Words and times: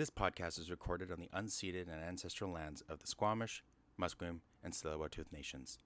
This 0.00 0.08
podcast 0.08 0.58
is 0.58 0.70
recorded 0.70 1.12
on 1.12 1.20
the 1.20 1.28
unceded 1.36 1.82
and 1.82 2.02
ancestral 2.02 2.50
lands 2.50 2.82
of 2.88 3.00
the 3.00 3.06
Squamish, 3.06 3.62
Musqueam, 4.00 4.40
and 4.64 4.72
Tsleil-Waututh 4.72 5.30
nations. 5.30 5.76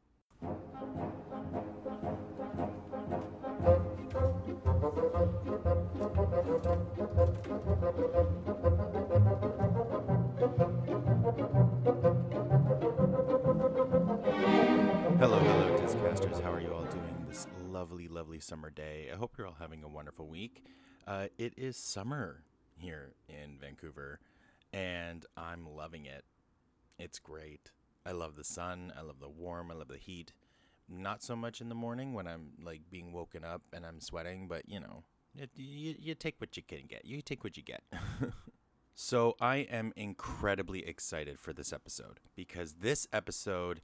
Hello, 15.18 15.40
hello, 15.40 15.76
Discasters. 15.76 16.38
How 16.38 16.52
are 16.52 16.60
you 16.60 16.72
all 16.72 16.84
doing 16.84 17.26
this 17.26 17.48
lovely, 17.68 18.06
lovely 18.06 18.38
summer 18.38 18.70
day? 18.70 19.10
I 19.12 19.16
hope 19.16 19.32
you're 19.36 19.48
all 19.48 19.56
having 19.58 19.82
a 19.82 19.88
wonderful 19.88 20.28
week. 20.28 20.62
Uh, 21.04 21.26
it 21.36 21.54
is 21.56 21.76
summer 21.76 22.44
here 22.84 23.14
in 23.28 23.58
Vancouver, 23.58 24.20
and 24.72 25.24
I'm 25.36 25.66
loving 25.74 26.04
it. 26.04 26.25
It's 26.98 27.18
great. 27.18 27.70
I 28.06 28.12
love 28.12 28.36
the 28.36 28.44
sun. 28.44 28.92
I 28.96 29.00
love 29.00 29.20
the 29.20 29.29
warm. 29.29 29.70
I 29.70 29.75
love 29.75 29.88
the 29.88 29.96
heat. 29.96 30.32
Not 30.89 31.22
so 31.22 31.34
much 31.34 31.62
in 31.62 31.70
the 31.70 31.75
morning 31.75 32.12
when 32.12 32.27
I'm 32.27 32.52
like 32.62 32.83
being 32.91 33.12
woken 33.12 33.42
up 33.42 33.62
and 33.73 33.87
I'm 33.87 34.01
sweating, 34.01 34.47
but 34.47 34.69
you 34.69 34.78
know, 34.78 35.02
it, 35.34 35.51
you, 35.56 35.95
you 35.98 36.15
take 36.15 36.39
what 36.39 36.56
you 36.56 36.62
can 36.62 36.83
get. 36.87 37.06
You 37.06 37.23
take 37.23 37.42
what 37.42 37.56
you 37.56 37.62
get. 37.62 37.83
so 38.95 39.34
I 39.41 39.56
am 39.56 39.95
incredibly 39.97 40.87
excited 40.87 41.41
for 41.41 41.55
this 41.55 41.73
episode 41.73 42.20
because 42.37 42.75
this 42.75 43.09
episode 43.12 43.80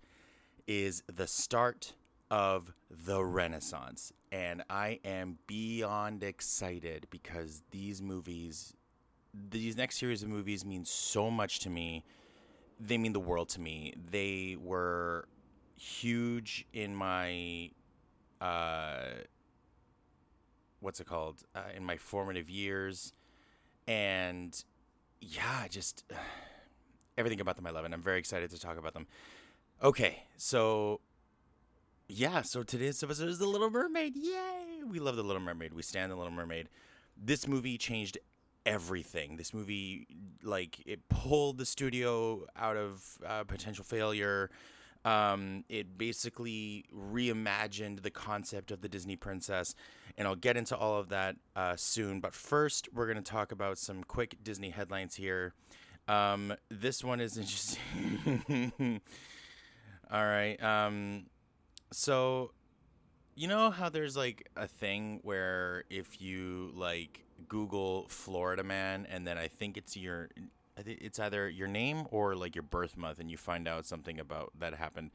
is 0.66 1.02
the 1.10 1.26
start 1.26 1.94
of 2.30 2.72
the 2.90 3.24
Renaissance. 3.24 4.12
And 4.30 4.62
I 4.70 5.00
am 5.04 5.38
beyond 5.46 6.22
excited 6.22 7.06
because 7.10 7.62
these 7.70 8.00
movies, 8.00 8.74
these 9.34 9.76
next 9.76 9.98
series 9.98 10.22
of 10.22 10.28
movies 10.28 10.64
mean 10.64 10.84
so 10.84 11.30
much 11.30 11.60
to 11.60 11.70
me. 11.70 12.04
They 12.78 12.98
mean 12.98 13.12
the 13.12 13.20
world 13.20 13.48
to 13.50 13.60
me. 13.60 13.94
They 14.10 14.56
were 14.60 15.26
huge 15.76 16.66
in 16.72 16.94
my, 16.94 17.70
uh, 18.40 19.22
what's 20.80 21.00
it 21.00 21.06
called? 21.06 21.42
Uh, 21.54 21.62
in 21.74 21.84
my 21.84 21.96
formative 21.96 22.48
years. 22.48 23.12
And 23.86 24.62
yeah, 25.20 25.68
just 25.68 26.04
everything 27.18 27.40
about 27.40 27.56
them 27.56 27.66
I 27.66 27.70
love. 27.70 27.84
And 27.84 27.94
I'm 27.94 28.02
very 28.02 28.18
excited 28.18 28.50
to 28.50 28.58
talk 28.58 28.78
about 28.78 28.94
them. 28.94 29.06
Okay, 29.82 30.24
so 30.36 31.00
yeah, 32.08 32.42
so 32.42 32.62
today's 32.62 33.02
episode 33.02 33.28
is 33.28 33.38
The 33.38 33.46
Little 33.46 33.70
Mermaid. 33.70 34.16
Yay! 34.16 34.82
We 34.86 34.98
love 34.98 35.16
The 35.16 35.22
Little 35.22 35.40
Mermaid. 35.40 35.72
We 35.72 35.82
stand 35.82 36.10
The 36.10 36.16
Little 36.16 36.32
Mermaid. 36.32 36.68
This 37.16 37.46
movie 37.46 37.78
changed 37.78 38.18
everything. 38.66 39.36
This 39.36 39.54
movie, 39.54 40.06
like, 40.42 40.80
it 40.86 41.08
pulled 41.08 41.58
the 41.58 41.66
studio 41.66 42.46
out 42.56 42.76
of 42.76 43.18
uh, 43.26 43.44
potential 43.44 43.84
failure. 43.84 44.50
Um, 45.04 45.64
it 45.68 45.96
basically 45.96 46.84
reimagined 46.94 48.02
the 48.02 48.10
concept 48.10 48.70
of 48.70 48.82
the 48.82 48.88
Disney 48.88 49.16
princess, 49.16 49.74
and 50.18 50.28
I'll 50.28 50.36
get 50.36 50.56
into 50.56 50.76
all 50.76 50.98
of 50.98 51.08
that 51.08 51.36
uh, 51.56 51.76
soon. 51.76 52.20
But 52.20 52.34
first, 52.34 52.88
we're 52.92 53.06
going 53.06 53.22
to 53.22 53.30
talk 53.30 53.50
about 53.50 53.78
some 53.78 54.04
quick 54.04 54.36
Disney 54.42 54.70
headlines 54.70 55.14
here. 55.14 55.54
Um, 56.06 56.54
this 56.68 57.04
one 57.04 57.20
is 57.20 57.38
interesting. 57.38 58.72
All 60.12 60.24
right. 60.24 60.60
Um, 60.62 61.26
so 61.92 62.50
you 63.36 63.46
know 63.46 63.70
how 63.70 63.88
there's 63.88 64.16
like 64.16 64.48
a 64.56 64.66
thing 64.66 65.20
where 65.22 65.84
if 65.88 66.20
you 66.20 66.72
like 66.74 67.24
Google 67.50 68.06
Florida 68.08 68.62
man 68.62 69.06
and 69.10 69.26
then 69.26 69.36
I 69.36 69.48
think 69.48 69.76
it's 69.76 69.96
your 69.96 70.30
it's 70.86 71.18
either 71.18 71.50
your 71.50 71.68
name 71.68 72.06
or 72.10 72.34
like 72.34 72.54
your 72.54 72.62
birth 72.62 72.96
month 72.96 73.18
and 73.18 73.30
you 73.30 73.36
find 73.36 73.68
out 73.68 73.84
something 73.84 74.18
about 74.18 74.52
that 74.58 74.72
happened 74.72 75.10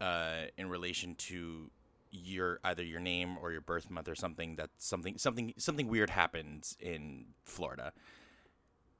uh, 0.00 0.44
in 0.56 0.70
relation 0.70 1.14
to 1.16 1.70
your 2.10 2.60
either 2.64 2.82
your 2.82 3.00
name 3.00 3.36
or 3.42 3.52
your 3.52 3.60
birth 3.60 3.90
month 3.90 4.08
or 4.08 4.14
something 4.14 4.56
that 4.56 4.70
something 4.78 5.18
something 5.18 5.52
something 5.58 5.88
weird 5.88 6.10
happens 6.10 6.76
in 6.80 7.26
Florida 7.44 7.92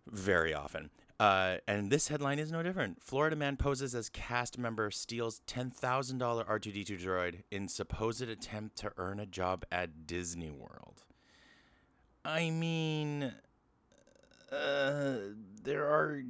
very 0.07 0.53
often. 0.53 0.91
Uh, 1.19 1.57
and 1.67 1.91
this 1.91 2.09
headline 2.09 2.39
is 2.39 2.53
no 2.53 2.63
different. 2.63 3.03
Florida 3.03 3.37
man 3.37 3.57
poses 3.57 3.95
as 3.95 4.11
cast 4.11 4.59
member 4.59 4.91
steals 4.91 5.41
$10,000 5.47 5.73
R2D2 6.21 7.01
droid 7.01 7.43
in 7.51 7.69
supposed 7.69 8.23
attempt 8.23 8.77
to 8.77 8.93
earn 8.99 9.19
a 9.19 9.25
job 9.25 9.65
at 9.73 10.07
Disney 10.07 10.51
World. 10.51 10.96
I 12.27 12.51
mean, 12.51 13.33
uh, 14.51 15.15
there 15.63 15.85
are 15.87 16.21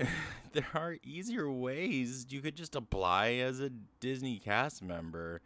there 0.52 0.66
are 0.74 0.96
easier 1.04 1.48
ways. 1.48 2.26
You 2.28 2.40
could 2.40 2.56
just 2.56 2.74
apply 2.74 3.34
as 3.34 3.60
a 3.60 3.70
Disney 4.00 4.40
cast 4.40 4.82
member. 4.82 5.40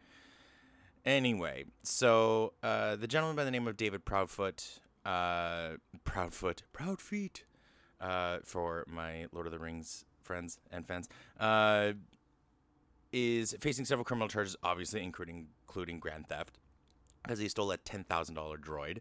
Anyway, 1.04 1.64
so 1.82 2.54
uh, 2.62 2.96
the 2.96 3.06
gentleman 3.06 3.36
by 3.36 3.44
the 3.44 3.50
name 3.50 3.68
of 3.68 3.76
David 3.76 4.06
Proudfoot, 4.06 4.78
uh, 5.04 5.72
Proudfoot, 6.06 6.62
Proudfeet, 6.72 7.42
uh, 8.00 8.38
for 8.44 8.84
my 8.88 9.26
Lord 9.30 9.46
of 9.46 9.52
the 9.52 9.58
Rings 9.58 10.06
friends 10.22 10.58
and 10.70 10.86
fans, 10.86 11.06
uh, 11.38 11.92
is 13.12 13.54
facing 13.60 13.84
several 13.84 14.04
criminal 14.04 14.28
charges, 14.28 14.56
obviously, 14.62 15.02
including 15.02 15.48
including 15.68 16.00
grand 16.00 16.28
theft, 16.28 16.56
because 17.22 17.38
he 17.40 17.48
stole 17.48 17.70
a 17.72 17.76
ten 17.76 18.04
thousand 18.04 18.36
dollar 18.36 18.56
droid. 18.56 19.00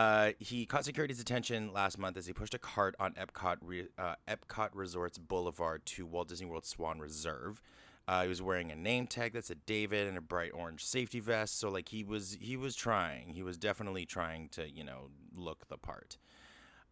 Uh, 0.00 0.32
he 0.38 0.64
caught 0.64 0.82
security's 0.82 1.20
attention 1.20 1.74
last 1.74 1.98
month 1.98 2.16
as 2.16 2.24
he 2.24 2.32
pushed 2.32 2.54
a 2.54 2.58
cart 2.58 2.94
on 2.98 3.12
Epcot 3.12 3.58
Re- 3.60 3.88
uh, 3.98 4.14
Epcot 4.26 4.70
Resorts 4.72 5.18
Boulevard 5.18 5.84
to 5.84 6.06
Walt 6.06 6.28
Disney 6.28 6.46
World 6.46 6.64
Swan 6.64 7.00
Reserve. 7.00 7.60
Uh, 8.08 8.22
he 8.22 8.28
was 8.28 8.40
wearing 8.40 8.72
a 8.72 8.74
name 8.74 9.06
tag 9.06 9.34
that 9.34 9.44
said 9.44 9.58
David 9.66 10.08
and 10.08 10.16
a 10.16 10.22
bright 10.22 10.52
orange 10.54 10.86
safety 10.86 11.20
vest. 11.20 11.58
So 11.58 11.68
like 11.68 11.90
he 11.90 12.02
was 12.02 12.38
he 12.40 12.56
was 12.56 12.74
trying. 12.74 13.34
He 13.34 13.42
was 13.42 13.58
definitely 13.58 14.06
trying 14.06 14.48
to 14.52 14.70
you 14.70 14.84
know 14.84 15.10
look 15.36 15.68
the 15.68 15.76
part. 15.76 16.16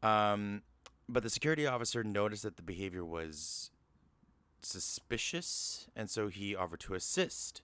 Um, 0.02 0.60
but 1.08 1.22
the 1.22 1.30
security 1.30 1.66
officer 1.66 2.04
noticed 2.04 2.42
that 2.42 2.56
the 2.56 2.62
behavior 2.62 3.06
was 3.06 3.70
suspicious, 4.60 5.88
and 5.96 6.10
so 6.10 6.28
he 6.28 6.54
offered 6.54 6.80
to 6.80 6.92
assist. 6.92 7.62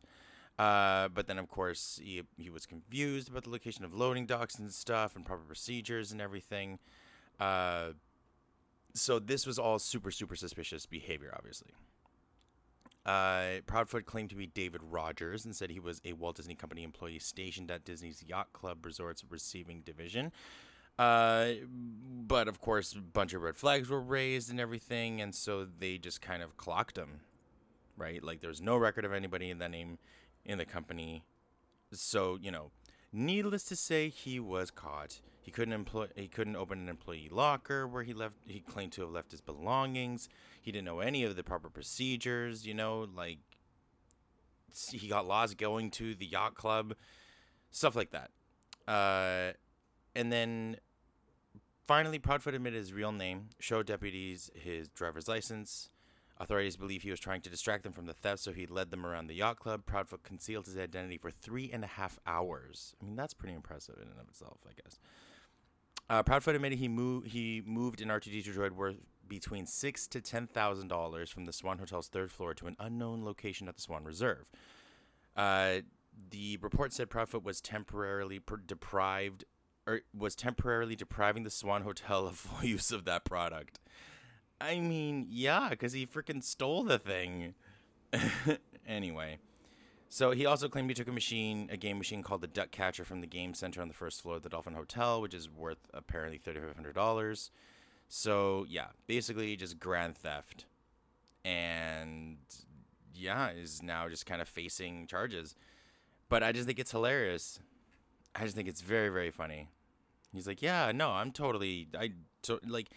Uh, 0.59 1.09
but 1.09 1.27
then, 1.27 1.39
of 1.39 1.49
course, 1.49 1.99
he, 2.03 2.23
he 2.37 2.49
was 2.49 2.65
confused 2.65 3.29
about 3.29 3.45
the 3.45 3.51
location 3.51 3.85
of 3.85 3.93
loading 3.93 4.25
docks 4.27 4.57
and 4.57 4.73
stuff 4.73 5.17
and 5.17 5.27
proper 5.27 5.43
procedures 5.43 6.13
and 6.13 6.21
everything. 6.21 6.79
Uh, 7.41 7.89
so 8.95 9.19
this 9.19 9.47
was 9.47 9.59
all 9.59 9.79
super, 9.79 10.11
super 10.11 10.37
suspicious 10.37 10.87
behavior, 10.87 11.35
obviously. 11.37 11.73
Uh, 13.05 13.61
Proudfoot 13.67 14.07
claimed 14.07 14.31
to 14.31 14.37
be 14.37 14.47
David 14.47 14.81
Rogers 14.83 15.45
and 15.45 15.55
said 15.55 15.71
he 15.71 15.81
was 15.81 16.01
a 16.05 16.15
Walt 16.15 16.37
Disney 16.37 16.55
Company 16.55 16.85
employee 16.85 17.19
stationed 17.19 17.71
at 17.71 17.85
Disney's 17.85 18.25
Yacht 18.27 18.53
Club 18.53 18.87
Resorts 18.87 19.25
Receiving 19.29 19.81
Division. 19.81 20.33
Uh, 20.99 21.49
but 22.27 22.49
of 22.49 22.61
course, 22.61 22.93
a 22.95 23.01
bunch 23.01 23.35
of 23.35 23.43
red 23.43 23.57
flags 23.57 23.91
were 23.91 24.01
raised 24.01 24.49
and 24.49 24.61
everything, 24.61 25.21
and 25.21 25.35
so 25.35 25.67
they 25.79 25.99
just 25.99 26.23
kind 26.23 26.43
of 26.43 26.57
clocked 26.57 26.97
him, 26.97 27.21
right? 27.97 28.23
Like 28.23 28.41
there's 28.41 28.63
no 28.63 28.77
record 28.77 29.05
of 29.05 29.13
anybody 29.13 29.51
in 29.51 29.59
that 29.59 29.73
name 29.73 29.99
in 30.45 30.59
the 30.59 30.65
company. 30.65 31.25
So 31.93 32.39
you 32.41 32.51
know, 32.51 32.71
needless 33.13 33.65
to 33.65 33.77
say, 33.77 34.09
he 34.09 34.41
was 34.41 34.71
caught. 34.71 35.21
He 35.41 35.51
couldn't 35.51 35.75
employ. 35.75 36.09
He 36.17 36.29
couldn't 36.29 36.57
open 36.57 36.79
an 36.79 36.89
employee 36.89 37.29
locker 37.31 37.87
where 37.87 38.03
he 38.03 38.15
left. 38.15 38.35
He 38.47 38.61
claimed 38.61 38.93
to 38.93 39.03
have 39.03 39.11
left 39.11 39.31
his 39.31 39.41
belongings. 39.41 40.29
He 40.63 40.73
didn't 40.73 40.87
know 40.87 41.01
any 41.01 41.25
of 41.25 41.37
the 41.37 41.45
proper 41.45 41.69
procedures. 41.69 42.67
You 42.67 42.75
know, 42.75 43.07
like 43.15 43.39
he 44.91 45.09
got 45.09 45.27
lost 45.27 45.59
going 45.59 45.91
to 45.93 46.15
the 46.15 46.27
yacht 46.27 46.55
club, 46.55 46.95
stuff 47.71 47.95
like 47.95 48.11
that. 48.13 48.31
Uh, 48.89 49.53
and 50.15 50.33
then 50.33 50.77
finally, 51.87 52.19
Proudfoot 52.19 52.55
admitted 52.55 52.79
his 52.79 52.93
real 52.93 53.13
name, 53.13 53.51
showed 53.59 53.87
deputies 53.87 54.51
his 54.55 54.89
driver's 54.89 55.29
license. 55.29 55.91
Authorities 56.45 56.77
believe 56.77 57.03
he 57.03 57.11
was 57.11 57.21
trying 57.21 57.41
to 57.41 57.51
distract 57.51 57.83
them 57.83 57.93
from 57.93 58.07
the 58.07 58.13
theft, 58.13 58.41
so 58.43 58.53
he 58.53 58.67
led 58.67 58.91
them 58.91 59.05
around 59.05 59.27
the 59.27 59.35
yacht 59.35 59.59
club. 59.59 59.85
Proudfoot 59.87 60.23
concealed 60.23 60.67
his 60.67 60.77
identity 60.77 61.17
for 61.17 61.31
three 61.31 61.71
and 61.73 61.83
a 61.83 61.89
half 61.89 62.19
hours. 62.27 62.95
I 63.01 63.07
mean, 63.07 63.17
that's 63.17 63.35
pretty 63.35 63.55
impressive 63.55 63.97
in 63.97 64.09
and 64.09 64.21
of 64.21 64.29
itself, 64.29 64.59
I 64.69 64.73
guess. 64.83 64.99
Uh, 66.09 66.23
Proudfoot 66.23 66.55
admitted 66.55 66.79
he 66.79 66.89
moved 66.89 67.29
he 67.29 67.63
moved 67.65 68.01
an 68.01 68.09
R2D2 68.09 68.55
droid 68.55 68.73
worth 68.73 68.97
between 69.27 69.67
six 69.67 70.07
to 70.09 70.21
ten 70.21 70.47
thousand 70.47 70.89
dollars 70.89 71.31
from 71.31 71.47
the 71.47 71.53
Swan 71.53 71.79
Hotel's 71.79 72.09
third 72.09 72.31
floor 72.31 72.53
to 72.55 72.67
an 72.67 72.77
unknown 72.79 73.25
location 73.25 73.67
at 73.69 73.77
the 73.77 73.83
Swan 73.83 74.05
Reserve. 74.05 74.45
Uh, 75.35 75.77
the 76.31 76.59
report 76.59 76.93
said 76.93 77.09
Proudfoot 77.09 77.43
was 77.43 77.61
temporarily 77.61 78.39
per- 78.39 78.59
deprived 78.59 79.45
or 79.87 80.03
was 80.17 80.35
temporarily 80.35 80.95
depriving 80.95 81.43
the 81.43 81.51
Swan 81.51 81.83
Hotel 81.83 82.27
of 82.27 82.37
full 82.37 82.69
use 82.69 82.91
of 82.91 83.07
that 83.07 83.25
product. 83.25 83.81
I 84.61 84.81
mean, 84.81 85.27
yeah, 85.31 85.69
because 85.71 85.93
he 85.93 86.07
freaking 86.07 86.43
stole 86.43 86.85
the 86.85 86.99
thing. 86.99 87.55
anyway, 88.87 89.39
so 90.09 90.31
he 90.31 90.47
also 90.47 90.69
claimed 90.69 90.89
he 90.91 90.95
took 90.95 91.09
a 91.09 91.13
machine, 91.13 91.69
a 91.73 91.77
game 91.77 91.99
machine 91.99 92.23
called 92.23 92.41
the 92.41 92.47
Duck 92.47 92.71
Catcher 92.71 93.05
from 93.05 93.21
the 93.21 93.27
game 93.27 93.55
center 93.55 93.83
on 93.83 93.89
the 93.89 93.95
first 93.95 94.23
floor 94.23 94.37
of 94.37 94.43
the 94.43 94.49
Dolphin 94.49 94.75
Hotel, 94.75 95.21
which 95.21 95.35
is 95.35 95.49
worth 95.49 95.89
apparently 95.93 96.39
thirty 96.39 96.61
five 96.61 96.75
hundred 96.75 96.95
dollars. 96.95 97.51
So 98.09 98.65
yeah, 98.69 98.89
basically 99.07 99.57
just 99.57 99.81
grand 99.81 100.17
theft, 100.17 100.67
and 101.45 102.39
yeah, 103.15 103.51
is 103.51 103.83
now 103.83 104.09
just 104.09 104.27
kind 104.27 104.41
of 104.41 104.49
facing 104.49 105.07
charges. 105.07 105.57
But 106.29 106.43
I 106.43 106.53
just 106.53 106.67
think 106.67 106.79
it's 106.79 106.93
hilarious. 106.93 107.61
I 108.35 108.45
just 108.45 108.57
think 108.57 108.69
it's 108.69 108.81
very 108.81 109.09
very 109.09 109.31
funny. 109.31 109.69
He's 110.35 110.49
like, 110.49 110.61
yeah, 110.61 110.91
no, 110.93 111.11
I'm 111.11 111.31
totally, 111.31 111.89
I 111.97 112.11
to, 112.43 112.59
like, 112.67 112.89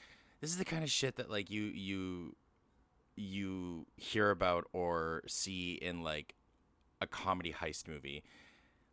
this 0.41 0.49
is 0.49 0.57
the 0.57 0.65
kind 0.65 0.83
of 0.83 0.89
shit 0.89 1.15
that 1.17 1.29
like 1.29 1.49
you 1.49 1.63
you 1.63 2.35
you 3.15 3.85
hear 3.95 4.29
about 4.29 4.65
or 4.73 5.23
see 5.27 5.73
in 5.73 6.03
like 6.03 6.35
a 7.01 7.07
comedy 7.07 7.53
heist 7.53 7.87
movie. 7.87 8.23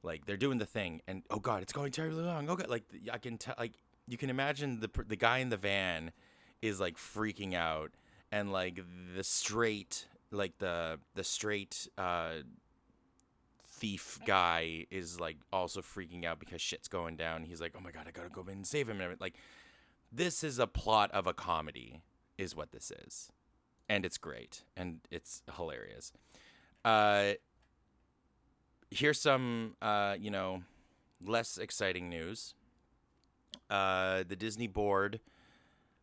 Like 0.02 0.26
they're 0.26 0.36
doing 0.36 0.58
the 0.58 0.66
thing, 0.66 1.00
and 1.06 1.22
oh 1.30 1.38
god, 1.38 1.62
it's 1.62 1.72
going 1.72 1.92
terribly 1.92 2.22
long. 2.22 2.48
Oh 2.48 2.56
god, 2.56 2.68
like 2.68 2.84
I 3.10 3.18
can 3.18 3.38
tell, 3.38 3.54
like 3.58 3.72
you 4.06 4.18
can 4.18 4.28
imagine 4.28 4.80
the 4.80 4.90
the 5.06 5.16
guy 5.16 5.38
in 5.38 5.48
the 5.48 5.56
van 5.56 6.12
is 6.60 6.78
like 6.78 6.96
freaking 6.96 7.54
out, 7.54 7.92
and 8.30 8.52
like 8.52 8.80
the 9.16 9.24
straight, 9.24 10.06
like 10.30 10.58
the 10.58 10.98
the 11.14 11.24
straight 11.24 11.88
uh, 11.96 12.32
thief 13.66 14.18
guy 14.26 14.86
is 14.90 15.18
like 15.18 15.38
also 15.52 15.80
freaking 15.80 16.24
out 16.24 16.38
because 16.38 16.60
shit's 16.60 16.88
going 16.88 17.16
down. 17.16 17.42
He's 17.42 17.60
like, 17.60 17.72
oh 17.76 17.80
my 17.80 17.90
god, 17.90 18.04
I 18.06 18.10
gotta 18.10 18.28
go 18.28 18.42
in 18.42 18.48
and 18.48 18.66
save 18.66 18.88
him. 18.88 19.00
And 19.00 19.18
like, 19.20 19.34
this 20.14 20.44
is 20.44 20.58
a 20.58 20.66
plot 20.66 21.10
of 21.12 21.26
a 21.26 21.34
comedy, 21.34 22.02
is 22.38 22.54
what 22.54 22.72
this 22.72 22.92
is, 23.04 23.30
and 23.88 24.04
it's 24.04 24.18
great 24.18 24.62
and 24.76 25.00
it's 25.10 25.42
hilarious. 25.56 26.12
Uh, 26.84 27.32
here's 28.90 29.20
some, 29.20 29.76
uh, 29.82 30.16
you 30.18 30.30
know, 30.30 30.62
less 31.24 31.58
exciting 31.58 32.08
news. 32.08 32.54
Uh, 33.70 34.24
the 34.28 34.36
Disney 34.36 34.66
board 34.66 35.20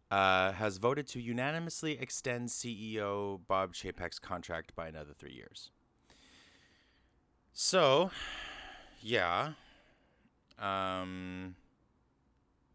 uh, 0.09 0.51
has 0.53 0.77
voted 0.77 1.07
to 1.07 1.21
unanimously 1.21 1.97
extend 1.99 2.49
CEO 2.49 3.39
Bob 3.47 3.73
Chapek's 3.73 4.19
contract 4.19 4.75
by 4.75 4.87
another 4.87 5.13
three 5.17 5.33
years. 5.33 5.71
So, 7.53 8.11
yeah, 8.99 9.53
um, 10.59 11.55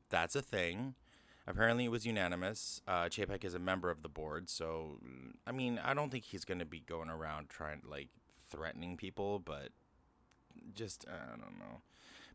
that's 0.08 0.36
a 0.36 0.42
thing. 0.42 0.94
Apparently, 1.48 1.84
it 1.84 1.90
was 1.90 2.04
unanimous. 2.04 2.81
Uh, 2.88 3.04
Chapek 3.04 3.44
is 3.44 3.54
a 3.54 3.58
member 3.58 3.90
of 3.90 4.02
the 4.02 4.08
board, 4.08 4.50
so 4.50 4.98
I 5.46 5.52
mean, 5.52 5.81
I 5.82 5.94
don't 5.94 6.10
think 6.10 6.25
he's 6.25 6.44
going 6.44 6.58
to 6.58 6.64
be 6.64 6.81
going 6.81 7.08
around 7.08 7.48
trying 7.48 7.82
like 7.88 8.08
threatening 8.50 8.96
people, 8.96 9.38
but 9.38 9.69
just 10.75 11.04
I 11.08 11.31
don't 11.31 11.58
know. 11.58 11.82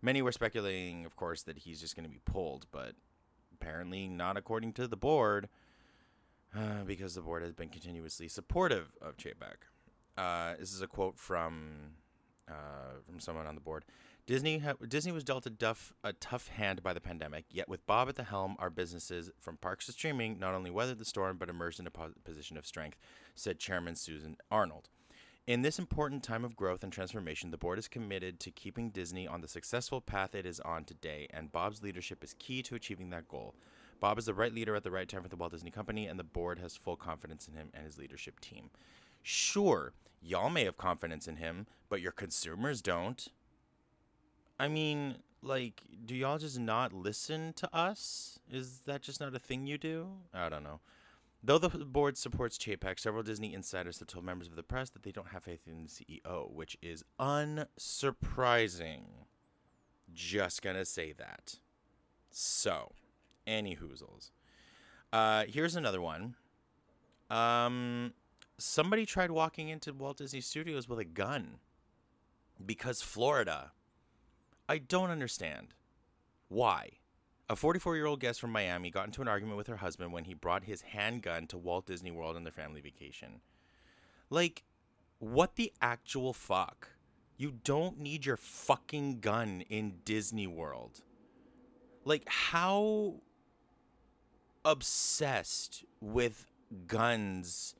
Many 0.02 0.22
were 0.22 0.32
speculating, 0.32 1.06
of 1.06 1.16
course, 1.16 1.44
that 1.44 1.60
he's 1.60 1.80
just 1.82 1.96
going 1.96 2.06
to 2.06 2.10
be 2.10 2.22
pulled, 2.26 2.66
but 2.72 2.96
apparently 3.54 4.08
not 4.08 4.38
according 4.38 4.74
to 4.74 4.88
the 4.88 4.98
board, 4.98 5.50
uh, 6.56 6.84
because 6.86 7.14
the 7.14 7.22
board 7.22 7.44
has 7.44 7.54
been 7.54 7.70
continuously 7.70 8.28
supportive 8.28 8.94
of 9.02 9.18
Chapek. 9.18 9.68
Uh, 10.18 10.56
this 10.60 10.74
is 10.74 10.82
a 10.82 10.88
quote 10.88 11.18
from 11.20 11.94
uh, 12.50 13.00
from 13.06 13.20
someone 13.20 13.46
on 13.46 13.56
the 13.56 13.62
board. 13.62 13.86
Disney 14.28 14.60
ha- 14.60 14.74
Disney 14.88 15.12
was 15.12 15.24
dealt 15.24 15.46
a, 15.46 15.50
duff, 15.50 15.94
a 16.04 16.14
tough 16.14 16.48
hand 16.48 16.84
by 16.84 16.94
the 16.94 17.02
pandemic. 17.02 17.46
Yet 17.50 17.68
with 17.68 17.86
Bob 17.86 18.08
at 18.08 18.16
the 18.16 18.24
helm, 18.24 18.56
our 18.60 18.70
businesses, 18.70 19.30
from 19.40 19.58
parks 19.58 19.88
to 19.88 19.92
streaming, 19.92 20.40
not 20.40 20.54
only 20.54 20.72
weathered 20.72 21.00
the 21.00 21.06
storm 21.06 21.38
but 21.38 21.50
emerged 21.50 21.80
in 21.80 21.88
a 21.88 21.92
po- 21.92 22.14
position 22.24 22.58
of 22.58 22.66
strength," 22.66 22.98
said 23.36 23.60
Chairman 23.60 23.96
Susan 23.96 24.38
Arnold. 24.50 24.90
In 25.48 25.64
this 25.64 25.80
important 25.80 26.24
time 26.24 26.46
of 26.46 26.56
growth 26.56 26.84
and 26.84 26.94
transformation, 26.94 27.50
the 27.50 27.58
board 27.58 27.80
is 27.80 27.88
committed 27.88 28.40
to 28.42 28.52
keeping 28.52 28.92
Disney 28.92 29.28
on 29.28 29.42
the 29.42 29.48
successful 29.48 30.00
path 30.00 30.36
it 30.36 30.46
is 30.46 30.60
on 30.60 30.86
today, 30.86 31.28
and 31.32 31.52
Bob's 31.52 31.82
leadership 31.82 32.24
is 32.24 32.36
key 32.38 32.62
to 32.62 32.76
achieving 32.76 33.10
that 33.10 33.28
goal. 33.28 33.56
Bob 34.00 34.20
is 34.20 34.26
the 34.26 34.36
right 34.36 34.54
leader 34.54 34.76
at 34.76 34.84
the 34.84 34.92
right 34.92 35.10
time 35.10 35.24
for 35.24 35.30
the 35.30 35.36
Walt 35.36 35.52
Disney 35.52 35.72
Company, 35.72 36.06
and 36.06 36.20
the 36.20 36.24
board 36.24 36.60
has 36.60 36.78
full 36.78 36.96
confidence 36.96 37.48
in 37.48 37.56
him 37.56 37.70
and 37.74 37.86
his 37.86 37.98
leadership 37.98 38.40
team. 38.40 38.70
Sure, 39.24 39.94
y'all 40.22 40.50
may 40.50 40.64
have 40.64 40.78
confidence 40.78 41.28
in 41.28 41.38
him, 41.38 41.66
but 41.90 42.02
your 42.02 42.12
consumers 42.12 42.82
don't. 42.82 43.28
I 44.60 44.68
mean, 44.68 45.18
like, 45.42 45.82
do 46.06 46.16
y'all 46.16 46.38
just 46.38 46.60
not 46.60 46.94
listen 46.94 47.54
to 47.54 47.76
us? 47.76 48.40
Is 48.50 48.80
that 48.86 49.02
just 49.02 49.20
not 49.20 49.36
a 49.36 49.40
thing 49.40 49.66
you 49.66 49.78
do? 49.78 50.08
I 50.34 50.50
don't 50.50 50.64
know. 50.64 50.80
Though 51.44 51.58
the 51.58 51.70
board 51.70 52.18
supports 52.18 52.58
Chapek, 52.60 53.00
several 53.00 53.24
Disney 53.24 53.54
insiders 53.54 53.98
have 54.00 54.08
told 54.08 54.24
members 54.24 54.48
of 54.48 54.56
the 54.56 54.62
press 54.62 54.92
that 54.92 55.02
they 55.02 55.12
don't 55.12 55.30
have 55.30 55.44
faith 55.44 55.62
in 55.66 55.84
the 55.84 55.90
CEO, 55.90 56.52
which 56.52 56.78
is 56.84 57.04
unsurprising. 57.20 59.06
Just 60.14 60.62
gonna 60.62 60.86
say 60.86 61.14
that. 61.14 61.56
So, 62.30 62.92
any 63.48 63.76
hoozles. 63.76 64.30
Uh, 65.12 65.46
here's 65.48 65.76
another 65.76 66.00
one. 66.00 66.36
Um, 67.32 68.14
somebody 68.60 69.06
tried 69.06 69.32
walking 69.32 69.70
into 69.70 69.94
Walt 69.94 70.18
Disney 70.18 70.42
Studios 70.42 70.88
with 70.88 71.00
a 71.00 71.06
gun 71.06 71.60
because 72.64 73.02
Florida. 73.02 73.72
I 74.72 74.78
don't 74.78 75.10
understand. 75.10 75.74
Why? 76.48 76.92
A 77.50 77.58
44 77.58 77.98
year 77.98 78.06
old 78.06 78.22
guest 78.22 78.40
from 78.40 78.54
Miami 78.54 78.90
got 78.90 79.06
into 79.06 79.22
an 79.22 79.28
argument 79.28 79.58
with 79.58 79.68
her 79.68 79.76
husband 79.76 80.14
when 80.14 80.24
he 80.24 80.34
brought 80.34 80.64
his 80.64 80.82
handgun 80.82 81.46
to 81.48 81.58
Walt 81.58 81.86
Disney 81.86 82.10
World 82.10 82.38
on 82.38 82.46
their 82.46 82.54
family 82.54 82.80
vacation. 82.80 83.42
Like, 84.30 84.64
what 85.20 85.58
the 85.58 85.74
actual 85.82 86.32
fuck? 86.32 86.88
You 87.36 87.52
don't 87.66 88.00
need 88.00 88.26
your 88.26 88.38
fucking 88.38 89.20
gun 89.20 89.66
in 89.70 89.96
Disney 90.06 90.48
World. 90.48 91.02
Like, 92.06 92.24
how 92.30 93.16
obsessed 94.64 95.84
with 96.00 96.46
guns 96.88 97.76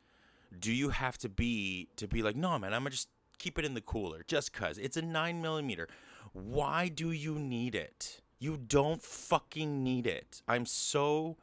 do 0.60 0.74
you 0.74 0.90
have 0.90 1.18
to 1.20 1.30
be 1.30 1.88
to 1.96 2.06
be 2.06 2.22
like, 2.22 2.36
no, 2.36 2.60
man, 2.60 2.74
I'm 2.74 2.82
gonna 2.82 2.90
just 2.90 3.08
keep 3.38 3.58
it 3.58 3.64
in 3.64 3.76
the 3.76 3.82
cooler 3.82 4.26
just 4.28 4.52
cuz 4.52 4.78
it's 4.78 4.98
a 4.98 5.02
nine 5.02 5.42
millimeter. 5.42 5.88
Why 6.34 6.88
do 6.88 7.12
you 7.12 7.38
need 7.38 7.76
it? 7.76 8.22
You 8.40 8.58
don't 8.58 9.02
fucking 9.02 9.84
need 9.84 10.08
it. 10.08 10.42
I'm 10.48 10.66
so 10.66 11.38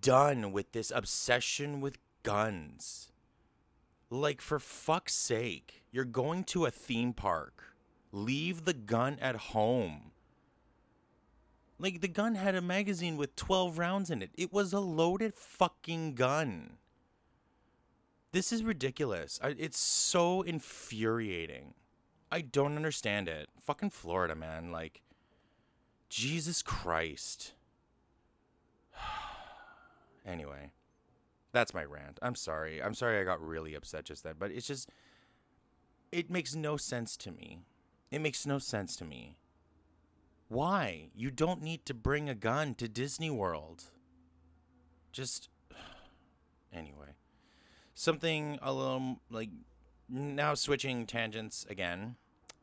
done 0.00 0.52
with 0.52 0.72
this 0.72 0.92
obsession 0.94 1.80
with 1.80 1.98
guns. 2.22 3.12
Like, 4.10 4.40
for 4.40 4.58
fuck's 4.58 5.14
sake, 5.14 5.82
you're 5.90 6.04
going 6.04 6.44
to 6.44 6.66
a 6.66 6.70
theme 6.70 7.12
park. 7.12 7.74
Leave 8.12 8.64
the 8.64 8.74
gun 8.74 9.18
at 9.20 9.36
home. 9.36 10.12
Like, 11.78 12.00
the 12.00 12.08
gun 12.08 12.34
had 12.34 12.54
a 12.54 12.62
magazine 12.62 13.16
with 13.16 13.36
12 13.36 13.78
rounds 13.78 14.10
in 14.10 14.22
it. 14.22 14.30
It 14.34 14.52
was 14.52 14.72
a 14.72 14.80
loaded 14.80 15.34
fucking 15.34 16.14
gun. 16.14 16.78
This 18.32 18.52
is 18.52 18.62
ridiculous. 18.62 19.38
It's 19.42 19.78
so 19.78 20.42
infuriating. 20.42 21.74
I 22.30 22.40
don't 22.40 22.76
understand 22.76 23.28
it. 23.28 23.48
Fucking 23.60 23.90
Florida, 23.90 24.34
man. 24.34 24.72
Like, 24.72 25.02
Jesus 26.08 26.62
Christ. 26.62 27.52
anyway, 30.26 30.70
that's 31.52 31.74
my 31.74 31.84
rant. 31.84 32.18
I'm 32.22 32.34
sorry. 32.34 32.82
I'm 32.82 32.94
sorry 32.94 33.20
I 33.20 33.24
got 33.24 33.40
really 33.40 33.74
upset 33.74 34.04
just 34.04 34.24
then, 34.24 34.34
but 34.38 34.50
it's 34.50 34.66
just 34.66 34.90
it 36.12 36.30
makes 36.30 36.54
no 36.54 36.76
sense 36.76 37.16
to 37.18 37.30
me. 37.30 37.60
It 38.10 38.20
makes 38.20 38.46
no 38.46 38.58
sense 38.58 38.96
to 38.96 39.04
me. 39.04 39.36
Why? 40.48 41.08
You 41.14 41.30
don't 41.30 41.62
need 41.62 41.84
to 41.86 41.94
bring 41.94 42.28
a 42.28 42.34
gun 42.34 42.74
to 42.76 42.88
Disney 42.88 43.30
World. 43.30 43.84
Just 45.12 45.48
anyway. 46.72 47.14
Something 47.94 48.58
a 48.62 48.72
little 48.72 49.20
like 49.30 49.50
now 50.08 50.54
switching 50.54 51.06
tangents 51.06 51.66
again. 51.68 52.16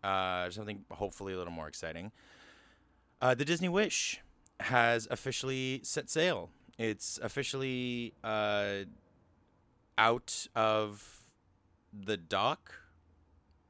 Uh, 0.03 0.49
something 0.49 0.83
hopefully 0.91 1.33
a 1.33 1.37
little 1.37 1.53
more 1.53 1.67
exciting. 1.67 2.11
Uh, 3.21 3.33
the 3.33 3.45
Disney 3.45 3.69
Wish 3.69 4.19
has 4.59 5.07
officially 5.09 5.79
set 5.83 6.09
sail. 6.09 6.49
It's 6.77 7.19
officially 7.21 8.13
uh, 8.23 8.85
out 9.97 10.47
of 10.55 11.21
the 11.93 12.17
dock. 12.17 12.75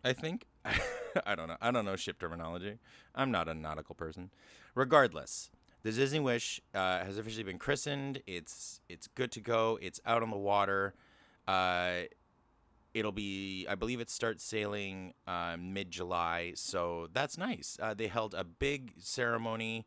I 0.04 0.14
think. 0.14 0.48
I 1.26 1.36
don't 1.36 1.48
know. 1.48 1.58
I 1.62 1.72
don't 1.72 1.86
know 1.86 1.96
ship 1.96 2.20
terminology. 2.20 2.78
I'm 3.16 3.32
not 3.32 3.48
a 3.48 3.54
nautical 3.54 3.96
person. 3.96 4.32
Regardless, 4.76 5.52
the 5.84 5.92
Disney 5.92 6.20
Wish 6.20 6.62
uh, 6.74 7.04
has 7.06 7.18
officially 7.18 7.44
been 7.44 7.60
christened. 7.60 8.22
It's 8.26 8.82
it's 8.90 9.08
good 9.08 9.32
to 9.34 9.42
go. 9.42 9.78
It's 9.82 10.00
out 10.06 10.24
on 10.24 10.32
the 10.32 10.38
water. 10.38 10.94
Uh, 11.48 12.04
it'll 12.94 13.12
be 13.12 13.66
i 13.70 13.76
believe 13.76 14.00
it 14.00 14.10
starts 14.10 14.44
sailing 14.44 15.14
uh, 15.28 15.56
mid-july 15.60 16.52
so 16.56 17.08
that's 17.14 17.38
nice 17.38 17.78
uh, 17.82 17.94
they 17.94 18.08
held 18.08 18.34
a 18.34 18.44
big 18.44 18.94
ceremony 19.00 19.86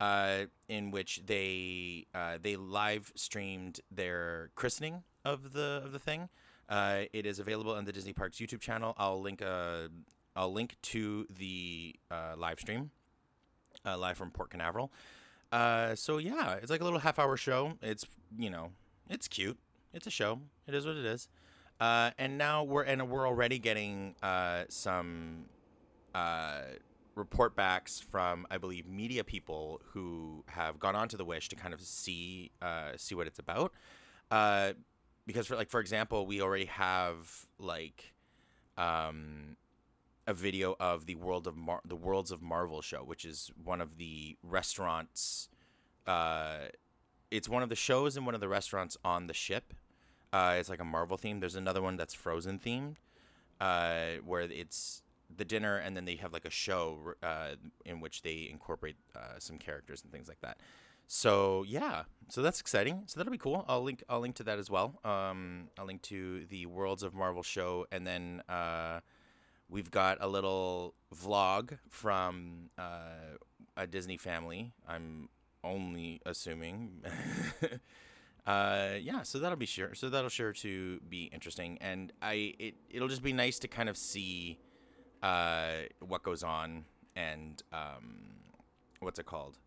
uh, 0.00 0.40
in 0.68 0.90
which 0.90 1.22
they 1.26 2.06
uh, 2.14 2.38
they 2.40 2.56
live 2.56 3.12
streamed 3.14 3.80
their 3.90 4.50
christening 4.54 5.02
of 5.24 5.52
the 5.52 5.82
of 5.84 5.92
the 5.92 5.98
thing 5.98 6.28
uh, 6.68 7.02
it 7.12 7.26
is 7.26 7.38
available 7.38 7.72
on 7.72 7.84
the 7.84 7.92
disney 7.92 8.12
parks 8.12 8.38
youtube 8.38 8.60
channel 8.60 8.94
i'll 8.98 9.20
link 9.20 9.40
a 9.40 9.88
i'll 10.36 10.52
link 10.52 10.76
to 10.82 11.26
the 11.38 11.94
uh, 12.10 12.34
live 12.36 12.58
stream 12.60 12.90
live 13.84 14.16
from 14.16 14.30
port 14.30 14.50
canaveral 14.50 14.90
Uh, 15.52 15.94
so 15.94 16.18
yeah, 16.18 16.54
it's 16.60 16.70
like 16.70 16.80
a 16.80 16.84
little 16.84 16.98
half 16.98 17.18
hour 17.18 17.36
show. 17.36 17.74
It's 17.80 18.04
you 18.36 18.50
know, 18.50 18.72
it's 19.08 19.28
cute. 19.28 19.56
It's 19.92 20.06
a 20.06 20.10
show. 20.10 20.40
It 20.66 20.74
is 20.74 20.84
what 20.84 20.96
it 20.96 21.04
is. 21.04 21.28
Uh, 21.80 22.10
and 22.18 22.38
now 22.38 22.62
we're 22.62 22.82
and 22.82 23.08
we're 23.10 23.26
already 23.26 23.58
getting 23.58 24.14
uh, 24.22 24.64
some 24.68 25.46
uh, 26.14 26.60
report 27.14 27.56
backs 27.56 28.00
from 28.00 28.46
I 28.50 28.58
believe 28.58 28.86
media 28.86 29.24
people 29.24 29.80
who 29.92 30.44
have 30.46 30.78
gone 30.78 30.94
on 30.94 31.08
to 31.08 31.16
the 31.16 31.24
Wish 31.24 31.48
to 31.48 31.56
kind 31.56 31.74
of 31.74 31.80
see 31.80 32.52
uh, 32.62 32.92
see 32.96 33.14
what 33.14 33.26
it's 33.26 33.38
about. 33.38 33.72
Uh, 34.30 34.72
because 35.26 35.46
for 35.46 35.56
like 35.56 35.68
for 35.68 35.80
example, 35.80 36.26
we 36.26 36.40
already 36.40 36.66
have 36.66 37.46
like 37.58 38.14
um, 38.76 39.56
a 40.26 40.34
video 40.34 40.76
of 40.80 41.06
the 41.06 41.16
world 41.16 41.46
of 41.46 41.56
Mar- 41.56 41.82
the 41.84 41.96
Worlds 41.96 42.30
of 42.30 42.40
Marvel 42.40 42.82
show, 42.82 42.98
which 42.98 43.24
is 43.24 43.50
one 43.62 43.80
of 43.80 43.98
the 43.98 44.36
restaurants. 44.42 45.48
Uh, 46.06 46.68
it's 47.30 47.48
one 47.48 47.62
of 47.62 47.68
the 47.68 47.76
shows 47.76 48.16
in 48.16 48.24
one 48.24 48.34
of 48.34 48.40
the 48.40 48.48
restaurants 48.48 48.96
on 49.04 49.26
the 49.26 49.34
ship. 49.34 49.74
Uh, 50.34 50.56
it's 50.58 50.68
like 50.68 50.80
a 50.80 50.84
Marvel 50.84 51.16
theme. 51.16 51.38
There's 51.38 51.54
another 51.54 51.80
one 51.80 51.96
that's 51.96 52.12
Frozen 52.12 52.58
themed, 52.58 52.96
uh, 53.60 54.20
where 54.24 54.40
it's 54.40 55.02
the 55.34 55.44
dinner 55.44 55.76
and 55.76 55.96
then 55.96 56.04
they 56.04 56.16
have 56.16 56.32
like 56.32 56.44
a 56.44 56.50
show 56.50 57.14
uh, 57.22 57.50
in 57.84 58.00
which 58.00 58.22
they 58.22 58.48
incorporate 58.50 58.96
uh, 59.14 59.38
some 59.38 59.58
characters 59.58 60.02
and 60.02 60.10
things 60.12 60.26
like 60.26 60.40
that. 60.40 60.58
So 61.06 61.64
yeah, 61.68 62.02
so 62.28 62.42
that's 62.42 62.60
exciting. 62.60 63.04
So 63.06 63.20
that'll 63.20 63.30
be 63.30 63.38
cool. 63.38 63.64
I'll 63.68 63.84
link 63.84 64.02
I'll 64.08 64.18
link 64.18 64.34
to 64.36 64.42
that 64.42 64.58
as 64.58 64.68
well. 64.68 64.98
Um, 65.04 65.68
I'll 65.78 65.86
link 65.86 66.02
to 66.02 66.46
the 66.46 66.66
Worlds 66.66 67.04
of 67.04 67.14
Marvel 67.14 67.44
show, 67.44 67.86
and 67.92 68.04
then 68.04 68.42
uh, 68.48 69.00
we've 69.68 69.90
got 69.92 70.18
a 70.20 70.26
little 70.26 70.94
vlog 71.14 71.78
from 71.90 72.70
uh, 72.76 73.36
a 73.76 73.86
Disney 73.86 74.16
family. 74.16 74.72
I'm 74.88 75.28
only 75.62 76.20
assuming. 76.26 77.02
uh, 78.46 78.90
yeah, 79.00 79.22
so 79.22 79.38
that'll 79.38 79.58
be 79.58 79.66
sure. 79.66 79.94
So 79.94 80.08
that'll 80.08 80.30
sure 80.30 80.52
to 80.52 81.00
be 81.08 81.24
interesting, 81.32 81.78
and 81.80 82.12
I 82.20 82.54
it 82.58 82.74
it'll 82.90 83.08
just 83.08 83.22
be 83.22 83.32
nice 83.32 83.58
to 83.60 83.68
kind 83.68 83.88
of 83.88 83.96
see 83.96 84.58
uh, 85.22 85.86
what 86.00 86.22
goes 86.22 86.42
on 86.42 86.84
and 87.16 87.62
um, 87.72 88.34
what's 89.00 89.18
it 89.18 89.26
called 89.26 89.58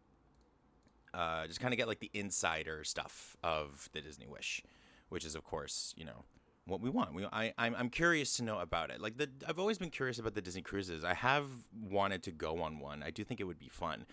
uh, 1.17 1.47
just 1.47 1.59
kind 1.59 1.73
of 1.73 1.77
get 1.77 1.87
like 1.87 1.99
the 1.99 2.11
insider 2.13 2.83
stuff 2.83 3.35
of 3.43 3.89
the 3.93 4.01
Disney 4.01 4.27
Wish, 4.27 4.61
which 5.09 5.25
is 5.25 5.35
of 5.35 5.43
course 5.43 5.93
you 5.97 6.05
know 6.05 6.25
what 6.65 6.79
we 6.79 6.89
want. 6.89 7.13
We 7.13 7.25
I 7.25 7.53
I'm, 7.57 7.75
I'm 7.75 7.89
curious 7.89 8.37
to 8.37 8.43
know 8.43 8.59
about 8.59 8.91
it. 8.91 9.01
Like 9.01 9.17
the 9.17 9.29
I've 9.47 9.59
always 9.59 9.77
been 9.77 9.89
curious 9.89 10.19
about 10.19 10.35
the 10.35 10.41
Disney 10.41 10.61
cruises. 10.61 11.03
I 11.03 11.15
have 11.15 11.45
wanted 11.89 12.23
to 12.23 12.31
go 12.31 12.61
on 12.61 12.79
one. 12.79 13.03
I 13.03 13.09
do 13.09 13.23
think 13.23 13.39
it 13.39 13.45
would 13.45 13.59
be 13.59 13.69
fun, 13.69 14.05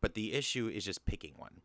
but 0.00 0.14
the 0.14 0.34
issue 0.34 0.68
is 0.68 0.84
just 0.84 1.04
picking 1.04 1.34
one, 1.36 1.62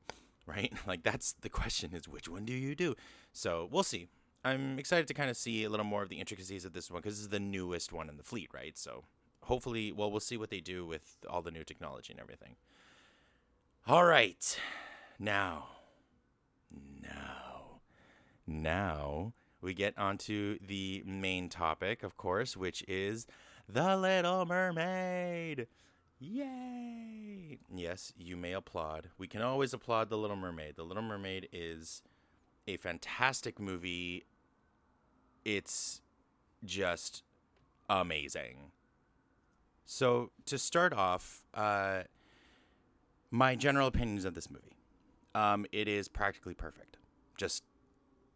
right? 0.47 0.73
Like 0.87 1.03
that's 1.03 1.35
the 1.41 1.49
question 1.49 1.93
is 1.93 2.07
which 2.07 2.29
one 2.29 2.45
do 2.45 2.53
you 2.53 2.73
do? 2.75 2.95
So 3.33 3.67
we'll 3.71 3.83
see. 3.83 4.07
I'm 4.43 4.79
excited 4.79 5.07
to 5.07 5.13
kind 5.13 5.29
of 5.29 5.35
see 5.35 5.63
a 5.65 5.69
little 5.69 5.85
more 5.85 6.03
of 6.03 6.09
the 6.09 6.19
intricacies 6.19 6.63
of 6.63 6.73
this 6.73 6.89
one 6.89 7.01
because 7.01 7.15
this 7.15 7.23
is 7.23 7.29
the 7.29 7.39
newest 7.39 7.91
one 7.91 8.09
in 8.09 8.17
the 8.17 8.23
fleet, 8.23 8.49
right? 8.53 8.77
So 8.77 9.03
hopefully, 9.41 9.91
well, 9.91 10.09
we'll 10.09 10.19
see 10.19 10.37
what 10.37 10.49
they 10.49 10.61
do 10.61 10.85
with 10.85 11.17
all 11.29 11.41
the 11.41 11.51
new 11.51 11.63
technology 11.63 12.13
and 12.13 12.19
everything. 12.21 12.55
All 13.85 14.05
right. 14.05 14.57
Now, 15.19 15.67
now, 17.01 17.81
now 18.45 19.33
we 19.61 19.73
get 19.73 19.97
onto 19.97 20.59
the 20.65 21.03
main 21.05 21.49
topic, 21.49 22.03
of 22.03 22.15
course, 22.17 22.55
which 22.55 22.83
is 22.87 23.27
The 23.67 23.97
Little 23.97 24.45
Mermaid. 24.45 25.67
Yay! 26.19 27.59
Yes, 27.69 28.11
you 28.17 28.35
may 28.35 28.53
applaud. 28.53 29.09
We 29.17 29.27
can 29.27 29.41
always 29.41 29.73
applaud 29.73 30.09
The 30.09 30.17
Little 30.17 30.35
Mermaid. 30.35 30.75
The 30.75 30.83
Little 30.83 31.03
Mermaid 31.03 31.47
is 31.51 32.01
a 32.67 32.77
fantastic 32.77 33.59
movie. 33.59 34.25
It's 35.45 36.01
just 36.65 37.23
amazing. 37.89 38.71
So, 39.85 40.31
to 40.45 40.57
start 40.57 40.91
off, 40.91 41.43
uh, 41.53 42.03
my 43.31 43.55
general 43.55 43.87
opinions 43.87 44.25
of 44.25 44.33
this 44.33 44.49
movie. 44.49 44.75
Um, 45.35 45.65
it 45.71 45.87
is 45.87 46.07
practically 46.07 46.55
perfect. 46.55 46.97
Just 47.37 47.63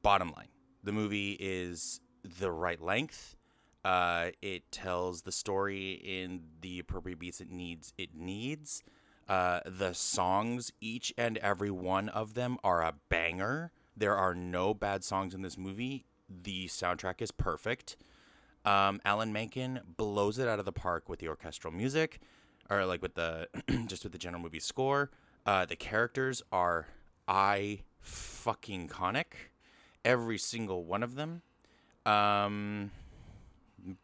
bottom 0.04 0.32
line. 0.36 0.50
The 0.84 0.92
movie 0.92 1.36
is 1.40 2.00
the 2.24 2.52
right 2.52 2.80
length. 2.80 3.36
Uh, 3.84 4.30
it 4.42 4.72
tells 4.72 5.24
the 5.24 5.32
story 5.32 5.94
in 5.94 6.42
the 6.62 6.80
appropriate 6.80 7.20
beats 7.20 7.42
it 7.42 7.50
needs. 7.50 7.94
It 7.98 8.16
needs. 8.16 8.84
Uh, 9.28 9.62
the 9.66 9.94
songs, 9.94 10.72
each 10.82 11.14
and 11.18 11.38
every 11.38 11.72
one 11.72 12.10
of 12.10 12.34
them, 12.34 12.58
are 12.64 12.82
a 12.82 12.94
banger. 13.10 13.72
There 13.96 14.16
are 14.16 14.36
no 14.36 14.74
bad 14.74 15.04
songs 15.04 15.34
in 15.34 15.42
this 15.42 15.58
movie. 15.58 16.06
The 16.30 16.68
soundtrack 16.68 17.22
is 17.22 17.32
perfect. 17.32 17.98
Um, 18.66 19.02
Alan 19.04 19.34
Menken 19.34 19.82
blows 19.98 20.38
it 20.38 20.48
out 20.48 20.60
of 20.60 20.66
the 20.66 20.72
park 20.72 21.10
with 21.10 21.20
the 21.20 21.28
orchestral 21.28 21.74
music 21.74 22.20
or 22.70 22.86
like 22.86 23.02
with 23.02 23.16
the 23.16 23.48
just 23.88 24.04
with 24.04 24.12
the 24.12 24.18
general 24.18 24.42
movie 24.42 24.60
score. 24.60 25.12
Uh, 25.46 25.66
the 25.66 25.76
characters 25.76 26.42
are 26.52 26.88
I 27.28 27.82
fucking 28.00 28.88
conic, 28.88 29.52
every 30.06 30.38
single 30.38 30.84
one 30.86 31.04
of 31.04 31.16
them. 31.16 31.42
Um, 32.06 32.92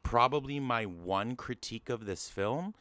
probably 0.04 0.60
my 0.60 0.86
one 0.86 1.36
critique 1.36 1.90
of 1.90 2.06
this 2.06 2.30
film 2.30 2.74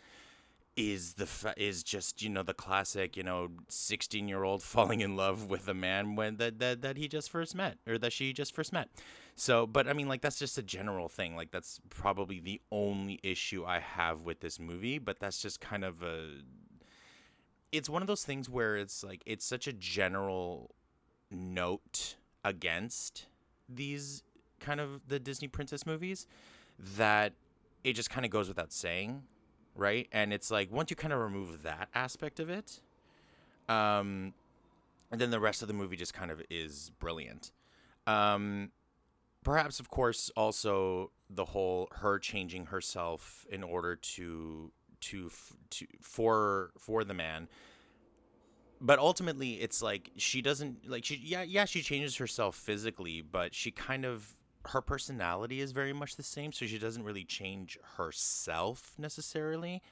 is 0.77 1.15
the 1.15 1.27
fa- 1.27 1.55
is 1.57 1.83
just 1.83 2.23
you 2.23 2.29
know 2.29 2.43
the 2.43 2.53
classic 2.53 3.17
you 3.17 3.23
know 3.23 3.49
16 3.69 4.29
year 4.29 4.45
old 4.45 4.63
falling 4.75 5.01
in 5.01 5.17
love 5.17 5.49
with 5.49 5.67
a 5.69 5.75
man 5.75 6.17
when 6.17 6.37
that, 6.37 6.59
that 6.59 6.83
that 6.83 6.97
he 6.97 7.09
just 7.09 7.31
first 7.31 7.55
met 7.55 7.79
or 7.87 7.97
that 7.99 8.13
she 8.13 8.33
just 8.33 8.55
first 8.55 8.73
met. 8.73 8.89
So 9.35 9.67
but 9.67 9.89
i 9.89 9.93
mean 9.93 10.09
like 10.09 10.21
that's 10.21 10.39
just 10.39 10.59
a 10.59 10.63
general 10.63 11.09
thing. 11.09 11.35
Like 11.35 11.51
that's 11.51 11.81
probably 11.89 12.41
the 12.41 12.61
only 12.71 13.19
issue 13.23 13.65
i 13.65 13.79
have 13.79 14.23
with 14.23 14.41
this 14.41 14.61
movie 14.61 14.99
but 14.99 15.19
that's 15.19 15.41
just 15.41 15.61
kind 15.61 15.85
of 15.85 16.03
a 16.03 16.43
it's 17.73 17.89
one 17.89 18.03
of 18.03 18.09
those 18.09 18.25
things 18.25 18.49
where 18.49 18.77
it's 18.77 19.03
like 19.03 19.23
it's 19.27 19.45
such 19.45 19.67
a 19.67 19.73
general 19.73 20.75
note 21.31 22.17
against 22.45 23.27
these 23.69 24.23
kind 24.61 24.81
of 24.81 25.09
the 25.09 25.19
disney 25.19 25.49
princess 25.49 25.85
movies 25.85 26.27
that 26.97 27.33
it 27.85 27.95
just 27.95 28.11
kind 28.11 28.25
of 28.25 28.31
goes 28.31 28.49
without 28.49 28.73
saying 28.73 29.23
right? 29.77 30.09
And 30.13 30.33
it's 30.33 30.51
like 30.51 30.73
once 30.73 30.91
you 30.91 30.97
kind 30.97 31.13
of 31.13 31.21
remove 31.21 31.63
that 31.63 31.89
aspect 31.95 32.41
of 32.41 32.51
it, 32.51 32.81
um, 33.69 34.33
and 35.11 35.21
then 35.21 35.31
the 35.31 35.41
rest 35.41 35.63
of 35.63 35.69
the 35.69 35.75
movie 35.75 35.97
just 35.97 36.15
kind 36.15 36.31
of 36.31 36.43
is 36.51 36.91
brilliant. 36.99 37.53
Um, 38.07 38.71
perhaps, 39.45 39.79
of 39.79 39.89
course, 39.91 40.31
also 40.37 41.11
the 41.29 41.45
whole 41.45 41.89
her 41.93 42.19
changing 42.19 42.67
herself 42.67 43.47
in 43.51 43.63
order 43.63 43.97
to 43.97 44.73
to 45.03 45.31
to 45.71 45.87
for 46.01 46.71
for 46.79 47.05
the 47.05 47.15
man. 47.15 47.49
But 48.79 48.99
ultimately, 48.99 49.55
it's 49.55 49.81
like 49.83 50.11
she 50.17 50.43
doesn't 50.43 50.89
like 50.89 51.05
she 51.05 51.17
yeah 51.17 51.43
yeah 51.43 51.65
she 51.65 51.83
changes 51.83 52.17
herself 52.17 52.57
physically, 52.57 53.23
but 53.23 53.55
she 53.55 53.71
kind 53.71 54.05
of 54.05 54.37
her 54.69 54.81
personality 54.81 55.61
is 55.61 55.73
very 55.73 55.93
much 55.93 56.17
the 56.17 56.23
same, 56.23 56.53
so 56.53 56.67
she 56.67 56.79
doesn't 56.79 57.05
really 57.05 57.25
change 57.25 57.79
herself 57.97 58.95
necessarily. 58.99 59.83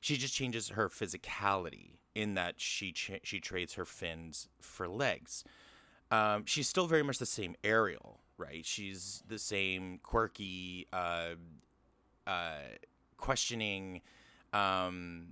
She 0.00 0.16
just 0.16 0.34
changes 0.34 0.70
her 0.70 0.88
physicality 0.88 1.98
in 2.14 2.34
that 2.34 2.60
she 2.60 2.92
cha- 2.92 3.22
she 3.22 3.40
trades 3.40 3.74
her 3.74 3.84
fins 3.84 4.48
for 4.60 4.88
legs. 4.88 5.44
Um, 6.10 6.44
she's 6.46 6.68
still 6.68 6.86
very 6.86 7.02
much 7.02 7.18
the 7.18 7.26
same 7.26 7.56
Ariel, 7.64 8.20
right? 8.36 8.64
She's 8.64 9.22
the 9.26 9.38
same 9.38 9.98
quirky, 10.02 10.86
uh, 10.92 11.34
uh, 12.26 12.58
questioning, 13.16 14.02
um, 14.52 15.28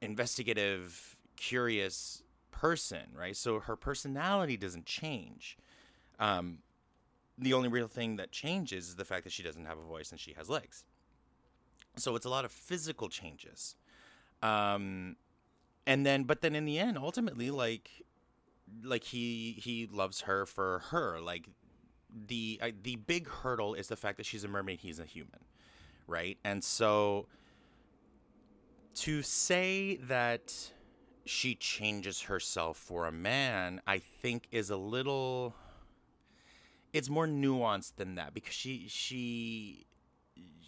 investigative, 0.00 1.16
curious 1.36 2.22
person, 2.50 3.06
right? 3.16 3.36
So 3.36 3.60
her 3.60 3.76
personality 3.76 4.56
doesn't 4.56 4.86
change. 4.86 5.56
Um, 6.18 6.58
the 7.40 7.54
only 7.54 7.68
real 7.68 7.88
thing 7.88 8.16
that 8.16 8.30
changes 8.30 8.88
is 8.88 8.96
the 8.96 9.04
fact 9.04 9.24
that 9.24 9.32
she 9.32 9.42
doesn't 9.42 9.64
have 9.64 9.78
a 9.78 9.82
voice 9.82 10.10
and 10.10 10.20
she 10.20 10.34
has 10.34 10.48
legs. 10.48 10.84
So 11.96 12.14
it's 12.14 12.26
a 12.26 12.30
lot 12.30 12.44
of 12.44 12.52
physical 12.52 13.08
changes. 13.08 13.76
Um, 14.42 15.16
and 15.86 16.06
then, 16.06 16.24
but 16.24 16.42
then 16.42 16.54
in 16.54 16.64
the 16.64 16.78
end, 16.78 16.96
ultimately, 16.98 17.50
like, 17.50 17.90
like 18.84 19.04
he 19.04 19.60
he 19.62 19.88
loves 19.90 20.22
her 20.22 20.46
for 20.46 20.80
her. 20.90 21.20
Like 21.20 21.48
the 22.28 22.60
uh, 22.62 22.70
the 22.82 22.96
big 22.96 23.28
hurdle 23.28 23.74
is 23.74 23.88
the 23.88 23.96
fact 23.96 24.16
that 24.18 24.26
she's 24.26 24.44
a 24.44 24.48
mermaid, 24.48 24.80
he's 24.80 25.00
a 25.00 25.04
human, 25.04 25.40
right? 26.06 26.38
And 26.44 26.62
so 26.62 27.26
to 28.96 29.22
say 29.22 29.96
that 30.02 30.72
she 31.24 31.54
changes 31.54 32.22
herself 32.22 32.76
for 32.76 33.06
a 33.06 33.12
man, 33.12 33.80
I 33.86 33.98
think 33.98 34.48
is 34.50 34.70
a 34.70 34.76
little 34.76 35.54
it's 36.92 37.08
more 37.08 37.26
nuanced 37.26 37.96
than 37.96 38.14
that 38.16 38.34
because 38.34 38.54
she 38.54 38.86
she 38.88 39.86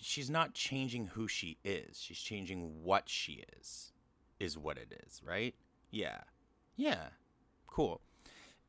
she's 0.01 0.31
not 0.31 0.55
changing 0.55 1.09
who 1.09 1.29
she 1.29 1.59
is. 1.65 2.01
She's 2.01 2.21
changing 2.21 2.83
what 2.83 3.09
she 3.09 3.45
is. 3.61 3.93
Is 4.39 4.59
what 4.59 4.77
it 4.77 4.93
is, 5.07 5.21
right? 5.25 5.55
Yeah. 5.91 6.21
Yeah. 6.77 7.09
Cool. 7.67 8.01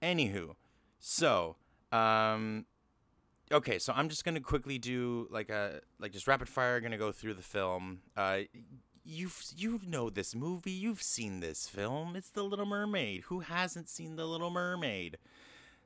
Anywho, 0.01 0.55
so 0.99 1.55
um 1.91 2.65
okay, 3.51 3.79
so 3.79 3.93
I'm 3.95 4.09
just 4.09 4.25
gonna 4.25 4.39
quickly 4.39 4.77
do 4.77 5.27
like 5.31 5.49
a 5.49 5.81
like 5.99 6.11
just 6.11 6.27
rapid 6.27 6.49
fire. 6.49 6.79
Gonna 6.79 6.97
go 6.97 7.11
through 7.11 7.35
the 7.35 7.41
film. 7.41 8.01
Uh, 8.15 8.39
you've 9.03 9.43
you 9.55 9.79
know 9.85 10.09
this 10.09 10.35
movie. 10.35 10.71
You've 10.71 11.01
seen 11.01 11.39
this 11.39 11.67
film. 11.67 12.15
It's 12.15 12.29
The 12.29 12.43
Little 12.43 12.65
Mermaid. 12.65 13.23
Who 13.23 13.41
hasn't 13.41 13.89
seen 13.89 14.15
The 14.15 14.25
Little 14.25 14.49
Mermaid? 14.49 15.17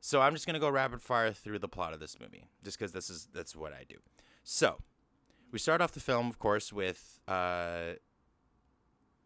So 0.08 0.22
I'm 0.22 0.32
just 0.32 0.46
gonna 0.46 0.58
go 0.58 0.70
rapid 0.70 1.02
fire 1.02 1.34
through 1.34 1.60
the 1.60 1.68
plot 1.68 1.92
of 1.92 2.00
this 2.00 2.18
movie, 2.18 2.46
just 2.64 2.80
because 2.80 2.94
this 2.94 3.10
is 3.10 3.28
that's 3.34 3.58
what 3.58 3.74
I 3.74 3.84
do. 3.90 3.98
So 4.42 4.78
we 5.52 5.60
start 5.60 5.82
off 5.82 5.92
the 5.92 6.00
film, 6.00 6.30
of 6.30 6.40
course, 6.40 6.72
with 6.72 7.20
uh, 7.28 7.96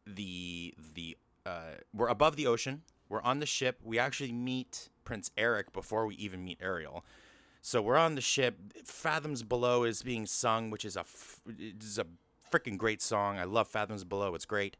the 0.07 0.73
the 0.95 1.17
uh, 1.45 1.75
we're 1.93 2.07
above 2.07 2.35
the 2.35 2.47
ocean. 2.47 2.81
We're 3.09 3.21
on 3.21 3.37
the 3.37 3.45
ship. 3.45 3.77
We 3.83 3.99
actually 3.99 4.31
meet 4.31 4.89
Prince 5.03 5.29
Eric 5.37 5.71
before 5.71 6.07
we 6.07 6.15
even 6.15 6.43
meet 6.43 6.57
Ariel. 6.59 7.05
So 7.61 7.79
we're 7.79 7.95
on 7.95 8.15
the 8.15 8.21
ship. 8.21 8.57
Fathoms 8.83 9.43
Below 9.43 9.83
is 9.83 10.01
being 10.01 10.25
sung, 10.25 10.71
which 10.71 10.83
is 10.83 10.95
a 10.95 11.01
f- 11.01 11.41
is 11.47 11.99
a 11.99 12.07
freaking 12.51 12.79
great 12.79 13.03
song. 13.03 13.37
I 13.37 13.43
love 13.43 13.67
Fathoms 13.67 14.03
Below. 14.03 14.33
It's 14.33 14.45
great. 14.45 14.77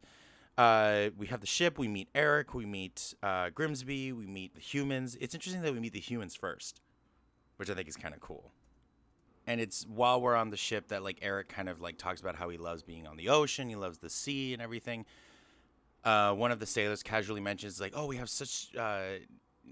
Uh, 0.58 1.10
we 1.16 1.26
have 1.28 1.40
the 1.40 1.46
ship. 1.46 1.78
We 1.78 1.88
meet 1.88 2.08
Eric. 2.14 2.54
We 2.54 2.66
meet 2.66 3.14
uh, 3.22 3.50
Grimsby. 3.50 4.12
We 4.12 4.26
meet 4.26 4.54
the 4.54 4.60
humans. 4.60 5.16
It's 5.20 5.34
interesting 5.34 5.62
that 5.62 5.72
we 5.72 5.80
meet 5.80 5.92
the 5.92 6.00
humans 6.00 6.34
first, 6.34 6.80
which 7.56 7.70
I 7.70 7.74
think 7.74 7.88
is 7.88 7.96
kind 7.96 8.14
of 8.14 8.20
cool. 8.20 8.52
And 9.46 9.60
it's 9.60 9.84
while 9.86 10.20
we're 10.20 10.36
on 10.36 10.50
the 10.50 10.56
ship 10.56 10.88
that 10.88 11.02
like 11.02 11.18
Eric 11.22 11.48
kind 11.48 11.68
of 11.68 11.80
like 11.80 11.98
talks 11.98 12.20
about 12.20 12.36
how 12.36 12.48
he 12.48 12.58
loves 12.58 12.82
being 12.82 13.06
on 13.06 13.16
the 13.16 13.28
ocean. 13.28 13.68
He 13.68 13.76
loves 13.76 13.98
the 13.98 14.10
sea 14.10 14.52
and 14.52 14.62
everything. 14.62 15.04
Uh, 16.04 16.32
one 16.34 16.52
of 16.52 16.60
the 16.60 16.66
sailors 16.66 17.02
casually 17.02 17.40
mentions 17.40 17.80
like, 17.80 17.92
"Oh, 17.94 18.06
we 18.06 18.16
have 18.16 18.28
such 18.28 18.74
uh, 18.76 19.18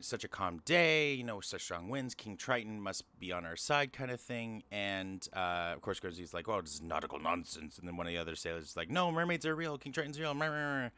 such 0.00 0.24
a 0.24 0.28
calm 0.28 0.60
day, 0.64 1.14
you 1.14 1.24
know, 1.24 1.40
such 1.40 1.62
strong 1.62 1.88
winds. 1.88 2.14
King 2.14 2.36
Triton 2.36 2.80
must 2.80 3.04
be 3.18 3.32
on 3.32 3.44
our 3.44 3.56
side, 3.56 3.92
kind 3.92 4.10
of 4.10 4.20
thing." 4.20 4.62
And 4.70 5.26
uh, 5.32 5.72
of 5.74 5.80
course, 5.80 6.00
Grimsby's 6.00 6.34
like, 6.34 6.48
"Oh, 6.48 6.60
this 6.60 6.74
is 6.74 6.82
nautical 6.82 7.18
nonsense." 7.18 7.78
And 7.78 7.86
then 7.86 7.96
one 7.96 8.06
of 8.06 8.12
the 8.12 8.18
other 8.18 8.36
sailors 8.36 8.64
is 8.64 8.76
like, 8.76 8.90
"No, 8.90 9.10
mermaids 9.10 9.46
are 9.46 9.54
real. 9.54 9.78
King 9.78 9.92
Triton's 9.92 10.18
real." 10.18 10.34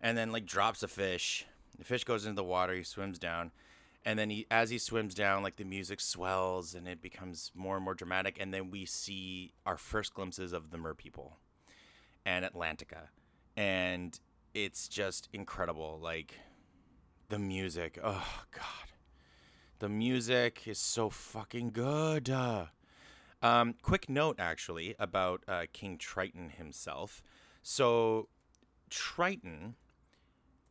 And 0.00 0.18
then 0.18 0.32
like 0.32 0.44
drops 0.44 0.82
a 0.82 0.88
fish. 0.88 1.46
The 1.78 1.84
fish 1.84 2.04
goes 2.04 2.26
into 2.26 2.36
the 2.36 2.44
water. 2.44 2.74
He 2.74 2.82
swims 2.82 3.18
down, 3.18 3.52
and 4.04 4.18
then 4.18 4.28
he, 4.28 4.46
as 4.50 4.68
he 4.68 4.76
swims 4.78 5.14
down, 5.14 5.42
like 5.42 5.56
the 5.56 5.64
music 5.64 6.00
swells 6.00 6.74
and 6.74 6.86
it 6.86 7.00
becomes 7.00 7.50
more 7.54 7.76
and 7.76 7.84
more 7.84 7.94
dramatic. 7.94 8.36
And 8.38 8.52
then 8.52 8.70
we 8.70 8.84
see 8.84 9.52
our 9.64 9.78
first 9.78 10.12
glimpses 10.12 10.52
of 10.52 10.70
the 10.70 10.78
Mer 10.78 10.94
People 10.94 11.38
and 12.26 12.44
Atlantica, 12.44 13.08
and 13.56 14.18
it's 14.52 14.88
just 14.88 15.28
incredible. 15.32 15.98
Like 16.02 16.34
the 17.34 17.38
music, 17.40 17.98
oh 18.00 18.44
god, 18.52 18.92
the 19.80 19.88
music 19.88 20.68
is 20.68 20.78
so 20.78 21.10
fucking 21.10 21.72
good. 21.72 22.30
Uh, 22.30 22.66
um, 23.42 23.74
quick 23.82 24.08
note, 24.08 24.36
actually, 24.38 24.94
about 25.00 25.42
uh, 25.48 25.64
King 25.72 25.98
Triton 25.98 26.50
himself. 26.50 27.24
So, 27.60 28.28
Triton 28.88 29.74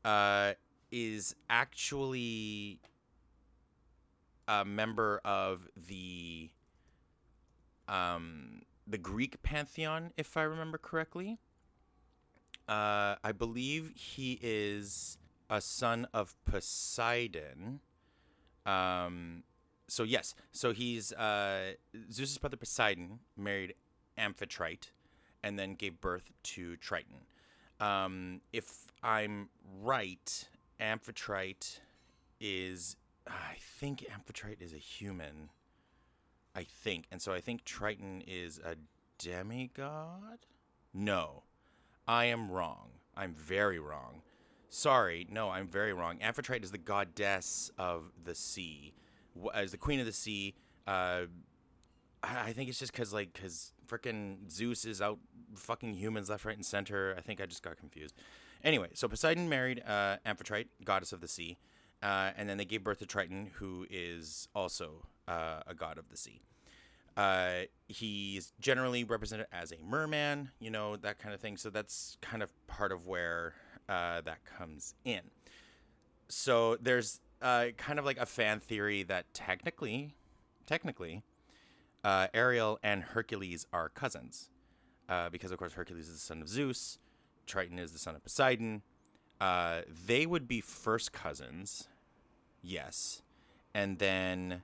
uh, 0.06 0.54
is 0.90 1.36
actually 1.50 2.80
a 4.48 4.64
member 4.64 5.20
of 5.26 5.68
the 5.76 6.50
um, 7.90 8.62
the 8.88 8.98
Greek 8.98 9.44
pantheon, 9.44 10.14
if 10.16 10.38
I 10.38 10.44
remember 10.44 10.78
correctly. 10.78 11.40
Uh, 12.70 13.16
I 13.22 13.34
believe 13.38 13.92
he 13.96 14.40
is 14.42 15.18
a 15.54 15.62
son 15.62 16.08
of 16.16 16.34
Poseidon. 16.46 17.80
Um, 18.66 19.44
so 19.88 20.02
yes, 20.02 20.34
so 20.52 20.74
he's 20.74 21.14
uh, 21.14 21.74
Zeus's 22.12 22.40
brother 22.40 22.58
Poseidon 22.58 23.20
married 23.38 23.76
Amphitrite, 24.18 24.90
and 25.44 25.60
then 25.60 25.76
gave 25.76 26.02
birth 26.02 26.32
to 26.42 26.76
Triton. 26.78 27.28
Um, 27.80 28.42
if 28.52 28.92
I'm 29.04 29.50
right, 29.82 30.50
Amphitrite 30.82 31.80
is 32.42 32.96
I 33.28 33.56
think 33.60 34.04
Amphitrite 34.10 34.60
is 34.60 34.74
a 34.74 34.78
human. 34.78 35.50
I 36.56 36.64
think, 36.64 37.06
and 37.12 37.22
so 37.22 37.32
I 37.32 37.42
think 37.42 37.64
Triton 37.64 38.24
is 38.26 38.60
a 38.60 38.76
demigod. 39.20 40.48
No, 40.94 41.44
I 42.08 42.26
am 42.26 42.50
wrong. 42.50 42.90
I'm 43.16 43.34
very 43.34 43.80
wrong. 43.80 44.24
Sorry, 44.74 45.28
no, 45.30 45.52
I'm 45.52 45.68
very 45.68 45.94
wrong. 45.94 46.18
Amphitrite 46.18 46.64
is 46.64 46.72
the 46.72 46.80
goddess 46.80 47.70
of 47.78 48.12
the 48.24 48.34
sea, 48.34 48.96
as 49.54 49.70
the 49.70 49.78
queen 49.78 50.00
of 50.00 50.08
the 50.08 50.12
sea. 50.12 50.56
Uh, 50.88 51.26
I, 52.24 52.46
I 52.46 52.54
think 52.54 52.70
it's 52.70 52.80
just 52.80 52.92
because 52.92 53.14
like 53.14 53.34
because 53.34 53.72
freaking 53.88 54.52
Zeus 54.52 54.84
is 54.84 55.00
out 55.00 55.20
fucking 55.54 55.94
humans 55.94 56.32
left, 56.32 56.44
right, 56.44 56.56
and 56.56 56.66
center. 56.66 57.14
I 57.16 57.22
think 57.22 57.40
I 57.40 57.46
just 57.46 57.62
got 57.62 57.78
confused. 57.78 58.16
Anyway, 58.64 58.88
so 58.96 59.08
Poseidon 59.08 59.48
married 59.48 59.84
uh, 59.86 60.18
Amphitrite, 60.26 60.70
goddess 60.84 61.14
of 61.14 61.22
the 61.22 61.28
sea, 61.28 61.60
uh, 62.02 62.32
and 62.36 62.50
then 62.50 62.58
they 62.58 62.66
gave 62.66 62.84
birth 62.84 62.98
to 62.98 63.06
Triton, 63.06 63.52
who 63.54 63.86
is 63.92 64.48
also 64.56 65.06
uh, 65.28 65.60
a 65.68 65.76
god 65.76 66.00
of 66.00 66.10
the 66.10 66.18
sea. 66.18 66.42
Uh, 67.16 67.66
he's 67.88 68.54
generally 68.60 69.04
represented 69.04 69.46
as 69.52 69.72
a 69.72 69.78
merman, 69.88 70.50
you 70.60 70.72
know, 70.72 70.96
that 70.96 71.20
kind 71.20 71.36
of 71.36 71.40
thing. 71.40 71.58
So 71.58 71.70
that's 71.70 72.18
kind 72.22 72.42
of 72.42 72.52
part 72.66 72.92
of 72.92 73.06
where 73.06 73.54
uh, 73.90 74.22
that 74.22 74.40
comes 74.46 74.96
in. 75.06 75.22
So 76.28 76.78
there's 76.82 77.22
uh, 77.42 77.68
kind 77.78 78.00
of 78.00 78.06
like 78.06 78.18
a 78.18 78.26
fan 78.26 78.60
theory 78.60 79.04
that 79.04 79.34
technically, 79.34 80.16
technically, 80.66 81.24
uh, 82.04 82.28
Ariel 82.34 82.80
and 82.84 83.04
Hercules 83.04 83.66
are 83.72 83.90
cousins. 83.90 84.50
Uh, 85.10 85.30
because, 85.30 85.52
of 85.52 85.58
course, 85.58 85.74
Hercules 85.74 86.08
is 86.08 86.14
the 86.16 86.20
son 86.20 86.42
of 86.42 86.48
Zeus, 86.48 86.98
Triton 87.46 87.78
is 87.78 87.92
the 87.92 88.00
son 88.00 88.16
of 88.16 88.24
Poseidon. 88.24 88.82
Uh, 89.42 89.82
they 90.08 90.26
would 90.26 90.48
be 90.48 90.62
first 90.62 91.12
cousins, 91.12 91.90
yes. 92.62 93.22
And 93.74 94.00
then 94.00 94.64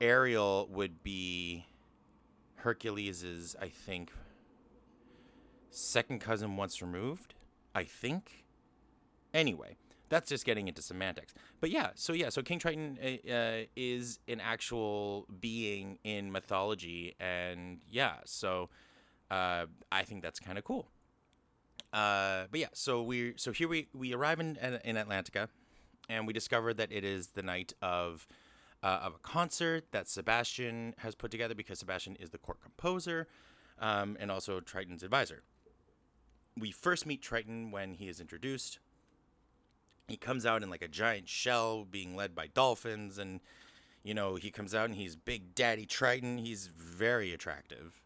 Ariel 0.00 0.68
would 0.70 1.02
be 1.02 1.66
Hercules's, 2.56 3.56
I 3.60 3.68
think, 3.68 4.12
second 5.70 6.20
cousin 6.20 6.56
once 6.56 6.80
removed. 6.80 7.34
I 7.76 7.84
think. 7.84 8.46
Anyway, 9.34 9.76
that's 10.08 10.30
just 10.30 10.46
getting 10.46 10.66
into 10.66 10.80
semantics. 10.80 11.34
But 11.60 11.70
yeah, 11.70 11.90
so 11.94 12.14
yeah, 12.14 12.30
so 12.30 12.42
King 12.42 12.58
Triton 12.58 12.98
uh, 13.02 13.30
uh 13.30 13.62
is 13.76 14.18
an 14.26 14.40
actual 14.40 15.26
being 15.40 15.98
in 16.02 16.32
mythology, 16.32 17.14
and 17.20 17.80
yeah, 17.90 18.14
so 18.24 18.70
uh, 19.30 19.66
I 19.92 20.02
think 20.04 20.22
that's 20.22 20.40
kind 20.40 20.56
of 20.56 20.64
cool. 20.64 20.88
Uh, 21.92 22.44
but 22.50 22.60
yeah, 22.60 22.68
so 22.72 23.02
we 23.02 23.34
so 23.36 23.52
here 23.52 23.68
we 23.68 23.88
we 23.92 24.14
arrive 24.14 24.40
in 24.40 24.56
in 24.82 24.96
Atlantica, 24.96 25.48
and 26.08 26.26
we 26.26 26.32
discover 26.32 26.72
that 26.72 26.90
it 26.90 27.04
is 27.04 27.28
the 27.28 27.42
night 27.42 27.74
of 27.82 28.26
uh, 28.82 29.00
of 29.02 29.14
a 29.16 29.18
concert 29.18 29.92
that 29.92 30.08
Sebastian 30.08 30.94
has 30.98 31.14
put 31.14 31.30
together 31.30 31.54
because 31.54 31.80
Sebastian 31.80 32.16
is 32.16 32.30
the 32.30 32.38
court 32.38 32.62
composer 32.62 33.28
um, 33.78 34.16
and 34.18 34.30
also 34.30 34.60
Triton's 34.60 35.02
advisor. 35.02 35.42
We 36.58 36.70
first 36.70 37.06
meet 37.06 37.22
Triton 37.22 37.70
when 37.70 37.94
he 37.94 38.08
is 38.08 38.20
introduced. 38.20 38.78
He 40.08 40.16
comes 40.16 40.46
out 40.46 40.62
in 40.62 40.70
like 40.70 40.82
a 40.82 40.88
giant 40.88 41.28
shell 41.28 41.84
being 41.84 42.14
led 42.16 42.34
by 42.34 42.46
dolphins, 42.46 43.18
and 43.18 43.40
you 44.02 44.14
know, 44.14 44.36
he 44.36 44.50
comes 44.50 44.74
out 44.74 44.86
and 44.86 44.94
he's 44.94 45.16
Big 45.16 45.54
Daddy 45.54 45.84
Triton. 45.84 46.38
He's 46.38 46.68
very 46.68 47.32
attractive. 47.32 48.00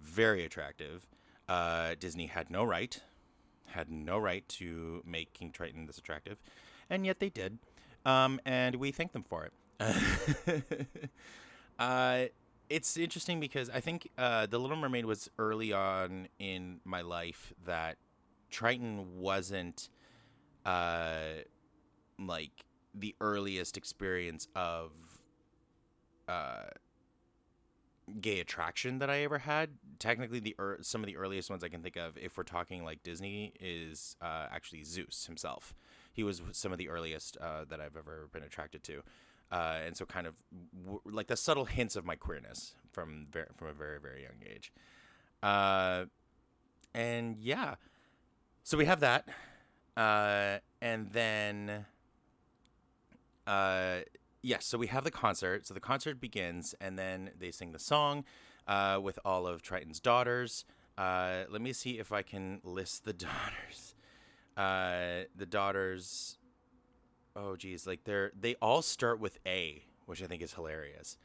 Very 0.00 0.44
attractive. 0.44 1.06
Uh, 1.48 1.94
Disney 1.98 2.26
had 2.26 2.50
no 2.50 2.64
right, 2.64 3.00
had 3.66 3.90
no 3.90 4.18
right 4.18 4.48
to 4.48 5.02
make 5.06 5.32
King 5.32 5.52
Triton 5.52 5.86
this 5.86 5.98
attractive, 5.98 6.38
and 6.88 7.06
yet 7.06 7.20
they 7.20 7.28
did. 7.28 7.58
Um, 8.04 8.40
and 8.44 8.76
we 8.76 8.92
thank 8.92 9.12
them 9.12 9.22
for 9.22 9.44
it. 9.44 9.52
uh, 11.78 12.24
it's 12.68 12.96
interesting 12.96 13.40
because 13.40 13.70
I 13.70 13.80
think 13.80 14.08
uh, 14.18 14.46
The 14.46 14.58
Little 14.58 14.76
Mermaid 14.76 15.04
was 15.04 15.30
early 15.38 15.72
on 15.72 16.28
in 16.38 16.80
my 16.84 17.02
life 17.02 17.52
that 17.64 17.96
Triton 18.50 19.20
wasn't 19.20 19.88
uh, 20.64 21.42
like 22.18 22.64
the 22.94 23.14
earliest 23.20 23.76
experience 23.76 24.48
of 24.56 24.90
uh, 26.28 26.64
gay 28.20 28.40
attraction 28.40 28.98
that 28.98 29.10
I 29.10 29.22
ever 29.22 29.38
had. 29.38 29.70
Technically, 29.98 30.40
the 30.40 30.54
er- 30.58 30.78
some 30.82 31.02
of 31.02 31.06
the 31.06 31.16
earliest 31.16 31.50
ones 31.50 31.62
I 31.64 31.68
can 31.68 31.82
think 31.82 31.96
of, 31.96 32.16
if 32.18 32.36
we're 32.36 32.44
talking 32.44 32.84
like 32.84 33.02
Disney, 33.02 33.52
is 33.60 34.16
uh, 34.20 34.46
actually 34.50 34.84
Zeus 34.84 35.26
himself. 35.26 35.74
He 36.12 36.22
was 36.22 36.42
some 36.52 36.72
of 36.72 36.78
the 36.78 36.88
earliest 36.88 37.36
uh, 37.36 37.64
that 37.68 37.80
I've 37.80 37.96
ever 37.96 38.28
been 38.32 38.42
attracted 38.42 38.82
to 38.84 39.02
uh, 39.52 39.78
and 39.84 39.96
so 39.96 40.04
kind 40.04 40.26
of 40.26 40.34
w- 40.84 41.00
like 41.04 41.26
the 41.26 41.36
subtle 41.36 41.64
hints 41.64 41.96
of 41.96 42.04
my 42.04 42.16
queerness 42.16 42.74
from 42.92 43.26
very, 43.30 43.46
from 43.56 43.68
a 43.68 43.72
very 43.72 44.00
very 44.00 44.22
young 44.22 44.42
age. 44.48 44.72
Uh, 45.42 46.06
and 46.94 47.36
yeah, 47.38 47.74
so 48.64 48.76
we 48.76 48.86
have 48.86 49.00
that, 49.00 49.28
uh, 49.96 50.58
and 50.80 51.12
then 51.12 51.84
uh, 53.46 53.98
yes, 54.42 54.64
so 54.64 54.78
we 54.78 54.86
have 54.88 55.04
the 55.04 55.10
concert. 55.10 55.66
So 55.66 55.74
the 55.74 55.80
concert 55.80 56.20
begins, 56.20 56.74
and 56.80 56.98
then 56.98 57.30
they 57.38 57.50
sing 57.50 57.72
the 57.72 57.78
song 57.78 58.24
uh, 58.66 58.98
with 59.02 59.18
all 59.24 59.46
of 59.46 59.62
Triton's 59.62 60.00
daughters. 60.00 60.64
Uh, 60.96 61.44
let 61.50 61.60
me 61.60 61.72
see 61.72 61.98
if 61.98 62.12
I 62.12 62.22
can 62.22 62.60
list 62.64 63.04
the 63.04 63.12
daughters. 63.12 63.94
Uh, 64.56 65.24
the 65.34 65.46
daughters. 65.46 66.38
Oh, 67.36 67.54
geez, 67.54 67.86
like 67.86 68.04
they're 68.04 68.32
they 68.38 68.54
all 68.62 68.80
start 68.80 69.20
with 69.20 69.38
A, 69.46 69.84
which 70.06 70.22
I 70.22 70.26
think 70.26 70.40
is 70.40 70.54
hilarious. 70.54 71.18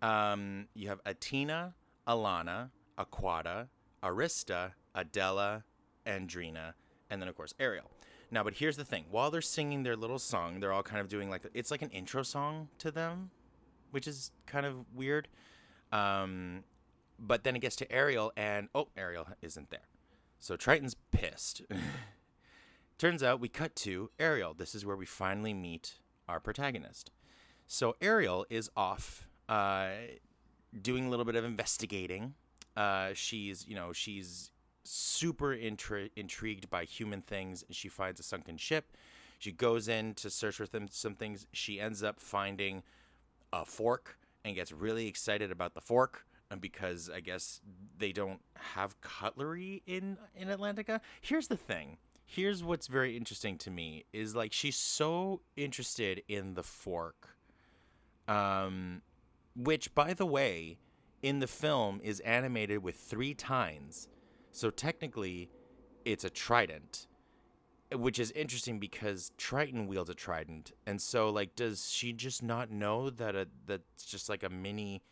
Um, 0.00 0.68
you 0.74 0.88
have 0.88 1.02
Attina, 1.02 1.72
Alana, 2.06 2.70
Aquata, 2.96 3.66
Arista, 4.02 4.72
Adella, 4.94 5.64
Andrina, 6.06 6.74
and 7.10 7.20
then 7.20 7.28
of 7.28 7.34
course 7.36 7.54
Ariel. 7.58 7.90
Now, 8.30 8.44
but 8.44 8.54
here's 8.54 8.76
the 8.76 8.84
thing: 8.84 9.06
while 9.10 9.32
they're 9.32 9.42
singing 9.42 9.82
their 9.82 9.96
little 9.96 10.20
song, 10.20 10.60
they're 10.60 10.72
all 10.72 10.84
kind 10.84 11.00
of 11.00 11.08
doing 11.08 11.28
like 11.28 11.42
it's 11.54 11.72
like 11.72 11.82
an 11.82 11.90
intro 11.90 12.22
song 12.22 12.68
to 12.78 12.92
them, 12.92 13.30
which 13.90 14.06
is 14.06 14.30
kind 14.46 14.64
of 14.64 14.84
weird. 14.94 15.26
Um, 15.90 16.62
but 17.18 17.42
then 17.42 17.56
it 17.56 17.60
gets 17.60 17.74
to 17.76 17.90
Ariel, 17.90 18.32
and 18.36 18.68
oh, 18.76 18.88
Ariel 18.96 19.26
isn't 19.42 19.70
there, 19.70 19.88
so 20.38 20.56
Triton's 20.56 20.94
pissed. 21.10 21.62
Turns 22.98 23.22
out 23.22 23.38
we 23.38 23.48
cut 23.48 23.76
to 23.76 24.10
Ariel. 24.18 24.54
This 24.54 24.74
is 24.74 24.84
where 24.84 24.96
we 24.96 25.06
finally 25.06 25.54
meet 25.54 26.00
our 26.28 26.40
protagonist. 26.40 27.12
So 27.68 27.94
Ariel 28.00 28.44
is 28.50 28.70
off 28.76 29.28
uh, 29.48 29.90
doing 30.82 31.06
a 31.06 31.08
little 31.08 31.24
bit 31.24 31.36
of 31.36 31.44
investigating. 31.44 32.34
Uh, 32.76 33.10
she's, 33.14 33.64
you 33.68 33.76
know, 33.76 33.92
she's 33.92 34.50
super 34.82 35.54
intri- 35.54 36.10
intrigued 36.16 36.68
by 36.70 36.84
human 36.84 37.22
things. 37.22 37.62
And 37.62 37.76
she 37.76 37.88
finds 37.88 38.18
a 38.18 38.24
sunken 38.24 38.56
ship. 38.56 38.96
She 39.38 39.52
goes 39.52 39.86
in 39.86 40.14
to 40.14 40.28
search 40.28 40.56
for 40.56 40.66
them, 40.66 40.88
some 40.90 41.14
things. 41.14 41.46
She 41.52 41.80
ends 41.80 42.02
up 42.02 42.18
finding 42.18 42.82
a 43.52 43.64
fork 43.64 44.18
and 44.44 44.56
gets 44.56 44.72
really 44.72 45.06
excited 45.06 45.52
about 45.52 45.74
the 45.74 45.80
fork 45.80 46.26
because 46.60 47.08
I 47.14 47.20
guess 47.20 47.60
they 47.96 48.10
don't 48.10 48.40
have 48.54 49.00
cutlery 49.00 49.82
in 49.86 50.16
in 50.34 50.48
Atlantica. 50.48 51.00
Here's 51.20 51.46
the 51.46 51.56
thing 51.56 51.98
here's 52.30 52.62
what's 52.62 52.86
very 52.88 53.16
interesting 53.16 53.56
to 53.56 53.70
me 53.70 54.04
is 54.12 54.36
like 54.36 54.52
she's 54.52 54.76
so 54.76 55.40
interested 55.56 56.22
in 56.28 56.52
the 56.54 56.62
fork 56.62 57.36
um 58.28 59.00
which 59.56 59.94
by 59.94 60.12
the 60.12 60.26
way 60.26 60.76
in 61.22 61.40
the 61.40 61.46
film 61.46 62.00
is 62.02 62.20
animated 62.20 62.82
with 62.82 62.96
three 62.96 63.34
tines. 63.34 64.08
So 64.52 64.70
technically 64.70 65.50
it's 66.04 66.24
a 66.24 66.30
trident 66.30 67.06
which 67.94 68.18
is 68.18 68.30
interesting 68.32 68.78
because 68.78 69.32
triton 69.38 69.86
wields 69.86 70.10
a 70.10 70.14
trident. 70.14 70.72
And 70.86 71.00
so 71.00 71.30
like 71.30 71.56
does 71.56 71.90
she 71.90 72.12
just 72.12 72.42
not 72.42 72.70
know 72.70 73.10
that 73.10 73.34
a 73.34 73.48
that's 73.66 74.04
just 74.04 74.28
like 74.28 74.42
a 74.42 74.48
mini 74.48 75.02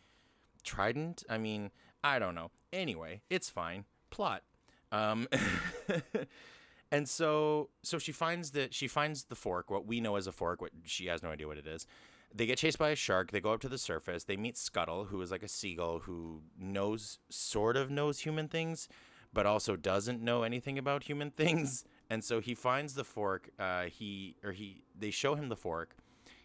trident? 0.63 1.23
I 1.29 1.37
mean 1.37 1.71
i 2.03 2.19
don't 2.19 2.35
know. 2.35 2.51
Anyway 2.71 3.21
it's 3.29 3.49
fine. 3.49 3.85
Plot. 4.11 4.43
Um 4.91 5.27
And 6.91 7.07
so 7.07 7.69
so 7.83 7.97
she 7.97 8.11
finds 8.11 8.51
that 8.51 8.73
she 8.73 8.87
finds 8.87 9.25
the 9.25 9.35
fork, 9.35 9.69
what 9.69 9.85
we 9.85 9.99
know 9.99 10.15
as 10.15 10.27
a 10.27 10.31
fork, 10.31 10.61
what 10.61 10.71
she 10.85 11.07
has 11.07 11.21
no 11.21 11.29
idea 11.29 11.47
what 11.47 11.57
it 11.57 11.67
is. 11.67 11.85
They 12.33 12.45
get 12.45 12.57
chased 12.57 12.77
by 12.77 12.89
a 12.89 12.95
shark, 12.95 13.31
they 13.31 13.39
go 13.41 13.53
up 13.53 13.61
to 13.61 13.69
the 13.69 13.77
surface, 13.77 14.25
they 14.25 14.37
meet 14.37 14.57
Scuttle, 14.57 15.05
who 15.05 15.21
is 15.21 15.31
like 15.31 15.43
a 15.43 15.47
seagull 15.47 15.99
who 15.99 16.41
knows 16.59 17.19
sort 17.29 17.77
of 17.77 17.89
knows 17.89 18.19
human 18.19 18.47
things, 18.47 18.89
but 19.33 19.45
also 19.45 19.75
doesn't 19.75 20.21
know 20.21 20.43
anything 20.43 20.77
about 20.77 21.03
human 21.03 21.31
things. 21.41 21.83
And 22.09 22.23
so 22.23 22.39
he 22.39 22.55
finds 22.55 22.93
the 22.93 23.03
fork, 23.03 23.49
uh, 23.59 23.83
he 23.83 24.35
or 24.43 24.51
he 24.51 24.83
they 24.97 25.11
show 25.11 25.35
him 25.35 25.49
the 25.49 25.55
fork. 25.55 25.95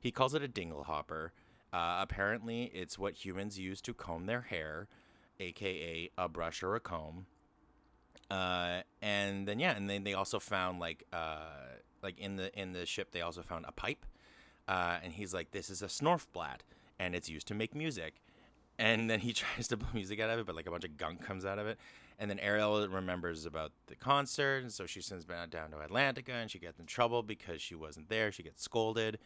He 0.00 0.10
calls 0.10 0.34
it 0.34 0.42
a 0.42 0.48
dingle 0.48 0.84
hopper. 0.84 1.32
Uh, 1.72 1.98
apparently, 2.00 2.64
it's 2.74 2.98
what 2.98 3.24
humans 3.24 3.58
use 3.58 3.80
to 3.82 3.94
comb 3.94 4.26
their 4.26 4.42
hair, 4.42 4.88
aka 5.40 6.10
a 6.18 6.28
brush 6.28 6.62
or 6.62 6.74
a 6.74 6.80
comb. 6.80 7.26
Uh, 8.32 8.80
and 9.02 9.46
then 9.46 9.58
yeah, 9.60 9.76
and 9.76 9.90
then 9.90 10.04
they 10.04 10.14
also 10.14 10.40
found 10.40 10.80
like 10.80 11.04
uh, 11.12 11.50
like 12.02 12.18
in 12.18 12.36
the 12.36 12.58
in 12.58 12.72
the 12.72 12.86
ship 12.86 13.10
they 13.12 13.20
also 13.20 13.42
found 13.42 13.66
a 13.68 13.72
pipe, 13.72 14.06
uh, 14.66 14.96
and 15.04 15.12
he's 15.12 15.34
like, 15.34 15.50
this 15.50 15.68
is 15.68 15.82
a 15.82 15.86
snarfblatt, 15.86 16.60
and 16.98 17.14
it's 17.14 17.28
used 17.28 17.46
to 17.48 17.54
make 17.54 17.74
music. 17.74 18.22
And 18.78 19.10
then 19.10 19.20
he 19.20 19.32
tries 19.34 19.68
to 19.68 19.76
blow 19.76 19.88
music 19.92 20.18
out 20.18 20.30
of 20.30 20.38
it, 20.38 20.46
but 20.46 20.56
like 20.56 20.66
a 20.66 20.70
bunch 20.70 20.84
of 20.84 20.96
gunk 20.96 21.22
comes 21.22 21.44
out 21.44 21.58
of 21.58 21.66
it. 21.66 21.78
And 22.18 22.30
then 22.30 22.38
Ariel 22.38 22.88
remembers 22.88 23.44
about 23.44 23.72
the 23.86 23.96
concert, 23.96 24.62
and 24.62 24.72
so 24.72 24.86
she 24.86 25.02
sends 25.02 25.26
Ben 25.26 25.50
down 25.50 25.70
to 25.72 25.76
Atlantica, 25.76 26.30
and 26.30 26.50
she 26.50 26.58
gets 26.58 26.80
in 26.80 26.86
trouble 26.86 27.22
because 27.22 27.60
she 27.60 27.74
wasn't 27.74 28.08
there. 28.08 28.32
She 28.32 28.42
gets 28.42 28.62
scolded, 28.62 29.18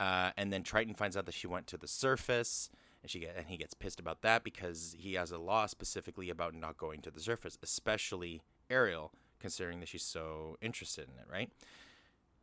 uh, 0.00 0.30
and 0.38 0.50
then 0.50 0.62
Triton 0.62 0.94
finds 0.94 1.18
out 1.18 1.26
that 1.26 1.34
she 1.34 1.46
went 1.46 1.66
to 1.66 1.76
the 1.76 1.88
surface, 1.88 2.70
and 3.02 3.10
she 3.10 3.20
get 3.20 3.34
and 3.36 3.46
he 3.46 3.56
gets 3.56 3.74
pissed 3.74 4.00
about 4.00 4.22
that 4.22 4.44
because 4.44 4.96
he 4.98 5.14
has 5.14 5.30
a 5.30 5.38
law 5.38 5.66
specifically 5.66 6.30
about 6.30 6.54
not 6.54 6.76
going 6.76 7.00
to 7.02 7.10
the 7.10 7.20
surface, 7.20 7.58
especially 7.62 8.42
Ariel, 8.70 9.12
considering 9.38 9.80
that 9.80 9.88
she's 9.88 10.02
so 10.02 10.56
interested 10.60 11.08
in 11.08 11.18
it, 11.18 11.26
right? 11.30 11.50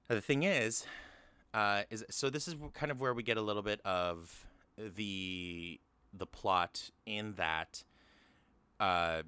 Now, 0.09 0.15
the 0.15 0.21
thing 0.21 0.43
is, 0.43 0.85
uh, 1.53 1.83
is 1.89 2.05
so 2.09 2.29
this 2.29 2.47
is 2.47 2.55
kind 2.73 2.91
of 2.91 2.99
where 2.99 3.13
we 3.13 3.23
get 3.23 3.37
a 3.37 3.41
little 3.41 3.61
bit 3.61 3.81
of 3.85 4.45
the 4.77 5.79
the 6.13 6.25
plot 6.25 6.89
in 7.05 7.33
that 7.33 7.83
uh, 8.79 9.23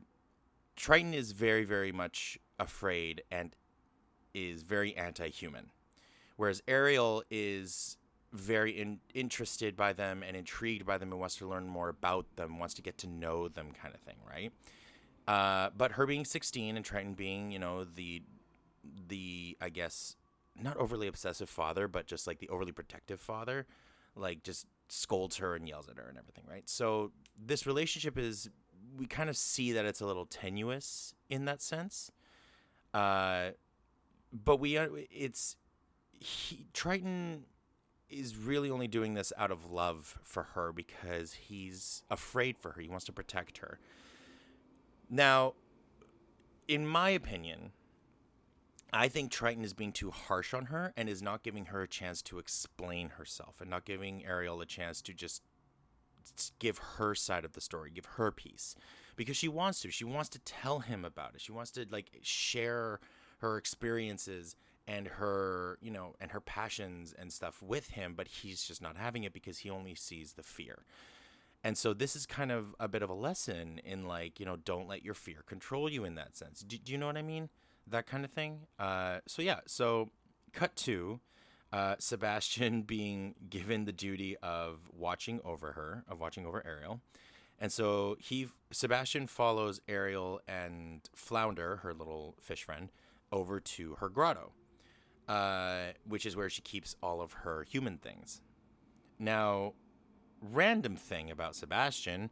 Triton 0.75 1.13
is 1.13 1.31
very 1.31 1.63
very 1.63 1.91
much 1.91 2.37
afraid 2.59 3.23
and 3.31 3.55
is 4.33 4.63
very 4.63 4.95
anti-human, 4.95 5.71
whereas 6.35 6.61
Ariel 6.67 7.23
is 7.29 7.97
very 8.33 8.71
in, 8.71 8.99
interested 9.13 9.75
by 9.75 9.93
them 9.93 10.23
and 10.23 10.35
intrigued 10.35 10.85
by 10.85 10.97
them 10.97 11.11
and 11.11 11.19
wants 11.19 11.35
to 11.37 11.47
learn 11.47 11.67
more 11.67 11.89
about 11.89 12.25
them, 12.35 12.59
wants 12.59 12.73
to 12.75 12.81
get 12.81 12.97
to 12.99 13.07
know 13.07 13.47
them, 13.47 13.71
kind 13.71 13.93
of 13.93 14.01
thing, 14.01 14.17
right? 14.29 14.51
Uh, 15.27 15.69
but 15.75 15.93
her 15.93 16.05
being 16.05 16.25
16 16.25 16.75
and 16.75 16.85
Triton 16.85 17.13
being, 17.13 17.51
you 17.51 17.59
know, 17.59 17.83
the 17.83 18.21
the 19.09 19.57
I 19.61 19.69
guess 19.69 20.15
not 20.61 20.77
overly 20.77 21.07
obsessive 21.07 21.49
father, 21.49 21.87
but 21.87 22.07
just 22.07 22.27
like 22.27 22.39
the 22.39 22.49
overly 22.49 22.71
protective 22.71 23.19
father, 23.19 23.67
like 24.15 24.43
just 24.43 24.65
scolds 24.89 25.37
her 25.37 25.55
and 25.55 25.67
yells 25.67 25.89
at 25.89 25.97
her 25.97 26.07
and 26.07 26.17
everything, 26.17 26.45
right? 26.49 26.67
So 26.69 27.11
this 27.37 27.67
relationship 27.67 28.17
is 28.17 28.49
we 28.97 29.05
kind 29.05 29.29
of 29.29 29.37
see 29.37 29.73
that 29.73 29.85
it's 29.85 30.01
a 30.01 30.05
little 30.05 30.25
tenuous 30.25 31.13
in 31.29 31.45
that 31.45 31.61
sense. 31.61 32.11
Uh, 32.93 33.51
but 34.31 34.59
we 34.59 34.77
uh, 34.77 34.87
it's 35.11 35.55
he, 36.11 36.65
Triton 36.73 37.43
is 38.09 38.37
really 38.37 38.69
only 38.69 38.87
doing 38.87 39.13
this 39.13 39.33
out 39.37 39.51
of 39.51 39.71
love 39.71 40.17
for 40.23 40.43
her 40.43 40.71
because 40.71 41.33
he's 41.33 42.03
afraid 42.09 42.57
for 42.57 42.71
her. 42.71 42.81
He 42.81 42.87
wants 42.87 43.05
to 43.05 43.11
protect 43.11 43.57
her. 43.59 43.79
Now, 45.09 45.53
in 46.67 46.87
my 46.87 47.09
opinion, 47.09 47.71
I 48.93 49.09
think 49.09 49.31
Triton 49.31 49.63
is 49.63 49.73
being 49.73 49.91
too 49.91 50.11
harsh 50.11 50.53
on 50.53 50.67
her 50.67 50.93
and 50.95 51.09
is 51.09 51.21
not 51.21 51.43
giving 51.43 51.65
her 51.65 51.81
a 51.81 51.87
chance 51.87 52.21
to 52.23 52.39
explain 52.39 53.09
herself 53.09 53.59
and 53.59 53.69
not 53.69 53.85
giving 53.85 54.25
Ariel 54.25 54.61
a 54.61 54.65
chance 54.65 55.01
to 55.03 55.13
just 55.13 55.41
give 56.59 56.77
her 56.77 57.15
side 57.15 57.45
of 57.45 57.53
the 57.53 57.61
story, 57.61 57.91
give 57.93 58.05
her 58.05 58.31
piece. 58.31 58.75
Because 59.15 59.37
she 59.37 59.47
wants 59.47 59.81
to. 59.81 59.91
She 59.91 60.05
wants 60.05 60.29
to 60.29 60.39
tell 60.39 60.79
him 60.79 61.03
about 61.03 61.35
it. 61.35 61.41
She 61.41 61.51
wants 61.51 61.71
to 61.71 61.85
like 61.89 62.11
share 62.21 62.99
her 63.39 63.57
experiences 63.57 64.55
and 64.87 65.07
her 65.07 65.77
you 65.81 65.91
know 65.91 66.15
and 66.19 66.31
her 66.31 66.39
passions 66.39 67.13
and 67.17 67.31
stuff 67.31 67.61
with 67.61 67.89
him 67.89 68.13
but 68.15 68.27
he's 68.27 68.63
just 68.63 68.81
not 68.81 68.97
having 68.97 69.23
it 69.23 69.33
because 69.33 69.59
he 69.59 69.69
only 69.69 69.95
sees 69.95 70.33
the 70.33 70.43
fear. 70.43 70.79
And 71.63 71.77
so 71.77 71.93
this 71.93 72.15
is 72.15 72.25
kind 72.25 72.51
of 72.51 72.75
a 72.79 72.87
bit 72.87 73.01
of 73.01 73.09
a 73.09 73.13
lesson 73.13 73.79
in 73.83 74.07
like 74.07 74.39
you 74.39 74.45
know 74.45 74.55
don't 74.55 74.87
let 74.87 75.03
your 75.03 75.13
fear 75.13 75.43
control 75.45 75.91
you 75.91 76.05
in 76.05 76.15
that 76.15 76.35
sense. 76.35 76.61
Do, 76.61 76.77
do 76.77 76.91
you 76.91 76.97
know 76.97 77.07
what 77.07 77.17
i 77.17 77.21
mean? 77.21 77.49
That 77.85 78.05
kind 78.05 78.23
of 78.23 78.31
thing? 78.31 78.67
Uh, 78.79 79.19
so 79.27 79.41
yeah. 79.41 79.59
So 79.65 80.11
cut 80.53 80.75
to 80.77 81.19
uh, 81.73 81.95
sebastian 81.99 82.81
being 82.83 83.35
given 83.49 83.85
the 83.85 83.91
duty 83.91 84.37
of 84.37 84.89
watching 84.93 85.41
over 85.43 85.73
her 85.73 86.03
of 86.07 86.19
watching 86.19 86.45
over 86.45 86.63
ariel. 86.65 87.01
And 87.59 87.71
so 87.71 88.15
he 88.19 88.47
sebastian 88.71 89.27
follows 89.27 89.81
ariel 89.89 90.39
and 90.47 91.01
flounder 91.15 91.77
her 91.77 91.93
little 91.93 92.35
fish 92.39 92.63
friend 92.63 92.89
over 93.31 93.59
to 93.59 93.95
her 93.95 94.09
grotto 94.09 94.53
uh, 95.27 95.93
which 96.07 96.25
is 96.25 96.35
where 96.35 96.49
she 96.49 96.61
keeps 96.61 96.95
all 97.01 97.21
of 97.21 97.33
her 97.33 97.63
human 97.63 97.97
things. 97.97 98.41
Now, 99.19 99.73
random 100.41 100.95
thing 100.95 101.31
about 101.31 101.55
Sebastian. 101.55 102.29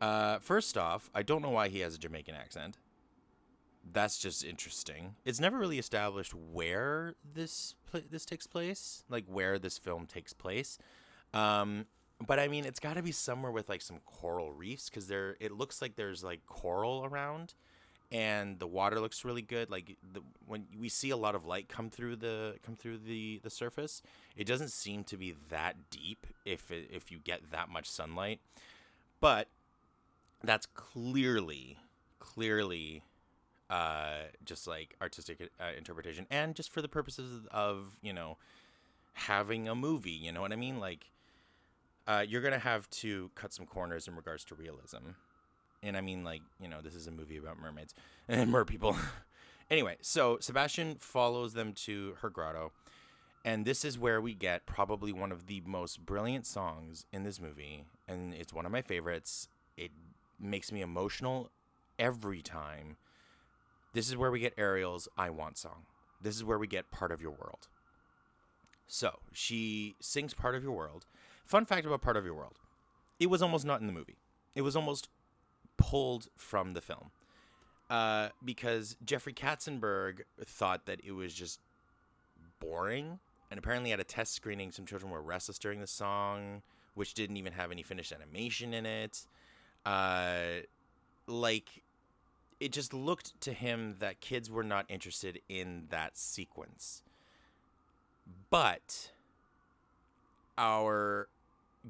Uh, 0.00 0.38
first 0.38 0.76
off, 0.76 1.10
I 1.14 1.22
don't 1.22 1.42
know 1.42 1.50
why 1.50 1.68
he 1.68 1.80
has 1.80 1.94
a 1.94 1.98
Jamaican 1.98 2.34
accent. 2.34 2.78
That's 3.92 4.18
just 4.18 4.44
interesting. 4.44 5.14
It's 5.24 5.40
never 5.40 5.58
really 5.58 5.78
established 5.78 6.34
where 6.34 7.14
this 7.34 7.74
pl- 7.90 8.02
this 8.10 8.24
takes 8.24 8.46
place, 8.46 9.04
like 9.08 9.26
where 9.26 9.58
this 9.58 9.78
film 9.78 10.06
takes 10.06 10.32
place. 10.32 10.78
Um, 11.34 11.86
but 12.26 12.38
I 12.38 12.48
mean, 12.48 12.64
it's 12.64 12.80
got 12.80 12.94
to 12.94 13.02
be 13.02 13.12
somewhere 13.12 13.52
with 13.52 13.68
like 13.68 13.82
some 13.82 13.98
coral 14.06 14.52
reefs 14.52 14.88
because 14.88 15.08
there. 15.08 15.36
It 15.38 15.52
looks 15.52 15.82
like 15.82 15.96
there's 15.96 16.24
like 16.24 16.46
coral 16.46 17.04
around, 17.04 17.54
and 18.14 18.60
the 18.60 18.66
water 18.68 19.00
looks 19.00 19.24
really 19.24 19.42
good. 19.42 19.70
Like 19.70 19.96
the, 20.12 20.20
when 20.46 20.66
we 20.78 20.88
see 20.88 21.10
a 21.10 21.16
lot 21.16 21.34
of 21.34 21.44
light 21.44 21.68
come 21.68 21.90
through 21.90 22.16
the 22.16 22.54
come 22.64 22.76
through 22.76 22.98
the 22.98 23.40
the 23.42 23.50
surface, 23.50 24.02
it 24.36 24.46
doesn't 24.46 24.70
seem 24.70 25.02
to 25.04 25.16
be 25.16 25.34
that 25.50 25.90
deep 25.90 26.28
if 26.44 26.70
it, 26.70 26.88
if 26.92 27.10
you 27.10 27.18
get 27.18 27.50
that 27.50 27.68
much 27.68 27.90
sunlight. 27.90 28.38
But 29.20 29.48
that's 30.44 30.66
clearly 30.74 31.76
clearly 32.20 33.02
uh, 33.68 34.28
just 34.44 34.68
like 34.68 34.94
artistic 35.02 35.50
uh, 35.60 35.76
interpretation 35.76 36.26
and 36.30 36.54
just 36.54 36.72
for 36.72 36.80
the 36.80 36.88
purposes 36.88 37.48
of 37.50 37.98
you 38.00 38.12
know 38.12 38.36
having 39.14 39.68
a 39.68 39.74
movie. 39.74 40.12
You 40.12 40.30
know 40.30 40.40
what 40.40 40.52
I 40.52 40.56
mean? 40.56 40.78
Like 40.78 41.10
uh, 42.06 42.24
you're 42.24 42.42
gonna 42.42 42.60
have 42.60 42.88
to 42.90 43.32
cut 43.34 43.52
some 43.52 43.66
corners 43.66 44.06
in 44.06 44.14
regards 44.14 44.44
to 44.44 44.54
realism 44.54 45.16
and 45.84 45.96
I 45.96 46.00
mean 46.00 46.24
like 46.24 46.42
you 46.58 46.68
know 46.68 46.80
this 46.80 46.94
is 46.94 47.06
a 47.06 47.10
movie 47.10 47.36
about 47.36 47.60
mermaids 47.60 47.94
and 48.28 48.50
mer 48.50 48.64
people. 48.64 48.96
anyway, 49.70 49.96
so 50.00 50.38
Sebastian 50.40 50.96
follows 50.98 51.52
them 51.52 51.72
to 51.84 52.14
her 52.20 52.30
grotto, 52.30 52.72
and 53.44 53.64
this 53.64 53.84
is 53.84 53.98
where 53.98 54.20
we 54.20 54.34
get 54.34 54.66
probably 54.66 55.12
one 55.12 55.30
of 55.30 55.46
the 55.46 55.62
most 55.66 56.04
brilliant 56.04 56.46
songs 56.46 57.06
in 57.12 57.22
this 57.22 57.40
movie, 57.40 57.84
and 58.08 58.34
it's 58.34 58.52
one 58.52 58.66
of 58.66 58.72
my 58.72 58.82
favorites. 58.82 59.48
It 59.76 59.90
makes 60.40 60.72
me 60.72 60.80
emotional 60.80 61.50
every 61.98 62.42
time. 62.42 62.96
This 63.92 64.08
is 64.08 64.16
where 64.16 64.30
we 64.30 64.40
get 64.40 64.54
Ariel's 64.58 65.08
"I 65.16 65.30
Want" 65.30 65.58
song. 65.58 65.84
This 66.20 66.34
is 66.34 66.42
where 66.42 66.58
we 66.58 66.66
get 66.66 66.90
"Part 66.90 67.12
of 67.12 67.20
Your 67.20 67.32
World." 67.32 67.68
So 68.86 69.20
she 69.32 69.94
sings 70.00 70.34
"Part 70.34 70.54
of 70.54 70.62
Your 70.62 70.72
World." 70.72 71.06
Fun 71.44 71.66
fact 71.66 71.86
about 71.86 72.00
"Part 72.00 72.16
of 72.16 72.24
Your 72.24 72.34
World": 72.34 72.58
it 73.20 73.26
was 73.26 73.42
almost 73.42 73.64
not 73.64 73.80
in 73.80 73.86
the 73.86 73.92
movie. 73.92 74.16
It 74.54 74.62
was 74.62 74.76
almost 74.76 75.08
pulled 75.76 76.28
from 76.36 76.74
the 76.74 76.80
film 76.80 77.10
uh, 77.90 78.28
because 78.44 78.96
Jeffrey 79.04 79.32
Katzenberg 79.32 80.22
thought 80.44 80.86
that 80.86 81.00
it 81.04 81.12
was 81.12 81.34
just 81.34 81.60
boring. 82.60 83.18
And 83.50 83.58
apparently, 83.58 83.92
at 83.92 84.00
a 84.00 84.04
test 84.04 84.34
screening, 84.34 84.72
some 84.72 84.86
children 84.86 85.12
were 85.12 85.22
restless 85.22 85.58
during 85.58 85.80
the 85.80 85.86
song, 85.86 86.62
which 86.94 87.14
didn't 87.14 87.36
even 87.36 87.52
have 87.52 87.70
any 87.70 87.82
finished 87.82 88.12
animation 88.12 88.74
in 88.74 88.86
it. 88.86 89.26
Uh, 89.84 90.62
like, 91.26 91.82
it 92.58 92.72
just 92.72 92.94
looked 92.94 93.38
to 93.42 93.52
him 93.52 93.96
that 93.98 94.20
kids 94.20 94.50
were 94.50 94.64
not 94.64 94.86
interested 94.88 95.40
in 95.48 95.84
that 95.90 96.16
sequence. 96.16 97.02
But 98.50 99.12
our 100.56 101.28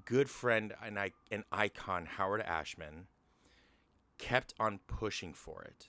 good 0.04 0.28
friend 0.28 0.74
and, 0.84 0.98
I, 0.98 1.12
and 1.30 1.44
icon, 1.52 2.06
Howard 2.06 2.42
Ashman, 2.42 3.06
kept 4.18 4.54
on 4.58 4.80
pushing 4.86 5.32
for 5.32 5.62
it. 5.62 5.88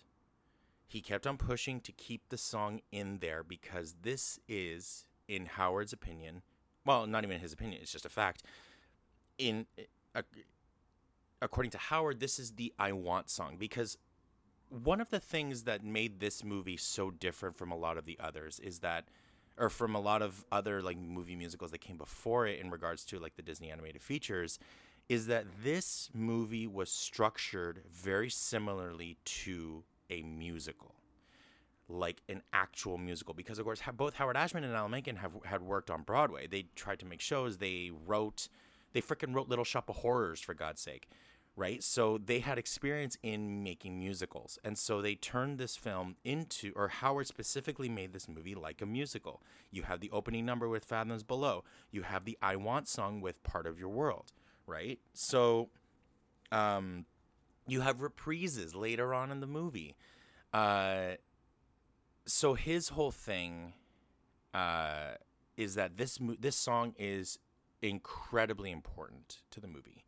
He 0.87 1.01
kept 1.01 1.25
on 1.27 1.37
pushing 1.37 1.79
to 1.81 1.91
keep 1.91 2.29
the 2.29 2.37
song 2.37 2.81
in 2.91 3.19
there 3.19 3.43
because 3.43 3.95
this 4.01 4.39
is, 4.47 5.07
in 5.27 5.45
Howard's 5.45 5.93
opinion, 5.93 6.41
well, 6.85 7.07
not 7.07 7.23
even 7.23 7.39
his 7.39 7.53
opinion, 7.53 7.81
it's 7.81 7.91
just 7.91 8.05
a 8.05 8.09
fact. 8.09 8.43
In 9.37 9.65
uh, 10.15 10.21
according 11.41 11.71
to 11.71 11.77
Howard, 11.77 12.19
this 12.19 12.39
is 12.39 12.51
the 12.51 12.73
I 12.79 12.91
Want 12.93 13.29
song 13.29 13.57
because 13.57 13.97
one 14.69 15.01
of 15.01 15.09
the 15.09 15.19
things 15.19 15.63
that 15.63 15.83
made 15.83 16.19
this 16.19 16.43
movie 16.43 16.77
so 16.77 17.11
different 17.11 17.55
from 17.55 17.71
a 17.71 17.77
lot 17.77 17.97
of 17.97 18.05
the 18.05 18.17
others 18.19 18.59
is 18.59 18.79
that 18.79 19.05
or 19.57 19.69
from 19.69 19.95
a 19.95 19.99
lot 19.99 20.21
of 20.21 20.43
other 20.51 20.81
like 20.81 20.97
movie 20.97 21.35
musicals 21.35 21.71
that 21.71 21.79
came 21.79 21.97
before 21.97 22.45
it 22.45 22.59
in 22.59 22.69
regards 22.69 23.05
to 23.05 23.19
like 23.19 23.35
the 23.35 23.41
Disney 23.41 23.71
animated 23.71 24.01
features 24.01 24.59
is 25.07 25.27
that 25.27 25.45
this 25.63 26.09
movie 26.13 26.67
was 26.67 26.89
structured 26.91 27.81
very 27.91 28.29
similarly 28.29 29.17
to 29.23 29.83
a 30.09 30.23
musical, 30.23 30.95
like 31.87 32.21
an 32.27 32.41
actual 32.53 32.97
musical. 32.97 33.33
Because 33.33 33.59
of 33.59 33.65
course, 33.65 33.81
both 33.95 34.15
Howard 34.15 34.37
Ashman 34.37 34.63
and 34.63 34.73
Alan 34.73 34.91
Menken 34.91 35.17
have 35.17 35.33
had 35.45 35.61
worked 35.61 35.91
on 35.91 36.01
Broadway. 36.01 36.47
They 36.47 36.67
tried 36.75 36.99
to 36.99 37.05
make 37.05 37.21
shows. 37.21 37.57
They 37.57 37.91
wrote, 38.05 38.49
they 38.93 39.01
freaking 39.01 39.35
wrote 39.35 39.49
Little 39.49 39.65
Shop 39.65 39.89
of 39.89 39.97
Horrors 39.97 40.41
for 40.41 40.55
God's 40.55 40.81
sake, 40.81 41.07
right? 41.55 41.83
So 41.83 42.17
they 42.17 42.39
had 42.39 42.57
experience 42.57 43.15
in 43.21 43.61
making 43.61 43.99
musicals, 43.99 44.57
and 44.63 44.75
so 44.75 45.01
they 45.01 45.13
turned 45.13 45.59
this 45.59 45.75
film 45.75 46.15
into, 46.23 46.73
or 46.75 46.87
Howard 46.87 47.27
specifically 47.27 47.89
made 47.89 48.11
this 48.11 48.27
movie 48.27 48.55
like 48.55 48.81
a 48.81 48.87
musical. 48.87 49.43
You 49.69 49.83
have 49.83 49.99
the 49.99 50.09
opening 50.11 50.45
number 50.45 50.67
with 50.67 50.83
Fathoms 50.83 51.23
Below. 51.23 51.63
You 51.91 52.01
have 52.01 52.25
the 52.25 52.39
I 52.41 52.55
Want 52.55 52.87
song 52.87 53.21
with 53.21 53.43
Part 53.43 53.67
of 53.67 53.77
Your 53.77 53.89
World 53.89 54.31
right? 54.67 54.99
So, 55.13 55.69
um, 56.51 57.05
you 57.67 57.81
have 57.81 57.97
reprises 57.97 58.75
later 58.75 59.13
on 59.13 59.31
in 59.31 59.39
the 59.39 59.47
movie. 59.47 59.95
Uh, 60.53 61.15
so 62.25 62.53
his 62.53 62.89
whole 62.89 63.11
thing, 63.11 63.73
uh, 64.53 65.15
is 65.57 65.75
that 65.75 65.97
this 65.97 66.19
mo- 66.19 66.35
this 66.39 66.55
song 66.55 66.93
is 66.97 67.39
incredibly 67.81 68.71
important 68.71 69.41
to 69.51 69.59
the 69.59 69.67
movie, 69.67 70.05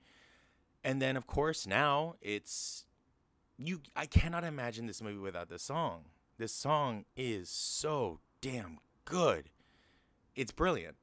and 0.83 1.01
then 1.01 1.17
of 1.17 1.27
course 1.27 1.67
now 1.67 2.15
it's 2.21 2.85
you. 3.57 3.81
I 3.95 4.05
cannot 4.05 4.43
imagine 4.43 4.87
this 4.87 5.01
movie 5.01 5.19
without 5.19 5.49
this 5.49 5.63
song. 5.63 6.05
This 6.37 6.53
song 6.53 7.05
is 7.15 7.49
so 7.49 8.19
damn 8.41 8.79
good. 9.05 9.49
It's 10.35 10.51
brilliant. 10.51 10.95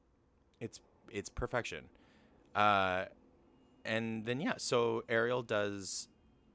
It's 0.60 0.80
it's 1.10 1.28
perfection. 1.28 1.86
Uh, 2.54 3.06
and 3.84 4.24
then 4.24 4.40
yeah, 4.40 4.54
so 4.56 5.02
Ariel 5.08 5.42
does 5.42 6.08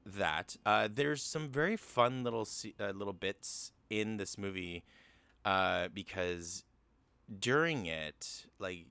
that. 0.06 0.56
Uh, 0.64 0.88
there's 0.92 1.22
some 1.22 1.48
very 1.48 1.76
fun 1.76 2.24
little 2.24 2.48
uh, 2.78 2.90
little 2.90 3.12
bits 3.12 3.72
in 3.88 4.16
this 4.16 4.38
movie 4.38 4.84
uh, 5.44 5.88
because 5.92 6.64
during 7.38 7.86
it, 7.86 8.46
like 8.58 8.86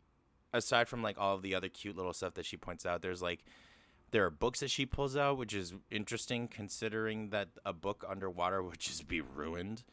aside 0.53 0.87
from 0.87 1.01
like 1.01 1.17
all 1.17 1.37
the 1.37 1.55
other 1.55 1.69
cute 1.69 1.95
little 1.95 2.13
stuff 2.13 2.33
that 2.35 2.45
she 2.45 2.57
points 2.57 2.85
out, 2.85 3.01
there's 3.01 3.21
like 3.21 3.43
there 4.11 4.25
are 4.25 4.31
books 4.31 4.59
that 4.61 4.71
she 4.71 4.85
pulls 4.85 5.15
out, 5.15 5.37
which 5.37 5.53
is 5.53 5.73
interesting 5.91 6.47
considering 6.47 7.29
that 7.29 7.49
a 7.65 7.73
book 7.73 8.03
underwater 8.07 8.61
would 8.63 8.79
just 8.79 9.07
be 9.07 9.21
ruined. 9.21 9.83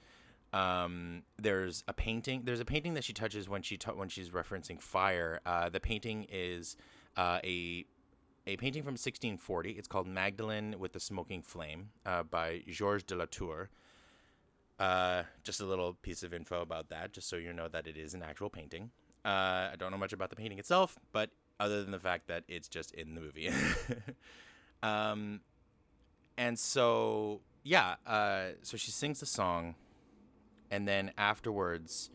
Um, 0.53 1.23
there's 1.39 1.85
a 1.89 1.93
painting. 1.93 2.43
There's 2.45 2.61
a 2.61 2.65
painting 2.65 2.95
that 2.95 3.05
she 3.05 3.13
touches 3.13 3.49
when 3.49 3.63
she 3.63 3.79
when 3.95 4.09
she's 4.09 4.31
referencing 4.31 4.81
fire. 4.81 5.41
Uh, 5.45 5.69
the 5.69 5.81
painting 5.81 6.27
is 6.31 6.77
uh, 7.17 7.41
a 7.45 7.85
a 8.47 8.57
painting 8.57 8.83
from 8.83 8.93
1640. 8.93 9.73
It's 9.73 9.89
called 9.89 10.07
Magdalene 10.07 10.77
with 10.79 10.93
the 10.93 11.01
Smoking 11.01 11.43
Flame 11.43 11.91
uh, 12.05 12.23
by 12.23 12.63
Georges 12.69 13.03
de 13.03 13.17
la 13.17 13.27
Tour. 13.29 13.71
Uh, 14.79 15.25
just 15.43 15.61
a 15.61 15.65
little 15.65 15.95
piece 15.95 16.23
of 16.23 16.33
info 16.33 16.61
about 16.61 16.89
that, 16.91 17.13
just 17.13 17.29
so 17.29 17.37
you 17.37 17.53
know 17.53 17.67
that 17.67 17.87
it 17.87 17.97
is 17.97 18.15
an 18.15 18.23
actual 18.23 18.49
painting. 18.49 18.91
Uh, 19.25 19.71
I 19.73 19.75
don't 19.79 19.91
know 19.91 19.99
much 19.99 20.13
about 20.13 20.31
the 20.31 20.37
painting 20.37 20.59
itself, 20.59 20.97
but 21.13 21.31
other 21.59 21.83
than 21.83 21.91
the 21.91 21.99
fact 21.99 22.29
that 22.29 22.45
it's 22.47 22.69
just 22.69 22.93
in 22.93 23.15
the 23.15 23.21
movie. 23.21 23.51
um, 24.83 25.41
and 26.37 26.59
so, 26.59 27.41
yeah, 27.65 27.97
uh, 28.07 28.51
so 28.63 28.77
she 28.77 28.93
sings 28.93 29.21
the 29.21 29.27
song, 29.27 29.75
and 30.71 30.87
then 30.87 31.11
afterwards, 31.19 32.11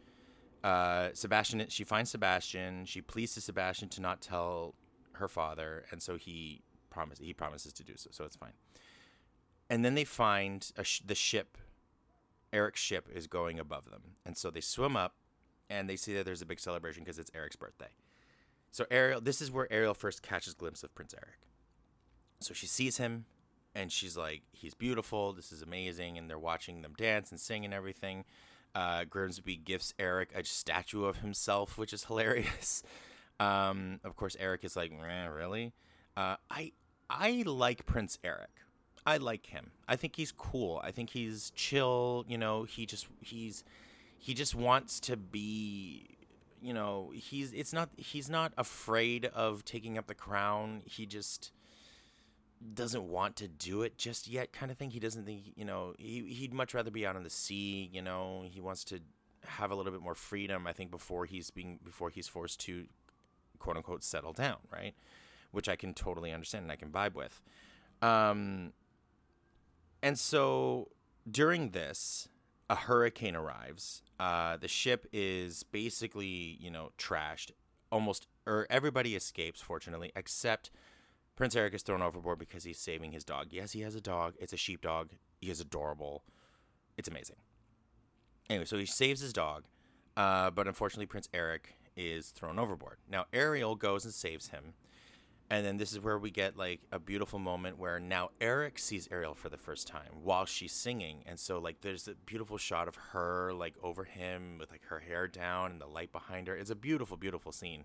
uh, 0.63 1.09
Sebastian, 1.13 1.65
she 1.67 1.83
finds 1.83 2.11
Sebastian. 2.11 2.85
She 2.85 3.01
pleases 3.01 3.45
Sebastian 3.45 3.89
to 3.89 4.01
not 4.01 4.21
tell 4.21 4.75
her 5.21 5.29
father, 5.29 5.86
and 5.91 6.01
so 6.01 6.17
he 6.17 6.62
promise 6.89 7.19
he 7.19 7.34
promises 7.34 7.71
to 7.73 7.84
do 7.84 7.93
so. 7.95 8.10
So 8.12 8.25
it's 8.25 8.36
fine. 8.36 8.53
And 9.69 9.86
then 9.86 9.95
they 9.95 10.03
find 10.03 10.69
sh- 10.84 10.99
the 11.05 11.15
ship. 11.15 11.57
Eric's 12.51 12.81
ship 12.81 13.07
is 13.13 13.27
going 13.27 13.60
above 13.60 13.89
them, 13.89 14.01
and 14.25 14.38
so 14.38 14.51
they 14.51 14.60
swim 14.60 14.97
up, 14.97 15.15
and 15.69 15.89
they 15.89 15.95
see 15.95 16.13
that 16.15 16.25
there's 16.25 16.41
a 16.41 16.45
big 16.45 16.60
celebration 16.60 17.01
because 17.03 17.17
it's 17.17 17.31
Eric's 17.34 17.55
birthday. 17.55 17.91
So 18.71 18.86
Ariel, 18.91 19.21
this 19.21 19.41
is 19.41 19.49
where 19.49 19.71
Ariel 19.71 19.93
first 19.93 20.21
catches 20.21 20.53
glimpse 20.53 20.84
of 20.84 20.93
Prince 20.93 21.13
Eric. 21.13 21.39
So 22.41 22.53
she 22.53 22.67
sees 22.67 22.97
him, 22.97 23.25
and 23.73 23.89
she's 23.89 24.17
like, 24.17 24.41
"He's 24.51 24.73
beautiful. 24.73 25.31
This 25.31 25.53
is 25.53 25.62
amazing." 25.62 26.17
And 26.17 26.29
they're 26.29 26.38
watching 26.38 26.81
them 26.81 26.93
dance 26.97 27.31
and 27.31 27.39
sing 27.39 27.63
and 27.63 27.73
everything. 27.73 28.25
Uh, 28.75 29.05
Grimsby 29.05 29.57
gifts 29.57 29.93
Eric 29.99 30.31
a 30.36 30.43
statue 30.43 31.05
of 31.05 31.17
himself, 31.17 31.77
which 31.77 31.93
is 31.93 32.05
hilarious. 32.05 32.84
Um, 33.41 33.99
of 34.04 34.15
course, 34.15 34.38
Eric 34.39 34.63
is 34.63 34.75
like, 34.75 34.91
really? 35.01 35.73
Uh, 36.15 36.36
I 36.49 36.73
I 37.10 37.43
like 37.45 37.86
Prince 37.86 38.19
Eric. 38.23 38.51
I 39.06 39.17
like 39.17 39.47
him. 39.47 39.71
I 39.88 39.95
think 39.95 40.15
he's 40.15 40.32
cool. 40.32 40.80
I 40.84 40.91
think 40.91 41.10
he's 41.10 41.51
chill. 41.56 42.23
You 42.27 42.38
know, 42.38 42.63
he 42.63 42.86
just 42.86 43.08
he's 43.19 43.63
he 44.19 44.34
just 44.34 44.54
wants 44.54 44.99
to 45.01 45.17
be. 45.17 46.17
You 46.62 46.75
know, 46.75 47.12
he's 47.15 47.51
it's 47.54 47.73
not 47.73 47.89
he's 47.97 48.30
not 48.30 48.54
afraid 48.58 49.25
of 49.25 49.65
taking 49.65 49.97
up 49.97 50.06
the 50.06 50.13
crown. 50.13 50.84
He 50.86 51.08
just 51.08 51.51
doesn't 52.75 53.10
want 53.10 53.36
to 53.38 53.47
do 53.47 53.82
it 53.82 53.97
just 53.97 54.27
yet 54.27 54.54
kind 54.54 54.71
of 54.71 54.77
thing 54.77 54.91
he 54.91 54.99
doesn't 54.99 55.25
think 55.25 55.41
you 55.56 55.65
know 55.65 55.95
he, 55.97 56.21
he'd 56.32 56.54
much 56.54 56.75
rather 56.75 56.91
be 56.91 57.08
out 57.08 57.15
on 57.15 57.23
the 57.23 57.30
sea 57.30 57.89
you 57.91 58.04
know 58.04 58.43
he 58.47 58.62
wants 58.62 58.84
to 58.84 58.99
have 59.43 59.71
a 59.71 59.75
little 59.75 59.91
bit 59.91 59.99
more 59.99 60.13
freedom 60.13 60.67
i 60.67 60.71
think 60.71 60.91
before 60.91 61.25
he's 61.25 61.49
being 61.49 61.80
before 61.84 62.12
he's 62.12 62.27
forced 62.27 62.60
to 62.60 62.86
quote 63.62 63.78
unquote 63.78 64.04
settle 64.04 64.34
down, 64.34 64.58
right? 64.71 64.93
Which 65.52 65.69
I 65.69 65.76
can 65.76 65.93
totally 65.93 66.32
understand 66.32 66.63
and 66.63 66.71
I 66.71 66.76
can 66.76 66.89
vibe 66.89 67.13
with. 67.13 67.41
Um, 68.02 68.74
and 70.02 70.17
so 70.17 70.89
during 71.30 71.69
this, 71.69 72.28
a 72.69 72.76
hurricane 72.76 73.36
arrives. 73.36 74.02
Uh, 74.19 74.58
the 74.58 74.67
ship 74.67 75.06
is 75.12 75.63
basically, 75.63 76.58
you 76.60 76.71
know, 76.71 76.91
trashed. 76.97 77.52
Almost, 77.91 78.28
or 78.47 78.65
everybody 78.69 79.15
escapes, 79.15 79.60
fortunately, 79.60 80.13
except 80.15 80.71
Prince 81.36 81.56
Eric 81.56 81.74
is 81.74 81.82
thrown 81.82 82.02
overboard 82.02 82.39
because 82.39 82.63
he's 82.63 82.80
saving 82.80 83.12
his 83.12 83.26
dog. 83.26 83.47
Yes, 83.52 83.74
he 83.74 83.82
has 83.82 83.95
a 83.95 84.02
dog. 84.02 84.36
It's 84.39 84.54
a 84.54 84.58
sheepdog. 84.58 85.10
He 85.41 85.50
is 85.50 85.60
adorable. 85.60 86.24
It's 86.97 87.10
amazing. 87.10 87.36
Anyway, 88.50 88.65
so 88.65 88.78
he 88.78 88.86
saves 88.86 89.19
his 89.19 89.34
dog, 89.34 89.65
uh, 90.15 90.52
but 90.52 90.67
unfortunately, 90.67 91.06
Prince 91.06 91.28
Eric 91.34 91.76
is 91.95 92.30
thrown 92.30 92.60
overboard. 92.60 92.97
Now, 93.10 93.25
Ariel 93.34 93.75
goes 93.75 94.06
and 94.06 94.13
saves 94.13 94.49
him. 94.49 94.73
And 95.51 95.65
then 95.65 95.75
this 95.75 95.91
is 95.91 95.99
where 95.99 96.17
we 96.17 96.32
get 96.32 96.56
like 96.56 96.80
a 96.93 96.97
beautiful 96.97 97.38
moment 97.38 97.77
where 97.77 97.99
now 97.99 98.30
Eric 98.39 98.80
sees 98.80 99.10
Ariel 99.12 99.36
for 99.36 99.49
the 99.49 99.58
first 99.58 99.86
time 99.86 100.23
while 100.23 100.45
she's 100.45 100.71
singing. 100.71 101.23
And 101.25 101.38
so 101.38 101.60
like 101.60 101.82
there's 101.82 102.08
a 102.08 102.13
beautiful 102.25 102.58
shot 102.58 102.88
of 102.88 102.95
her 103.12 103.51
like 103.54 103.73
over 103.84 104.06
him 104.06 104.60
with 104.60 104.71
like 104.71 104.86
her 104.86 104.99
hair 104.99 105.27
down 105.27 105.71
and 105.71 105.82
the 105.82 105.88
light 105.88 106.13
behind 106.13 106.47
her. 106.47 106.56
It's 106.56 106.69
a 106.69 106.75
beautiful, 106.75 107.17
beautiful 107.17 107.51
scene. 107.51 107.84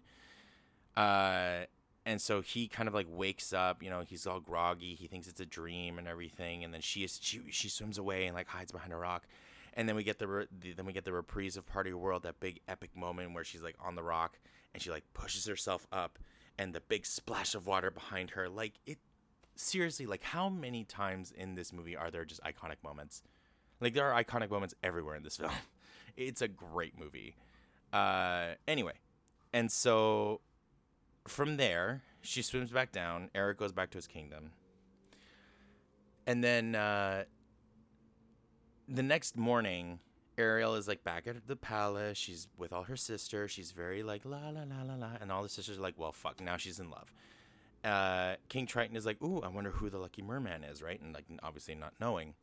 Uh 0.97 1.65
and 2.07 2.23
so 2.23 2.41
he 2.41 2.69
kind 2.69 2.87
of 2.87 2.95
like 2.95 3.09
wakes 3.11 3.53
up, 3.53 3.83
you 3.83 3.91
know, 3.91 4.03
he's 4.07 4.29
all 4.29 4.39
groggy, 4.39 4.95
he 4.95 5.09
thinks 5.09 5.27
it's 5.27 5.41
a 5.41 5.45
dream 5.45 5.99
and 5.99 6.07
everything, 6.07 6.63
and 6.63 6.73
then 6.73 6.81
she 6.81 7.03
is 7.03 7.19
she 7.21 7.41
she 7.51 7.69
swims 7.69 7.99
away 7.99 8.27
and 8.27 8.37
like 8.37 8.47
hides 8.47 8.71
behind 8.71 8.93
a 8.93 8.97
rock. 8.97 9.27
And 9.77 9.87
then 9.87 9.95
we 9.95 10.03
get 10.05 10.19
the, 10.19 10.27
re- 10.27 10.47
the 10.59 10.73
then 10.73 10.87
we 10.87 10.95
get 10.95 11.05
the 11.05 11.13
reprise 11.13 11.57
of 11.57 11.67
Part 11.67 11.87
of 11.87 11.91
Your 11.91 11.99
World, 11.99 12.23
that 12.23 12.41
big 12.41 12.61
epic 12.67 12.97
moment 12.97 13.35
where 13.35 13.45
she's 13.45 13.63
like 13.63 13.77
on 13.79 13.95
the 13.95 14.03
rock 14.03 14.39
and 14.73 14.83
she 14.83 14.91
like 14.91 15.05
pushes 15.13 15.47
herself 15.47 15.87
up 15.93 16.19
and 16.59 16.73
the 16.75 16.81
big 16.81 17.05
splash 17.05 17.55
of 17.55 17.67
water 17.67 17.91
behind 17.91 18.31
her. 18.31 18.49
Like 18.49 18.75
it 18.87 18.99
seriously, 19.55 20.07
like 20.07 20.23
how 20.23 20.49
many 20.49 20.85
times 20.85 21.31
in 21.31 21.55
this 21.55 21.73
movie 21.73 21.95
are 21.95 22.11
there 22.11 22.25
just 22.25 22.43
iconic 22.43 22.77
moments? 22.83 23.23
Like 23.81 23.93
there 23.93 24.11
are 24.11 24.23
iconic 24.23 24.51
moments 24.51 24.75
everywhere 24.83 25.15
in 25.15 25.23
this 25.23 25.37
film. 25.37 25.53
It's 26.17 26.41
a 26.41 26.49
great 26.49 26.99
movie. 26.99 27.37
Uh 27.93 28.53
anyway. 28.67 28.95
And 29.53 29.71
so 29.71 30.41
from 31.29 31.59
there, 31.59 32.03
she 32.23 32.41
swims 32.41 32.71
back 32.71 32.91
down. 32.91 33.29
Eric 33.35 33.59
goes 33.59 33.73
back 33.73 33.91
to 33.91 33.99
his 33.99 34.07
kingdom. 34.07 34.53
And 36.27 36.43
then 36.43 36.75
uh 36.75 37.25
the 38.89 39.03
next 39.03 39.37
morning, 39.37 40.01
Ariel 40.39 40.75
is 40.75 40.87
like 40.89 41.05
back 41.05 41.27
at 41.27 41.47
the 41.47 41.57
palace. 41.57 42.19
She's 42.19 42.49
with 42.57 42.73
all 42.73 42.85
her 42.85 42.97
sisters. 42.97 43.51
She's 43.51 43.73
very 43.73 44.03
like 44.03 44.25
la 44.25 44.49
la 44.51 44.63
la 44.63 44.83
la 44.83 44.95
la, 44.95 45.11
and 45.21 45.33
all 45.33 45.43
the 45.43 45.49
sisters 45.49 45.79
are 45.79 45.83
like, 45.83 45.95
well, 45.97 46.13
fuck, 46.13 46.41
now 46.41 46.57
she's 46.57 46.79
in 46.79 46.91
love. 46.91 47.13
Uh, 47.85 48.37
King 48.49 48.67
Triton 48.67 48.97
is 48.97 49.07
like, 49.07 49.23
ooh, 49.23 49.41
I 49.41 49.49
wonder 49.49 49.71
who 49.71 49.91
the 49.91 49.99
lucky 49.99 50.23
merman 50.23 50.65
is, 50.65 50.83
right? 50.83 51.01
And 51.01 51.15
like, 51.15 51.25
obviously 51.43 51.75
not 51.75 51.95
knowing. 52.01 52.35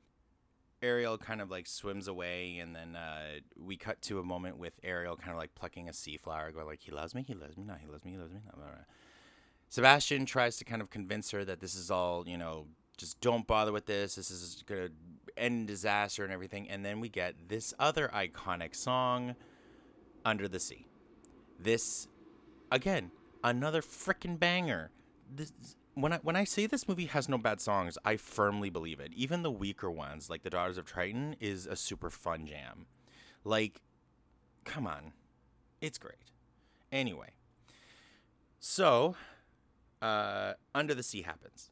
Ariel 0.81 1.17
kind 1.17 1.41
of 1.41 1.49
like 1.49 1.67
swims 1.67 2.07
away, 2.07 2.57
and 2.59 2.75
then 2.75 2.95
uh, 2.95 3.39
we 3.57 3.77
cut 3.77 4.01
to 4.03 4.19
a 4.19 4.23
moment 4.23 4.57
with 4.57 4.79
Ariel 4.83 5.15
kind 5.15 5.31
of 5.31 5.37
like 5.37 5.55
plucking 5.55 5.87
a 5.87 5.93
sea 5.93 6.17
flower, 6.17 6.51
going 6.51 6.65
like, 6.65 6.81
he 6.81 6.91
loves 6.91 7.15
me, 7.15 7.23
he 7.23 7.33
loves 7.33 7.57
me, 7.57 7.63
no, 7.63 7.75
he 7.75 7.87
loves 7.87 8.03
me, 8.03 8.11
he 8.11 8.17
loves 8.17 8.33
me. 8.33 8.41
No, 8.45 8.65
Sebastian 9.69 10.25
tries 10.25 10.57
to 10.57 10.65
kind 10.65 10.81
of 10.81 10.89
convince 10.89 11.31
her 11.31 11.43
that 11.45 11.59
this 11.59 11.73
is 11.73 11.89
all, 11.89 12.27
you 12.27 12.37
know, 12.37 12.67
just 12.97 13.19
don't 13.21 13.47
bother 13.47 13.71
with 13.71 13.85
this. 13.85 14.15
This 14.15 14.31
is 14.31 14.63
gonna 14.65 14.89
end 15.37 15.67
disaster 15.67 16.23
and 16.23 16.31
everything. 16.31 16.69
And 16.69 16.85
then 16.85 16.99
we 16.99 17.09
get 17.09 17.49
this 17.49 17.73
other 17.79 18.09
iconic 18.13 18.75
song, 18.75 19.35
Under 20.23 20.47
the 20.47 20.59
Sea. 20.59 20.87
This, 21.59 22.07
again, 22.71 23.11
another 23.43 23.81
freaking 23.81 24.39
banger. 24.39 24.91
This, 25.33 25.51
when 25.95 26.13
I 26.13 26.17
when 26.17 26.35
I 26.35 26.43
say 26.43 26.65
this 26.65 26.87
movie 26.87 27.05
has 27.05 27.29
no 27.29 27.37
bad 27.37 27.61
songs, 27.61 27.97
I 28.03 28.17
firmly 28.17 28.69
believe 28.69 28.99
it. 28.99 29.13
Even 29.13 29.43
the 29.43 29.51
weaker 29.51 29.91
ones, 29.91 30.29
like 30.29 30.43
The 30.43 30.49
Daughters 30.49 30.77
of 30.77 30.85
Triton, 30.85 31.35
is 31.39 31.65
a 31.65 31.75
super 31.75 32.09
fun 32.09 32.45
jam. 32.47 32.87
Like, 33.43 33.81
come 34.63 34.87
on, 34.87 35.13
it's 35.81 35.97
great. 35.97 36.15
Anyway, 36.91 37.31
so 38.59 39.15
uh, 40.01 40.53
Under 40.73 40.93
the 40.93 41.03
Sea 41.03 41.23
happens. 41.23 41.69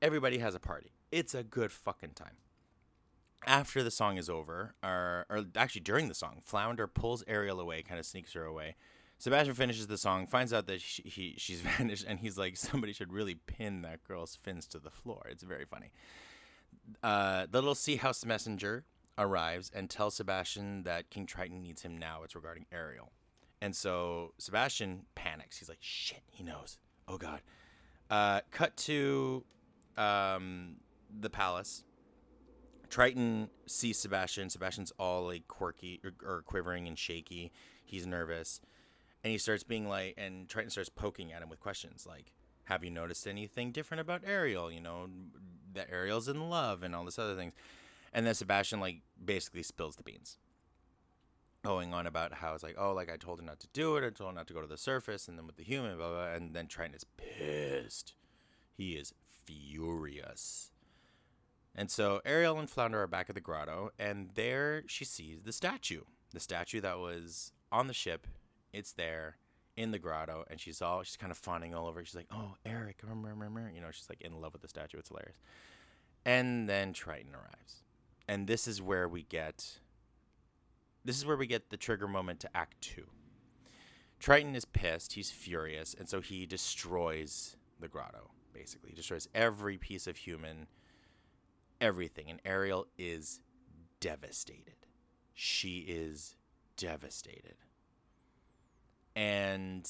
Everybody 0.00 0.38
has 0.38 0.54
a 0.54 0.60
party. 0.60 0.92
It's 1.10 1.34
a 1.34 1.42
good 1.42 1.72
fucking 1.72 2.12
time 2.12 2.36
after 3.46 3.82
the 3.82 3.90
song 3.90 4.18
is 4.18 4.28
over, 4.28 4.74
or, 4.82 5.26
or 5.30 5.44
actually 5.56 5.80
during 5.82 6.08
the 6.08 6.14
song, 6.14 6.40
Flounder 6.44 6.86
pulls 6.86 7.24
Ariel 7.26 7.60
away, 7.60 7.82
kind 7.82 8.00
of 8.00 8.06
sneaks 8.06 8.32
her 8.32 8.44
away. 8.44 8.76
Sebastian 9.18 9.54
finishes 9.54 9.86
the 9.86 9.98
song, 9.98 10.26
finds 10.26 10.52
out 10.52 10.66
that 10.66 10.80
she, 10.80 11.02
he, 11.02 11.34
she's 11.38 11.60
vanished, 11.78 12.04
and 12.06 12.20
he's 12.20 12.38
like, 12.38 12.56
somebody 12.56 12.92
should 12.92 13.12
really 13.12 13.34
pin 13.34 13.82
that 13.82 14.04
girl's 14.04 14.36
fins 14.36 14.66
to 14.68 14.78
the 14.78 14.90
floor. 14.90 15.26
It's 15.30 15.42
very 15.42 15.64
funny. 15.64 15.92
Uh, 17.02 17.46
the 17.50 17.58
little 17.58 17.74
sea 17.74 17.96
house 17.96 18.24
messenger 18.24 18.84
arrives 19.16 19.70
and 19.74 19.90
tells 19.90 20.14
Sebastian 20.16 20.84
that 20.84 21.10
King 21.10 21.26
Triton 21.26 21.62
needs 21.62 21.82
him 21.82 21.96
now. 21.96 22.22
It's 22.22 22.34
regarding 22.34 22.66
Ariel. 22.72 23.12
And 23.60 23.74
so 23.74 24.34
Sebastian 24.38 25.06
panics. 25.14 25.58
He's 25.58 25.68
like, 25.68 25.78
shit, 25.80 26.22
he 26.30 26.44
knows. 26.44 26.78
Oh, 27.08 27.18
God. 27.18 27.40
Uh, 28.08 28.40
cut 28.52 28.76
to 28.76 29.44
um, 29.98 30.76
the 31.20 31.30
palace 31.30 31.84
Triton 32.88 33.50
sees 33.66 33.98
Sebastian. 33.98 34.50
Sebastian's 34.50 34.92
all 34.98 35.26
like 35.26 35.46
quirky 35.48 36.00
or, 36.04 36.12
or, 36.26 36.42
quivering 36.42 36.86
and 36.86 36.98
shaky. 36.98 37.52
He's 37.84 38.06
nervous, 38.06 38.60
and 39.22 39.30
he 39.30 39.38
starts 39.38 39.62
being 39.62 39.88
like, 39.88 40.14
and 40.16 40.48
Triton 40.48 40.70
starts 40.70 40.88
poking 40.88 41.32
at 41.32 41.42
him 41.42 41.48
with 41.48 41.60
questions 41.60 42.06
like, 42.06 42.32
"Have 42.64 42.84
you 42.84 42.90
noticed 42.90 43.26
anything 43.26 43.72
different 43.72 44.00
about 44.00 44.22
Ariel? 44.26 44.72
You 44.72 44.80
know, 44.80 45.08
that 45.74 45.90
Ariel's 45.90 46.28
in 46.28 46.48
love 46.48 46.82
and 46.82 46.94
all 46.94 47.04
this 47.04 47.18
other 47.18 47.36
things." 47.36 47.52
And 48.12 48.26
then 48.26 48.34
Sebastian 48.34 48.80
like 48.80 49.02
basically 49.22 49.62
spills 49.62 49.96
the 49.96 50.02
beans, 50.02 50.38
going 51.62 51.92
on 51.92 52.06
about 52.06 52.34
how 52.34 52.54
it's 52.54 52.62
like, 52.62 52.76
"Oh, 52.78 52.92
like 52.92 53.10
I 53.10 53.16
told 53.16 53.40
her 53.40 53.44
not 53.44 53.60
to 53.60 53.68
do 53.74 53.96
it. 53.96 54.06
I 54.06 54.10
told 54.10 54.30
her 54.30 54.36
not 54.36 54.46
to 54.48 54.54
go 54.54 54.62
to 54.62 54.66
the 54.66 54.78
surface." 54.78 55.28
And 55.28 55.38
then 55.38 55.46
with 55.46 55.56
the 55.56 55.64
human, 55.64 55.96
blah 55.98 56.08
blah. 56.08 56.16
blah. 56.16 56.34
And 56.34 56.54
then 56.54 56.68
Triton 56.68 56.94
is 56.94 57.04
pissed. 57.16 58.14
He 58.74 58.92
is 58.92 59.12
furious 59.48 60.72
and 61.78 61.92
so 61.92 62.20
Ariel 62.24 62.58
and 62.58 62.68
Flounder 62.68 63.00
are 63.00 63.06
back 63.06 63.28
at 63.28 63.36
the 63.36 63.40
grotto, 63.40 63.90
and 64.00 64.30
there 64.34 64.82
she 64.88 65.04
sees 65.04 65.42
the 65.44 65.52
statue. 65.52 66.00
The 66.32 66.40
statue 66.40 66.80
that 66.80 66.98
was 66.98 67.52
on 67.70 67.86
the 67.86 67.94
ship. 67.94 68.26
It's 68.72 68.92
there 68.92 69.36
in 69.76 69.92
the 69.92 69.98
grotto, 70.00 70.44
and 70.50 70.58
she's 70.60 70.82
all 70.82 71.04
she's 71.04 71.16
kind 71.16 71.30
of 71.30 71.38
fawning 71.38 71.76
all 71.76 71.86
over. 71.86 72.04
She's 72.04 72.16
like, 72.16 72.26
"Oh, 72.32 72.56
Eric, 72.66 72.98
remember, 73.04 73.28
remember?" 73.28 73.70
You 73.72 73.80
know, 73.80 73.92
she's 73.92 74.08
like 74.08 74.20
in 74.22 74.40
love 74.40 74.54
with 74.54 74.62
the 74.62 74.68
statue. 74.68 74.98
It's 74.98 75.08
hilarious. 75.08 75.38
And 76.26 76.68
then 76.68 76.92
Triton 76.92 77.32
arrives, 77.32 77.84
and 78.26 78.48
this 78.48 78.66
is 78.66 78.82
where 78.82 79.08
we 79.08 79.22
get. 79.22 79.78
This 81.04 81.16
is 81.16 81.24
where 81.24 81.36
we 81.36 81.46
get 81.46 81.70
the 81.70 81.76
trigger 81.76 82.08
moment 82.08 82.40
to 82.40 82.56
Act 82.56 82.80
Two. 82.80 83.06
Triton 84.18 84.56
is 84.56 84.64
pissed. 84.64 85.12
He's 85.12 85.30
furious, 85.30 85.94
and 85.94 86.08
so 86.08 86.20
he 86.20 86.44
destroys 86.44 87.56
the 87.78 87.86
grotto. 87.86 88.32
Basically, 88.52 88.90
he 88.90 88.96
destroys 88.96 89.28
every 89.34 89.76
piece 89.78 90.06
of 90.06 90.16
human 90.18 90.66
everything. 91.80 92.30
And 92.30 92.40
Ariel 92.44 92.86
is 92.98 93.40
devastated. 94.00 94.86
She 95.34 95.78
is 95.88 96.36
devastated. 96.76 97.56
And 99.14 99.88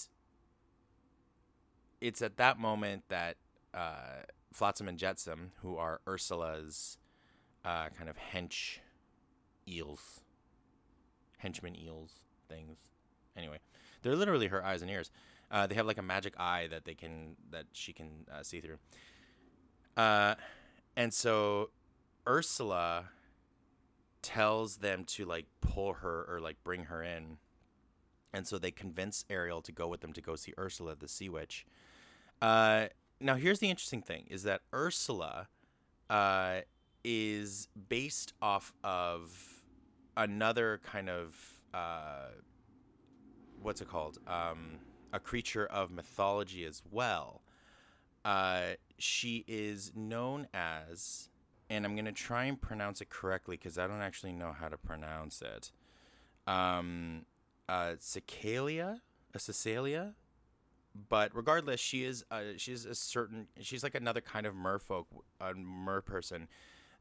it's 2.01 2.23
at 2.23 2.37
that 2.37 2.59
moment 2.59 3.05
that 3.09 3.37
uh, 3.75 4.23
Flotsam 4.53 4.88
and 4.88 4.99
Jetsam, 4.99 5.53
who 5.62 5.77
are 5.77 6.01
Ursula's 6.07 6.99
uh, 7.64 7.88
kind 7.97 8.09
of 8.09 8.16
hench 8.33 8.79
eels, 9.66 10.21
henchman 11.38 11.77
eels 11.77 12.12
things. 12.49 12.79
Anyway, 13.37 13.59
they're 14.03 14.16
literally 14.16 14.49
her 14.49 14.64
eyes 14.64 14.83
and 14.83 14.90
ears. 14.90 15.11
Uh, 15.51 15.67
they 15.67 15.75
have 15.75 15.87
like 15.87 15.99
a 15.99 16.03
magic 16.03 16.35
eye 16.39 16.67
that 16.71 16.85
they 16.85 16.95
can 16.95 17.37
that 17.51 17.65
she 17.73 17.93
can 17.93 18.27
uh, 18.33 18.43
see 18.43 18.61
through. 18.61 18.79
Uh, 19.97 20.35
and 20.97 21.13
so 21.13 21.71
Ursula 22.27 23.11
tells 24.21 24.79
them 24.79 25.05
to 25.05 25.25
like 25.25 25.47
pull 25.61 25.95
her 25.95 26.27
or 26.29 26.41
like 26.41 26.62
bring 26.64 26.85
her 26.85 27.03
in. 27.03 27.39
And 28.33 28.47
so 28.47 28.59
they 28.59 28.70
convince 28.70 29.25
Ariel 29.31 29.62
to 29.62 29.72
go 29.72 29.89
with 29.89 30.03
them 30.03 30.12
to 30.12 30.20
go 30.20 30.37
see 30.37 30.53
Ursula, 30.59 30.95
the 30.95 31.09
sea 31.09 31.31
witch. 31.31 31.66
Uh, 32.43 32.89
now, 33.20 33.35
here's 33.37 33.59
the 33.59 33.70
interesting 33.70 34.03
thing 34.03 34.27
is 34.29 34.43
that 34.43 34.61
Ursula 34.72 35.49
uh, 36.11 36.61
is 37.03 37.68
based 37.89 38.35
off 38.43 38.72
of 38.85 39.62
another 40.16 40.81
kind 40.85 41.09
of, 41.09 41.61
what's 43.62 43.81
it 43.81 43.89
called? 43.89 44.18
Um, 44.27 44.79
a 45.13 45.19
creature 45.19 45.67
of 45.67 45.91
mythology 45.91 46.65
as 46.65 46.83
well. 46.91 47.43
Uh, 48.25 48.75
she 48.99 49.45
is 49.47 49.93
known 49.95 50.49
as 50.53 51.29
and 51.71 51.85
I'm 51.85 51.95
gonna 51.95 52.13
try 52.13 52.45
and 52.45 52.61
pronounce 52.61 53.01
it 53.01 53.11
correctly 53.11 53.57
because 53.57 53.79
I 53.79 53.87
don't 53.87 54.01
actually 54.01 54.33
know 54.33 54.53
how 54.53 54.69
to 54.69 54.77
pronounce 54.77 55.43
it. 55.43 55.71
Um, 56.47 57.27
uh, 57.69 57.97
Cecaelia, 58.01 59.01
a 59.35 59.39
Cecaelia, 59.39 60.15
but 61.09 61.35
regardless, 61.35 61.81
she 61.81 62.05
is 62.05 62.25
uh, 62.31 62.43
she's 62.57 62.85
a 62.87 62.95
certain 62.95 63.49
she's 63.61 63.83
like 63.83 63.95
another 63.95 64.21
kind 64.21 64.47
of 64.47 64.55
merfolk, 64.55 65.07
a 65.41 65.55
mer 65.55 66.01
person 66.01 66.49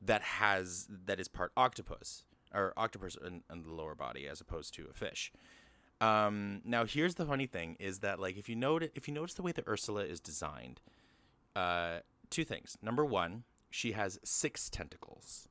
that 0.01 0.21
has 0.21 0.87
that 1.05 1.19
is 1.19 1.27
part 1.27 1.51
octopus 1.55 2.25
or 2.53 2.73
octopus 2.77 3.17
in, 3.25 3.43
in 3.51 3.63
the 3.63 3.71
lower 3.71 3.95
body 3.95 4.27
as 4.27 4.41
opposed 4.41 4.73
to 4.75 4.87
a 4.89 4.93
fish. 4.93 5.31
Um, 5.99 6.61
now 6.63 6.85
here's 6.85 7.15
the 7.15 7.25
funny 7.25 7.47
thing 7.47 7.75
is 7.79 7.99
that 7.99 8.19
like 8.19 8.37
if 8.37 8.47
you 8.47 8.55
notice 8.55 8.89
if 8.93 9.07
you 9.07 9.13
notice 9.13 9.33
the 9.33 9.41
way 9.41 9.51
that 9.51 9.67
Ursula 9.67 10.03
is 10.03 10.19
designed, 10.19 10.79
uh, 11.55 11.99
two 12.29 12.43
things. 12.43 12.77
Number 12.81 13.03
one, 13.03 13.43
she 13.69 13.93
has 13.93 14.19
six 14.23 14.69
tentacles. 14.69 15.49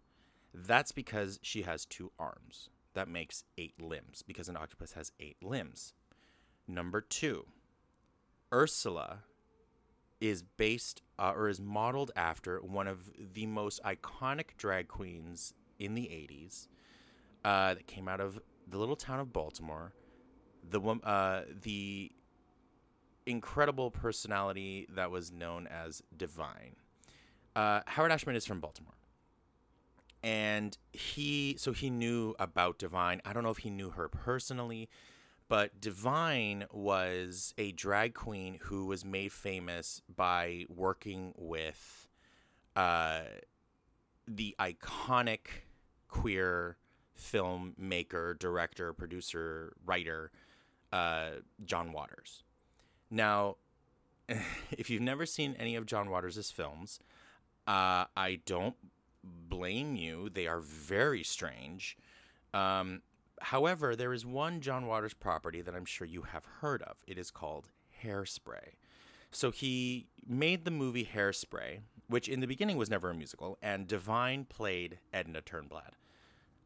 That's 0.54 0.92
because 0.92 1.38
she 1.42 1.62
has 1.62 1.84
two 1.84 2.12
arms. 2.18 2.70
That 2.94 3.08
makes 3.08 3.44
eight 3.58 3.80
limbs 3.80 4.22
because 4.22 4.48
an 4.48 4.56
octopus 4.56 4.92
has 4.92 5.12
eight 5.20 5.36
limbs. 5.42 5.92
Number 6.66 7.00
two, 7.00 7.46
Ursula 8.52 9.24
is 10.20 10.42
based 10.42 11.02
uh, 11.18 11.32
or 11.34 11.48
is 11.48 11.60
modeled 11.60 12.10
after 12.16 12.58
one 12.60 12.86
of 12.86 13.10
the 13.34 13.46
most 13.46 13.82
iconic 13.84 14.56
drag 14.56 14.88
queens 14.88 15.52
in 15.78 15.94
the 15.94 16.04
80s 16.04 16.68
uh, 17.44 17.74
that 17.74 17.86
came 17.86 18.08
out 18.08 18.20
of 18.20 18.40
the 18.66 18.78
little 18.78 18.96
town 18.96 19.20
of 19.20 19.32
Baltimore. 19.32 19.92
The 20.70 20.80
uh, 20.80 21.42
the 21.62 22.10
incredible 23.26 23.90
personality 23.90 24.86
that 24.94 25.10
was 25.10 25.32
known 25.32 25.66
as 25.66 26.02
Divine. 26.16 26.76
Uh, 27.54 27.80
Howard 27.86 28.12
Ashman 28.12 28.36
is 28.36 28.46
from 28.46 28.60
Baltimore. 28.60 28.94
And 30.22 30.76
he, 30.92 31.56
so 31.58 31.72
he 31.72 31.90
knew 31.90 32.34
about 32.38 32.78
Divine. 32.78 33.20
I 33.24 33.32
don't 33.32 33.42
know 33.42 33.50
if 33.50 33.58
he 33.58 33.70
knew 33.70 33.90
her 33.90 34.08
personally, 34.08 34.88
but 35.48 35.80
Divine 35.80 36.66
was 36.72 37.54
a 37.58 37.72
drag 37.72 38.14
queen 38.14 38.58
who 38.62 38.86
was 38.86 39.04
made 39.04 39.32
famous 39.32 40.02
by 40.14 40.64
working 40.68 41.32
with 41.36 42.08
uh, 42.74 43.22
the 44.26 44.56
iconic 44.58 45.46
queer 46.08 46.76
filmmaker, 47.18 48.38
director, 48.38 48.92
producer, 48.92 49.74
writer, 49.84 50.30
uh, 50.96 51.40
John 51.64 51.92
Waters. 51.92 52.44
Now, 53.10 53.56
if 54.70 54.90
you've 54.90 55.02
never 55.02 55.26
seen 55.26 55.54
any 55.58 55.76
of 55.76 55.86
John 55.86 56.10
Waters' 56.10 56.50
films, 56.50 57.00
uh, 57.66 58.04
I 58.16 58.40
don't 58.46 58.76
blame 59.24 59.96
you. 59.96 60.30
They 60.30 60.46
are 60.46 60.60
very 60.60 61.22
strange. 61.22 61.96
Um, 62.54 63.02
However, 63.40 63.94
there 63.94 64.12
is 64.12 64.24
one 64.24 64.60
John 64.60 64.86
Waters 64.86 65.14
property 65.14 65.60
that 65.60 65.74
I'm 65.74 65.84
sure 65.84 66.06
you 66.06 66.22
have 66.22 66.44
heard 66.60 66.82
of. 66.82 66.96
It 67.06 67.18
is 67.18 67.30
called 67.30 67.68
Hairspray. 68.02 68.74
So 69.30 69.50
he 69.50 70.06
made 70.26 70.64
the 70.64 70.70
movie 70.70 71.04
Hairspray, 71.04 71.80
which 72.08 72.28
in 72.28 72.40
the 72.40 72.46
beginning 72.46 72.76
was 72.76 72.88
never 72.88 73.10
a 73.10 73.14
musical, 73.14 73.58
and 73.60 73.86
Divine 73.86 74.46
played 74.46 74.98
Edna 75.12 75.42
Turnblad. 75.42 75.92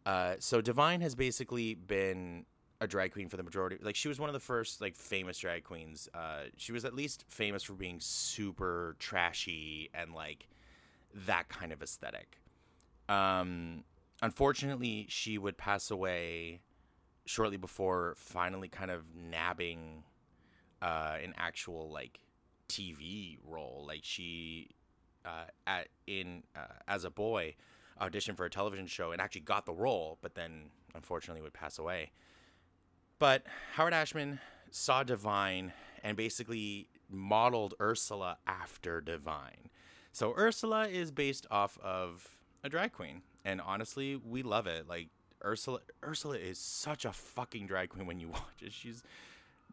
Uh, 0.06 0.36
so 0.38 0.60
Divine 0.60 1.00
has 1.00 1.14
basically 1.14 1.74
been 1.74 2.46
a 2.80 2.86
drag 2.86 3.12
queen 3.12 3.28
for 3.28 3.36
the 3.36 3.42
majority. 3.42 3.76
Like 3.82 3.96
she 3.96 4.08
was 4.08 4.18
one 4.18 4.28
of 4.28 4.32
the 4.32 4.40
first 4.40 4.80
like 4.80 4.96
famous 4.96 5.38
drag 5.38 5.64
queens. 5.64 6.08
Uh, 6.14 6.44
she 6.56 6.72
was 6.72 6.84
at 6.84 6.94
least 6.94 7.24
famous 7.28 7.62
for 7.62 7.74
being 7.74 7.98
super 8.00 8.96
trashy 8.98 9.90
and 9.92 10.14
like 10.14 10.48
that 11.26 11.48
kind 11.48 11.72
of 11.72 11.82
aesthetic. 11.82 12.40
Um, 13.08 13.84
unfortunately, 14.22 15.06
she 15.08 15.36
would 15.36 15.58
pass 15.58 15.90
away 15.90 16.60
shortly 17.26 17.56
before 17.56 18.14
finally 18.16 18.68
kind 18.68 18.90
of 18.90 19.04
nabbing 19.14 20.04
uh, 20.80 21.16
an 21.22 21.34
actual 21.36 21.90
like 21.90 22.20
TV 22.68 23.38
role. 23.44 23.84
Like 23.86 24.00
she, 24.02 24.70
uh, 25.24 25.44
at 25.66 25.88
in 26.06 26.44
uh, 26.56 26.78
as 26.88 27.04
a 27.04 27.10
boy, 27.10 27.56
auditioned 28.00 28.36
for 28.36 28.46
a 28.46 28.50
television 28.50 28.86
show 28.86 29.12
and 29.12 29.20
actually 29.20 29.42
got 29.42 29.66
the 29.66 29.74
role, 29.74 30.18
but 30.22 30.34
then 30.34 30.70
unfortunately 30.94 31.42
would 31.42 31.52
pass 31.52 31.78
away. 31.78 32.10
But 33.20 33.44
Howard 33.74 33.94
Ashman 33.94 34.40
saw 34.72 35.04
Divine 35.04 35.72
and 36.02 36.16
basically 36.16 36.88
modeled 37.08 37.74
Ursula 37.80 38.38
after 38.46 39.00
Divine. 39.00 39.68
So 40.10 40.34
Ursula 40.36 40.88
is 40.88 41.12
based 41.12 41.46
off 41.50 41.78
of 41.84 42.26
a 42.64 42.68
drag 42.68 42.92
queen 42.92 43.22
and 43.44 43.60
honestly, 43.60 44.16
we 44.16 44.42
love 44.42 44.66
it. 44.66 44.88
Like 44.88 45.08
Ursula, 45.44 45.80
Ursula 46.04 46.36
is 46.36 46.58
such 46.58 47.04
a 47.04 47.12
fucking 47.12 47.66
drag 47.66 47.90
queen 47.90 48.06
when 48.06 48.20
you 48.20 48.28
watch 48.32 48.62
it. 48.62 48.72
She's 48.72 49.02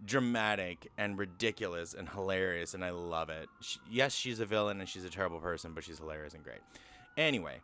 dramatic 0.03 0.91
and 0.97 1.17
ridiculous 1.17 1.93
and 1.93 2.07
hilarious, 2.09 2.73
and 2.73 2.83
I 2.83 2.91
love 2.91 3.29
it. 3.29 3.47
She, 3.61 3.79
yes, 3.89 4.13
she's 4.13 4.39
a 4.39 4.45
villain 4.45 4.79
and 4.79 4.87
she's 4.87 5.05
a 5.05 5.09
terrible 5.09 5.39
person, 5.39 5.71
but 5.73 5.83
she's 5.83 5.97
hilarious 5.99 6.33
and 6.33 6.43
great. 6.43 6.59
Anyway, 7.17 7.61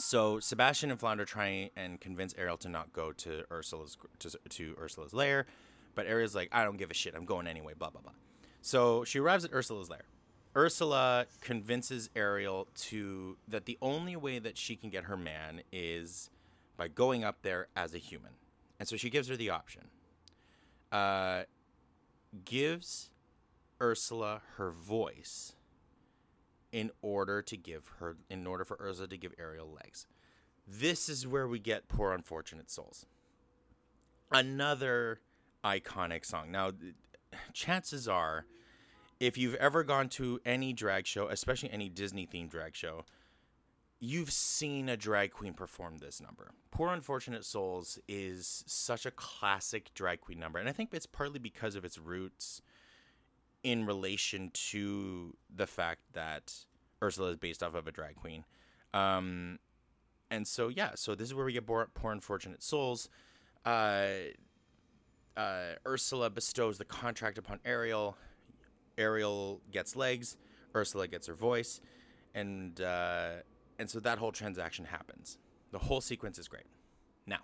so 0.00 0.40
Sebastian 0.40 0.90
and 0.90 0.98
Flounder 0.98 1.24
try 1.24 1.70
and 1.76 2.00
convince 2.00 2.34
Ariel 2.36 2.56
to 2.58 2.68
not 2.68 2.92
go 2.92 3.12
to 3.12 3.44
Ursula's 3.52 3.96
to, 4.20 4.30
to 4.48 4.76
Ursula's 4.80 5.12
lair, 5.12 5.46
but 5.94 6.06
Ariel's 6.06 6.34
like, 6.34 6.48
I 6.52 6.64
don't 6.64 6.76
give 6.76 6.90
a 6.90 6.94
shit. 6.94 7.14
I'm 7.14 7.24
going 7.24 7.46
anyway. 7.46 7.74
Blah 7.78 7.90
blah 7.90 8.00
blah. 8.00 8.12
So 8.62 9.04
she 9.04 9.18
arrives 9.18 9.44
at 9.44 9.52
Ursula's 9.52 9.90
lair. 9.90 10.04
Ursula 10.56 11.26
convinces 11.40 12.10
Ariel 12.16 12.66
to 12.74 13.36
that 13.46 13.66
the 13.66 13.78
only 13.80 14.16
way 14.16 14.38
that 14.38 14.58
she 14.58 14.74
can 14.74 14.90
get 14.90 15.04
her 15.04 15.16
man 15.16 15.62
is 15.72 16.30
by 16.76 16.88
going 16.88 17.22
up 17.22 17.42
there 17.42 17.68
as 17.76 17.94
a 17.94 17.98
human, 17.98 18.32
and 18.78 18.88
so 18.88 18.96
she 18.96 19.10
gives 19.10 19.28
her 19.28 19.36
the 19.36 19.50
option. 19.50 19.82
Uh, 20.90 21.42
gives 22.44 23.10
Ursula 23.80 24.42
her 24.56 24.70
voice 24.70 25.54
in 26.72 26.90
order 27.02 27.42
to 27.42 27.56
give 27.56 27.88
her 27.98 28.16
in 28.28 28.46
order 28.46 28.64
for 28.64 28.76
Urza 28.76 29.08
to 29.08 29.16
give 29.16 29.34
Ariel 29.38 29.70
legs. 29.70 30.06
This 30.66 31.08
is 31.08 31.26
where 31.26 31.48
we 31.48 31.58
get 31.58 31.88
poor 31.88 32.12
unfortunate 32.12 32.70
souls. 32.70 33.06
Another 34.30 35.20
iconic 35.64 36.24
song. 36.24 36.50
Now, 36.52 36.70
chances 37.52 38.06
are 38.06 38.46
if 39.18 39.36
you've 39.36 39.56
ever 39.56 39.82
gone 39.82 40.08
to 40.10 40.40
any 40.46 40.72
drag 40.72 41.06
show, 41.06 41.28
especially 41.28 41.70
any 41.70 41.88
Disney 41.88 42.26
themed 42.26 42.50
drag 42.50 42.74
show, 42.74 43.04
you've 43.98 44.32
seen 44.32 44.88
a 44.88 44.96
drag 44.96 45.30
queen 45.30 45.52
perform 45.52 45.98
this 45.98 46.20
number. 46.20 46.52
Poor 46.70 46.88
Unfortunate 46.88 47.44
Souls 47.44 47.98
is 48.08 48.64
such 48.66 49.04
a 49.04 49.10
classic 49.10 49.92
drag 49.94 50.20
queen 50.20 50.38
number. 50.38 50.58
And 50.58 50.68
I 50.68 50.72
think 50.72 50.90
it's 50.92 51.06
partly 51.06 51.38
because 51.38 51.74
of 51.74 51.84
its 51.84 51.98
roots 51.98 52.62
in 53.62 53.86
relation 53.86 54.50
to 54.52 55.36
the 55.54 55.66
fact 55.66 56.00
that 56.12 56.54
Ursula 57.02 57.30
is 57.30 57.36
based 57.36 57.62
off 57.62 57.74
of 57.74 57.86
a 57.86 57.92
drag 57.92 58.16
queen. 58.16 58.44
Um, 58.94 59.58
and 60.30 60.46
so, 60.46 60.68
yeah, 60.68 60.90
so 60.94 61.14
this 61.14 61.28
is 61.28 61.34
where 61.34 61.44
we 61.44 61.52
get 61.52 61.66
Poor, 61.66 61.88
Poor 61.94 62.12
Unfortunate 62.12 62.62
Souls. 62.62 63.08
Uh, 63.64 64.06
uh, 65.36 65.74
Ursula 65.86 66.30
bestows 66.30 66.78
the 66.78 66.84
contract 66.84 67.38
upon 67.38 67.60
Ariel 67.64 68.16
Ariel 68.98 69.60
gets 69.72 69.96
legs, 69.96 70.36
Ursula 70.74 71.08
gets 71.08 71.26
her 71.26 71.34
voice, 71.34 71.80
and 72.34 72.80
uh, 72.80 73.30
and 73.78 73.88
so 73.88 73.98
that 74.00 74.18
whole 74.18 74.32
transaction 74.32 74.84
happens. 74.84 75.38
The 75.72 75.78
whole 75.78 76.00
sequence 76.00 76.38
is 76.38 76.48
great. 76.48 76.66
Now, 77.26 77.40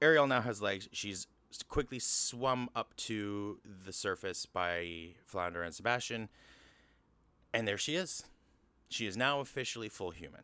Ariel 0.00 0.26
now 0.26 0.40
has 0.40 0.62
legs. 0.62 0.88
She's 0.92 1.26
quickly 1.68 1.98
swum 1.98 2.68
up 2.74 2.94
to 2.96 3.58
the 3.84 3.92
surface 3.92 4.46
by 4.46 5.14
Flounder 5.24 5.62
and 5.62 5.74
Sebastian, 5.74 6.28
and 7.52 7.66
there 7.66 7.78
she 7.78 7.94
is. 7.94 8.24
She 8.88 9.06
is 9.06 9.16
now 9.16 9.40
officially 9.40 9.88
full 9.88 10.10
human. 10.10 10.42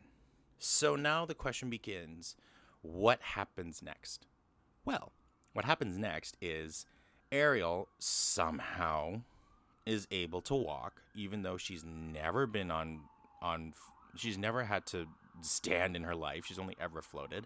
So 0.57 0.95
now 0.95 1.25
the 1.25 1.35
question 1.35 1.69
begins 1.69 2.35
what 2.81 3.21
happens 3.21 3.81
next? 3.81 4.27
Well, 4.83 5.11
what 5.53 5.65
happens 5.65 5.97
next 5.97 6.37
is 6.41 6.85
Ariel 7.31 7.87
somehow 7.97 9.21
is 9.85 10.07
able 10.11 10.41
to 10.41 10.55
walk, 10.55 11.01
even 11.15 11.43
though 11.43 11.57
she's 11.57 11.83
never 11.83 12.45
been 12.47 12.71
on 12.71 13.01
on. 13.41 13.73
She's 14.15 14.37
never 14.37 14.63
had 14.63 14.85
to 14.87 15.07
stand 15.41 15.95
in 15.95 16.03
her 16.03 16.15
life. 16.15 16.45
She's 16.45 16.59
only 16.59 16.75
ever 16.79 17.01
floated. 17.01 17.45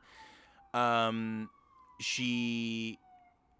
Um, 0.73 1.49
she, 1.99 2.99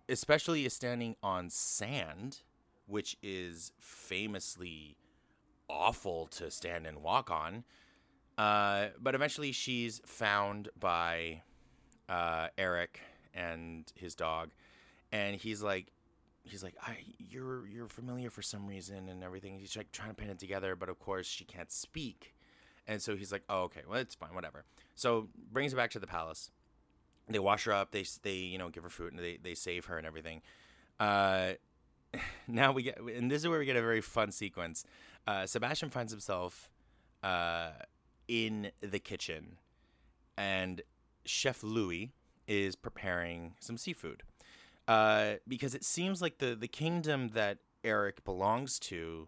especially, 0.10 0.66
is 0.66 0.74
standing 0.74 1.16
on 1.24 1.50
sand, 1.50 2.40
which 2.88 3.18
is 3.22 3.72
famously 3.80 4.98
awful 5.70 6.28
to 6.28 6.50
stand 6.50 6.88
and 6.88 7.02
walk 7.04 7.30
on. 7.30 7.64
Uh, 8.38 8.88
but 9.00 9.16
eventually, 9.16 9.52
she's 9.52 10.02
found 10.06 10.70
by 10.80 11.42
uh, 12.08 12.48
Eric 12.58 13.02
and 13.34 13.92
his 13.96 14.16
dog, 14.16 14.50
and 15.12 15.36
he's 15.36 15.62
like, 15.62 15.92
he's 16.44 16.64
like, 16.64 16.76
I 16.82 16.98
you're 17.18 17.68
you're 17.68 17.88
familiar 17.88 18.30
for 18.30 18.42
some 18.42 18.68
reason 18.68 19.08
and 19.10 19.24
everything. 19.24 19.60
He's 19.60 19.76
like 19.78 19.92
trying 19.92 20.10
to 20.10 20.16
pin 20.16 20.30
it 20.30 20.40
together, 20.40 20.76
but 20.76 20.90
of 20.90 21.00
course 21.00 21.28
she 21.28 21.46
can't 21.46 21.72
speak. 21.72 22.34
And 22.88 23.02
so 23.02 23.16
he's 23.16 23.32
like, 23.32 23.44
Oh, 23.50 23.64
okay, 23.64 23.82
well 23.88 24.00
it's 24.00 24.16
fine, 24.16 24.34
whatever. 24.34 24.66
So 24.96 25.30
brings 25.52 25.72
her 25.72 25.78
back 25.78 25.92
to 25.92 26.00
the 26.00 26.08
palace. 26.08 26.52
They 27.30 27.40
wash 27.40 27.66
her 27.66 27.74
up, 27.74 27.92
they 27.92 28.06
they, 28.24 28.36
you 28.36 28.58
know, 28.58 28.70
give 28.70 28.84
her 28.84 28.90
food 28.90 29.14
and 29.14 29.22
they, 29.22 29.38
they 29.42 29.56
save 29.56 29.86
her 29.86 29.98
and 29.98 30.08
everything. 30.08 30.42
Uh 31.00 31.54
now 32.48 32.72
we 32.72 32.84
get 32.84 33.00
and 33.00 33.30
this 33.30 33.42
is 33.42 33.48
where 33.48 33.60
we 33.60 33.66
get 33.66 33.76
a 33.76 33.82
very 33.82 34.02
fun 34.02 34.32
sequence. 34.32 34.84
Uh 35.28 35.46
Sebastian 35.46 35.90
finds 35.90 36.12
himself 36.12 36.70
uh 37.24 37.72
in 38.28 38.72
the 38.82 39.00
kitchen, 39.00 39.58
and 40.38 40.82
Chef 41.26 41.64
Louis 41.64 42.12
is 42.48 42.76
preparing 42.76 43.56
some 43.60 43.78
seafood. 43.78 44.24
Uh, 44.88 45.36
because 45.48 45.76
it 45.76 45.84
seems 45.84 46.22
like 46.22 46.40
the, 46.40 46.56
the 46.56 46.68
kingdom 46.68 47.30
that 47.30 47.60
Eric 47.84 48.26
belongs 48.26 48.80
to, 48.80 49.28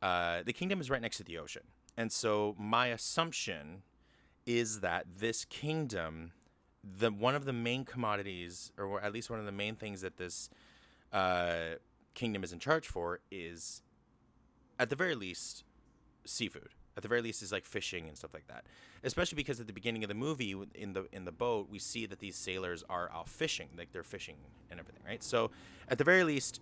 uh, 0.00 0.42
the 0.44 0.52
kingdom 0.52 0.80
is 0.80 0.88
right 0.88 1.02
next 1.02 1.18
to 1.18 1.24
the 1.24 1.36
ocean. 1.38 1.62
And 1.96 2.10
so 2.10 2.56
my 2.58 2.86
assumption 2.86 3.82
is 4.46 4.80
that 4.80 5.06
this 5.18 5.44
kingdom, 5.44 6.32
the 6.98 7.10
one 7.10 7.34
of 7.34 7.44
the 7.44 7.52
main 7.52 7.84
commodities, 7.84 8.72
or 8.78 9.00
at 9.00 9.12
least 9.12 9.30
one 9.30 9.38
of 9.38 9.46
the 9.46 9.52
main 9.52 9.76
things 9.76 10.02
that 10.02 10.16
this 10.16 10.50
uh, 11.12 11.76
kingdom 12.14 12.44
is 12.44 12.52
in 12.52 12.58
charge 12.58 12.86
for, 12.86 13.20
is 13.30 13.82
at 14.78 14.90
the 14.90 14.96
very 14.96 15.14
least 15.14 15.64
seafood. 16.24 16.70
At 16.96 17.02
the 17.02 17.08
very 17.08 17.22
least, 17.22 17.42
is 17.42 17.50
like 17.50 17.64
fishing 17.64 18.06
and 18.06 18.16
stuff 18.16 18.32
like 18.32 18.46
that. 18.46 18.66
Especially 19.02 19.34
because 19.34 19.58
at 19.58 19.66
the 19.66 19.72
beginning 19.72 20.04
of 20.04 20.08
the 20.08 20.14
movie, 20.14 20.54
in 20.74 20.92
the 20.92 21.06
in 21.12 21.24
the 21.24 21.32
boat, 21.32 21.68
we 21.68 21.78
see 21.78 22.06
that 22.06 22.20
these 22.20 22.36
sailors 22.36 22.84
are 22.88 23.10
out 23.12 23.28
fishing, 23.28 23.68
like 23.76 23.92
they're 23.92 24.04
fishing 24.04 24.36
and 24.70 24.78
everything, 24.78 25.02
right? 25.04 25.22
So, 25.22 25.50
at 25.88 25.98
the 25.98 26.04
very 26.04 26.22
least, 26.22 26.60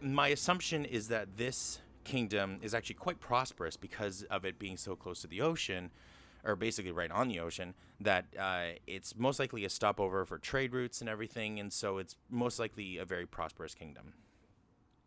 my 0.00 0.28
assumption 0.28 0.84
is 0.86 1.08
that 1.08 1.36
this 1.36 1.80
kingdom 2.04 2.58
is 2.62 2.72
actually 2.74 2.94
quite 2.94 3.20
prosperous 3.20 3.76
because 3.76 4.22
of 4.24 4.44
it 4.44 4.58
being 4.58 4.76
so 4.76 4.96
close 4.96 5.20
to 5.20 5.26
the 5.26 5.42
ocean, 5.42 5.90
or 6.44 6.56
basically 6.56 6.92
right 6.92 7.10
on 7.10 7.28
the 7.28 7.40
ocean. 7.40 7.74
That 8.00 8.26
uh, 8.38 8.78
it's 8.86 9.14
most 9.16 9.38
likely 9.38 9.64
a 9.64 9.70
stopover 9.70 10.24
for 10.24 10.38
trade 10.38 10.72
routes 10.72 11.00
and 11.00 11.10
everything, 11.10 11.60
and 11.60 11.72
so 11.72 11.98
it's 11.98 12.16
most 12.30 12.58
likely 12.58 12.98
a 12.98 13.04
very 13.04 13.26
prosperous 13.26 13.74
kingdom 13.74 14.14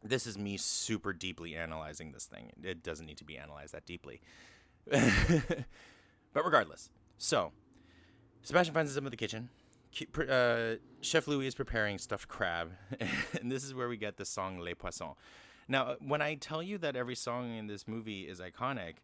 this 0.03 0.27
is 0.27 0.37
me 0.37 0.57
super 0.57 1.13
deeply 1.13 1.55
analyzing 1.55 2.11
this 2.11 2.25
thing. 2.25 2.51
It 2.61 2.83
doesn't 2.83 3.05
need 3.05 3.17
to 3.17 3.23
be 3.23 3.37
analyzed 3.37 3.73
that 3.73 3.85
deeply. 3.85 4.21
but 4.85 6.45
regardless, 6.45 6.89
so 7.17 7.51
Sebastian 8.41 8.73
finds 8.73 8.91
himself 8.91 9.05
in 9.05 9.11
the 9.11 9.17
kitchen. 9.17 9.49
Uh, 10.29 10.75
Chef 11.01 11.27
Louis 11.27 11.47
is 11.47 11.55
preparing 11.55 11.97
stuffed 11.97 12.27
crab, 12.27 12.71
and 13.39 13.51
this 13.51 13.63
is 13.63 13.73
where 13.73 13.87
we 13.87 13.95
get 13.95 14.17
the 14.17 14.25
song 14.25 14.59
Les 14.59 14.73
Poissons. 14.73 15.15
Now, 15.67 15.95
when 15.99 16.21
I 16.21 16.35
tell 16.35 16.61
you 16.61 16.77
that 16.79 16.95
every 16.95 17.15
song 17.15 17.55
in 17.55 17.67
this 17.67 17.87
movie 17.87 18.23
is 18.23 18.39
iconic, 18.39 18.95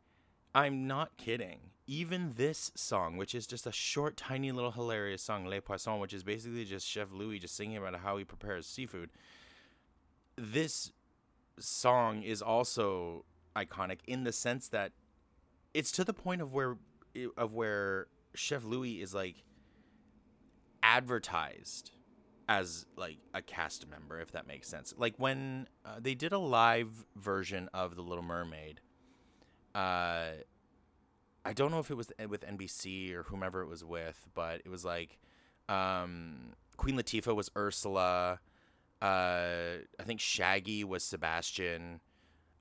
I'm 0.53 0.87
not 0.87 1.15
kidding. 1.15 1.59
Even 1.91 2.33
this 2.37 2.71
song, 2.75 3.17
which 3.17 3.33
is 3.33 3.47
just 3.47 3.65
a 3.65 3.71
short, 3.71 4.15
tiny 4.15 4.51
little 4.51 4.73
hilarious 4.73 5.23
song, 5.23 5.47
Les 5.47 5.59
Poissons, 5.59 5.99
which 5.99 6.13
is 6.13 6.23
basically 6.23 6.63
just 6.63 6.87
Chef 6.87 7.07
Louis 7.11 7.39
just 7.39 7.55
singing 7.55 7.77
about 7.77 7.95
how 7.95 8.17
he 8.17 8.23
prepares 8.23 8.67
seafood, 8.67 9.09
this 10.35 10.91
song 11.57 12.21
is 12.21 12.43
also 12.43 13.25
iconic 13.55 14.01
in 14.05 14.23
the 14.23 14.31
sense 14.31 14.67
that 14.67 14.91
it's 15.73 15.91
to 15.93 16.03
the 16.03 16.13
point 16.13 16.43
of 16.43 16.53
where 16.53 16.77
of 17.35 17.53
where 17.53 18.05
Chef 18.35 18.63
Louis 18.63 19.01
is 19.01 19.15
like 19.15 19.43
advertised 20.83 21.89
as 22.47 22.85
like 22.97 23.17
a 23.33 23.41
cast 23.41 23.89
member 23.89 24.21
if 24.21 24.31
that 24.33 24.45
makes 24.45 24.67
sense. 24.67 24.93
Like 24.95 25.15
when 25.17 25.67
uh, 25.83 25.95
they 25.99 26.13
did 26.13 26.33
a 26.33 26.37
live 26.37 27.03
version 27.15 27.67
of 27.73 27.95
The 27.95 28.03
Little 28.03 28.23
Mermaid 28.23 28.81
uh 29.73 30.29
I 31.45 31.53
don't 31.53 31.71
know 31.71 31.79
if 31.79 31.89
it 31.89 31.95
was 31.95 32.11
with 32.27 32.45
NBC 32.45 33.13
or 33.13 33.23
whomever 33.23 33.61
it 33.61 33.67
was 33.67 33.83
with, 33.83 34.27
but 34.33 34.61
it 34.65 34.69
was 34.69 34.85
like 34.85 35.19
um 35.67 36.53
Queen 36.77 36.95
Latifah 36.95 37.35
was 37.35 37.49
Ursula 37.55 38.39
uh, 39.01 39.79
I 39.99 40.03
think 40.03 40.19
Shaggy 40.19 40.83
was 40.83 41.03
Sebastian, 41.03 42.01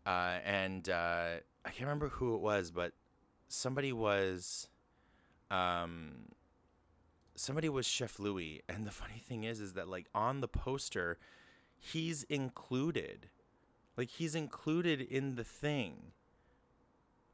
uh, 0.07 0.39
and 0.45 0.89
uh, 0.89 1.39
I 1.65 1.71
can't 1.71 1.81
remember 1.81 2.09
who 2.11 2.35
it 2.37 2.41
was, 2.41 2.71
but 2.71 2.93
somebody 3.49 3.93
was, 3.93 4.69
um, 5.51 6.27
somebody 7.35 7.69
was 7.69 7.87
Chef 7.87 8.21
Louis. 8.21 8.63
And 8.69 8.87
the 8.87 8.91
funny 8.93 9.19
thing 9.19 9.45
is, 9.45 9.61
is 9.61 9.73
that 9.73 9.89
like 9.89 10.07
on 10.15 10.41
the 10.41 10.49
poster, 10.49 11.19
he's 11.77 12.23
included, 12.25 13.31
like 13.97 14.11
he's 14.11 14.37
included 14.37 15.01
in 15.01 15.35
the 15.35 15.45
thing 15.45 16.13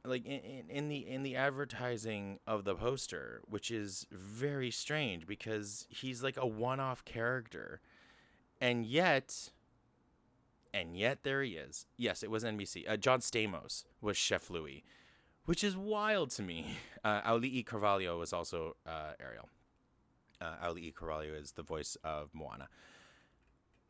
like 0.05 0.25
in, 0.25 0.65
in 0.69 0.89
the 0.89 1.07
in 1.07 1.23
the 1.23 1.35
advertising 1.35 2.39
of 2.45 2.63
the 2.63 2.75
poster 2.75 3.41
which 3.47 3.71
is 3.71 4.05
very 4.11 4.71
strange 4.71 5.25
because 5.27 5.87
he's 5.89 6.23
like 6.23 6.37
a 6.37 6.45
one-off 6.47 7.03
character 7.05 7.81
and 8.61 8.85
yet, 8.85 9.51
and 10.73 10.97
yet 10.97 11.23
there 11.23 11.43
he 11.43 11.51
is. 11.51 11.85
Yes, 11.97 12.23
it 12.23 12.31
was 12.31 12.43
NBC. 12.43 12.89
Uh, 12.89 12.97
John 12.97 13.19
Stamos 13.19 13.85
was 14.01 14.17
Chef 14.17 14.49
Louis, 14.49 14.83
which 15.45 15.63
is 15.63 15.75
wild 15.75 16.31
to 16.31 16.43
me. 16.43 16.77
Uh, 17.05 17.21
Auli'i 17.21 17.63
Cravalho 17.63 18.17
was 18.17 18.33
also 18.33 18.75
uh, 18.87 19.11
Ariel. 19.19 19.47
Uh, 20.41 20.55
Auli'i 20.65 20.91
Cravalho 20.91 21.39
is 21.39 21.51
the 21.51 21.61
voice 21.61 21.95
of 22.03 22.31
Moana. 22.33 22.67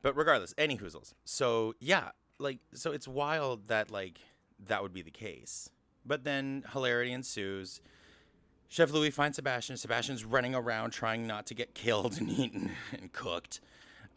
But 0.02 0.18
regardless, 0.18 0.54
any 0.58 0.78
hoozles. 0.78 1.14
So 1.24 1.76
yeah, 1.80 2.10
like 2.40 2.60
so 2.74 2.92
it's 2.92 3.08
wild 3.08 3.70
that 3.70 3.90
like 3.90 4.20
that 4.68 4.84
would 4.84 4.92
be 4.92 5.02
the 5.02 5.12
case. 5.12 5.70
But 6.06 6.24
then 6.24 6.64
hilarity 6.72 7.12
ensues. 7.12 7.82
Chef 8.68 8.92
Louis 8.92 9.10
finds 9.12 9.38
Sebastian. 9.38 9.78
Sebastian's 9.78 10.26
running 10.26 10.56
around 10.56 10.92
trying 10.92 11.28
not 11.28 11.46
to 11.48 11.54
get 11.54 11.74
killed 11.74 12.18
and 12.20 12.30
eaten 12.30 12.72
and 12.92 13.12
cooked. 13.12 13.62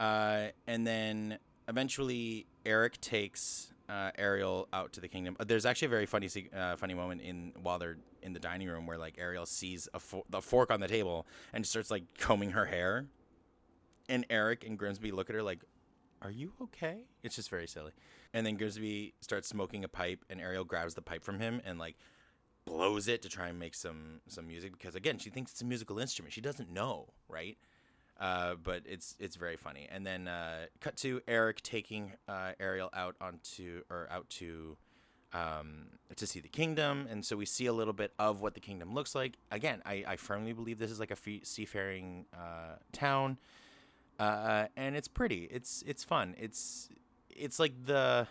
Uh, 0.00 0.48
and 0.66 0.86
then 0.86 1.38
eventually 1.68 2.46
Eric 2.64 3.00
takes 3.00 3.72
uh, 3.88 4.10
Ariel 4.18 4.68
out 4.72 4.92
to 4.94 5.00
the 5.00 5.08
kingdom. 5.08 5.36
Uh, 5.40 5.44
there's 5.44 5.66
actually 5.66 5.86
a 5.86 5.90
very 5.90 6.06
funny, 6.06 6.28
uh, 6.54 6.76
funny 6.76 6.94
moment 6.94 7.22
in 7.22 7.52
while 7.62 7.78
they're 7.78 7.96
in 8.22 8.32
the 8.32 8.40
dining 8.40 8.68
room 8.68 8.86
where 8.86 8.98
like 8.98 9.16
Ariel 9.18 9.46
sees 9.46 9.88
a, 9.94 10.00
fo- 10.00 10.24
a 10.32 10.40
fork 10.40 10.70
on 10.70 10.80
the 10.80 10.88
table 10.88 11.26
and 11.52 11.64
starts 11.66 11.90
like 11.90 12.02
combing 12.18 12.50
her 12.50 12.66
hair, 12.66 13.06
and 14.08 14.26
Eric 14.30 14.64
and 14.66 14.78
Grimsby 14.78 15.10
look 15.12 15.30
at 15.30 15.36
her 15.36 15.42
like, 15.42 15.60
"Are 16.22 16.30
you 16.30 16.52
okay?" 16.60 17.04
It's 17.22 17.36
just 17.36 17.50
very 17.50 17.66
silly. 17.66 17.92
And 18.34 18.46
then 18.46 18.56
Grimsby 18.56 19.14
starts 19.20 19.48
smoking 19.48 19.84
a 19.84 19.88
pipe, 19.88 20.24
and 20.28 20.40
Ariel 20.40 20.64
grabs 20.64 20.94
the 20.94 21.02
pipe 21.02 21.24
from 21.24 21.38
him 21.38 21.62
and 21.64 21.78
like 21.78 21.96
blows 22.64 23.08
it 23.08 23.22
to 23.22 23.28
try 23.28 23.48
and 23.48 23.58
make 23.58 23.74
some 23.74 24.20
some 24.28 24.46
music 24.46 24.72
because 24.72 24.94
again 24.94 25.16
she 25.16 25.30
thinks 25.30 25.52
it's 25.52 25.62
a 25.62 25.64
musical 25.64 25.98
instrument. 25.98 26.34
She 26.34 26.40
doesn't 26.40 26.70
know, 26.70 27.08
right? 27.28 27.56
Uh, 28.20 28.56
but 28.62 28.82
it's 28.84 29.16
it's 29.18 29.36
very 29.36 29.56
funny. 29.56 29.88
And 29.90 30.04
then 30.06 30.28
uh, 30.28 30.66
cut 30.80 30.96
to 30.98 31.20
Eric 31.28 31.62
taking 31.62 32.12
uh, 32.28 32.52
Ariel 32.60 32.90
out 32.92 33.16
onto 33.20 33.82
or 33.90 34.08
out 34.10 34.28
to 34.30 34.76
um, 35.32 35.86
to 36.16 36.26
see 36.26 36.40
the 36.40 36.48
kingdom, 36.48 37.06
and 37.10 37.24
so 37.24 37.36
we 37.36 37.44
see 37.44 37.66
a 37.66 37.72
little 37.72 37.92
bit 37.92 38.12
of 38.18 38.40
what 38.40 38.54
the 38.54 38.60
kingdom 38.60 38.94
looks 38.94 39.14
like. 39.14 39.34
Again, 39.50 39.82
I, 39.84 40.04
I 40.06 40.16
firmly 40.16 40.52
believe 40.52 40.78
this 40.78 40.90
is 40.90 40.98
like 40.98 41.10
a 41.10 41.16
free, 41.16 41.42
seafaring 41.44 42.24
uh, 42.32 42.76
town, 42.92 43.38
uh, 44.18 44.66
and 44.76 44.96
it's 44.96 45.08
pretty. 45.08 45.48
It's 45.50 45.84
it's 45.86 46.02
fun. 46.02 46.34
It's 46.38 46.88
it's 47.38 47.58
like 47.58 47.72
the 47.86 48.26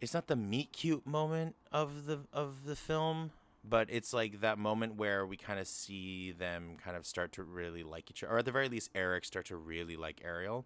it's 0.00 0.14
not 0.14 0.26
the 0.28 0.36
meet 0.36 0.72
cute 0.72 1.06
moment 1.06 1.56
of 1.72 2.06
the 2.06 2.20
of 2.32 2.64
the 2.64 2.76
film 2.76 3.32
but 3.62 3.88
it's 3.90 4.12
like 4.12 4.40
that 4.40 4.58
moment 4.58 4.96
where 4.96 5.26
we 5.26 5.36
kind 5.36 5.58
of 5.60 5.66
see 5.66 6.32
them 6.32 6.76
kind 6.82 6.96
of 6.96 7.04
start 7.04 7.32
to 7.32 7.42
really 7.42 7.82
like 7.82 8.10
each 8.10 8.22
other, 8.24 8.34
or 8.34 8.38
at 8.38 8.44
the 8.44 8.52
very 8.52 8.68
least, 8.68 8.90
Eric 8.94 9.24
start 9.24 9.46
to 9.46 9.56
really 9.56 9.96
like 9.96 10.22
Ariel. 10.24 10.64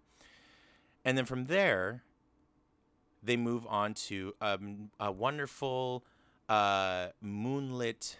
And 1.03 1.17
then 1.17 1.25
from 1.25 1.45
there, 1.45 2.03
they 3.21 3.37
move 3.37 3.65
on 3.67 3.93
to 3.93 4.33
um, 4.39 4.91
a 4.99 5.11
wonderful 5.11 6.05
uh, 6.47 7.07
moonlit 7.21 8.17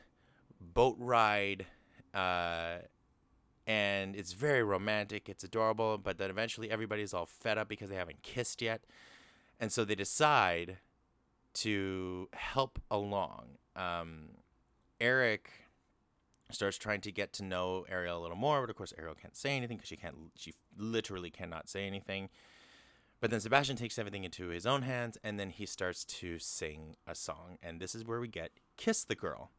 boat 0.60 0.98
ride. 1.00 1.66
Uh, 2.14 2.78
and 3.68 4.16
it's 4.16 4.34
very 4.34 4.64
romantic. 4.64 5.30
It's 5.30 5.44
adorable. 5.44 5.98
But 5.98 6.18
then 6.18 6.30
eventually 6.30 6.70
everybody's 6.70 7.14
all 7.14 7.26
fed 7.26 7.58
up 7.58 7.68
because 7.68 7.90
they 7.90 7.96
haven't 7.96 8.22
kissed 8.22 8.62
yet. 8.62 8.84
And 9.60 9.72
so 9.72 9.86
they 9.86 9.96
decide 9.96 10.78
to 11.56 12.30
help 12.34 12.80
along. 12.92 13.58
Um, 13.76 14.30
Eric 15.00 15.50
starts 16.52 16.78
trying 16.78 17.02
to 17.02 17.12
get 17.12 17.34
to 17.34 17.44
know 17.44 17.86
Ariel 17.90 18.20
a 18.20 18.22
little 18.22 18.38
more, 18.38 18.62
but 18.62 18.70
of 18.70 18.76
course 18.76 18.94
Ariel 18.98 19.16
can't 19.16 19.36
say 19.36 19.56
anything 19.56 19.78
because 19.78 19.90
she 19.90 19.98
can't. 19.98 20.16
She 20.36 20.54
literally 20.78 21.30
cannot 21.30 21.70
say 21.70 21.88
anything. 21.88 22.30
But 23.22 23.32
then 23.32 23.40
Sebastian 23.40 23.78
takes 23.78 23.98
everything 23.98 24.24
into 24.24 24.50
his 24.50 24.66
own 24.66 24.82
hands, 24.84 25.18
and 25.24 25.40
then 25.40 25.50
he 25.50 25.66
starts 25.66 26.04
to 26.06 26.38
sing 26.38 26.96
a 27.08 27.16
song, 27.16 27.58
and 27.64 27.80
this 27.80 27.96
is 27.96 28.06
where 28.06 28.20
we 28.20 28.28
get 28.28 28.52
"Kiss 28.78 29.04
the 29.04 29.16
Girl." 29.16 29.52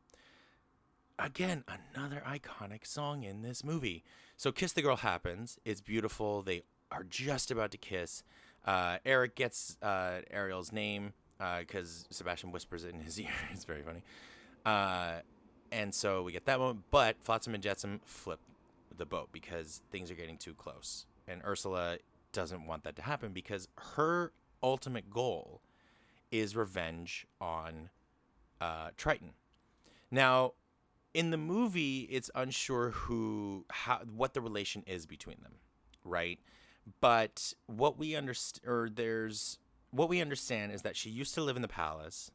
Again, 1.19 1.65
another 1.95 2.23
iconic 2.27 2.87
song 2.87 3.23
in 3.23 3.43
this 3.43 3.65
movie. 3.65 4.05
So 4.37 4.53
"Kiss 4.53 4.73
the 4.73 4.83
Girl" 4.83 4.97
happens. 4.97 5.59
It's 5.65 5.81
beautiful. 5.81 6.43
They 6.43 6.63
are 6.91 7.05
just 7.05 7.51
about 7.51 7.71
to 7.71 7.79
kiss. 7.79 8.23
Uh, 8.65 8.99
Eric 9.07 9.35
gets 9.35 9.79
uh, 9.81 10.21
Ariel's 10.31 10.73
name 10.73 11.15
because 11.39 12.07
uh, 12.11 12.15
Sebastian 12.15 12.53
whispers 12.53 12.85
it 12.85 12.93
in 12.93 13.01
his 13.01 13.19
ear. 13.21 13.31
it's 13.51 13.65
very 13.65 13.83
funny. 13.83 14.03
Uh, 14.65 15.21
and 15.73 15.95
so 15.95 16.23
we 16.23 16.33
get 16.33 16.45
that 16.47 16.59
moment, 16.59 16.85
but 16.91 17.17
Flotsam 17.21 17.55
and 17.55 17.63
Jetsam 17.63 18.01
flip 18.05 18.41
the 18.97 19.07
boat 19.07 19.29
because 19.33 19.83
things 19.91 20.11
are 20.11 20.15
getting 20.15 20.37
too 20.37 20.55
close. 20.55 21.07
And 21.29 21.43
Ursula 21.45 21.99
doesn't 22.33 22.67
want 22.67 22.85
that 22.85 22.97
to 22.97 23.03
happen 23.03 23.33
because 23.33 23.69
her 23.95 24.33
ultimate 24.63 25.11
goal 25.11 25.61
is 26.31 26.57
revenge 26.57 27.27
on 27.41 27.91
uh, 28.61 28.91
Triton. 28.97 29.31
Now, 30.11 30.53
in 31.17 31.31
the 31.31 31.39
movie, 31.39 32.01
it's 32.11 32.31
unsure 32.35 32.91
who 32.91 33.65
how 33.71 34.01
what 34.15 34.35
the 34.35 34.41
relation 34.43 34.85
is 34.87 35.07
between 35.07 35.39
them, 35.43 35.55
right? 36.05 36.39
But 37.01 37.55
what 37.65 37.99
we 37.99 38.15
understand, 38.15 38.71
or 38.71 38.91
there's 38.91 39.59
what 39.91 40.11
we 40.11 40.21
understand 40.21 40.73
is 40.73 40.83
that 40.83 40.95
she 40.95 41.09
used 41.09 41.33
to 41.35 41.41
live 41.41 41.57
in 41.57 41.63
the 41.63 41.69
palace. 41.69 42.31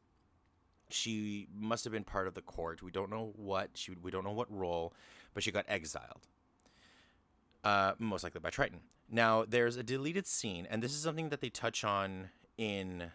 She 0.90 1.48
must 1.56 1.84
have 1.84 1.94
been 1.94 2.04
part 2.04 2.28
of 2.28 2.34
the 2.34 2.42
court. 2.42 2.82
We 2.82 2.90
don't 2.90 3.12
know 3.12 3.34
what 3.36 3.70
she. 3.76 3.92
We 4.02 4.10
don't 4.10 4.24
know 4.24 4.32
what 4.32 4.52
role, 4.52 4.94
but 5.36 5.44
she 5.44 5.52
got 5.52 5.66
exiled. 5.68 6.28
Uh, 7.64 7.94
most 8.00 8.24
likely 8.24 8.40
by 8.40 8.50
Triton. 8.50 8.80
Now, 9.12 9.46
there's 9.48 9.78
a 9.78 9.84
deleted 9.84 10.26
scene, 10.26 10.66
and 10.68 10.82
this 10.82 10.92
is 10.92 11.04
something 11.04 11.30
that 11.30 11.40
they 11.40 11.50
touch 11.50 11.84
on 11.84 12.30
in 12.58 13.12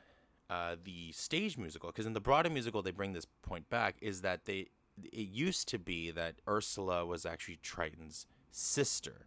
uh, 0.49 0.77
the 0.85 1.11
stage 1.11 1.59
musical, 1.59 1.91
because 1.91 2.07
in 2.07 2.13
the 2.13 2.21
Broadway 2.21 2.53
musical 2.53 2.83
they 2.83 2.93
bring 2.93 3.15
this 3.15 3.27
point 3.43 3.69
back, 3.69 3.97
is 4.01 4.21
that 4.21 4.45
they 4.45 4.69
it 5.05 5.29
used 5.29 5.69
to 5.69 5.79
be 5.79 6.11
that 6.11 6.37
Ursula 6.49 7.05
was 7.05 7.27
actually 7.27 7.59
Triton's 7.63 8.27
sister. 8.51 9.27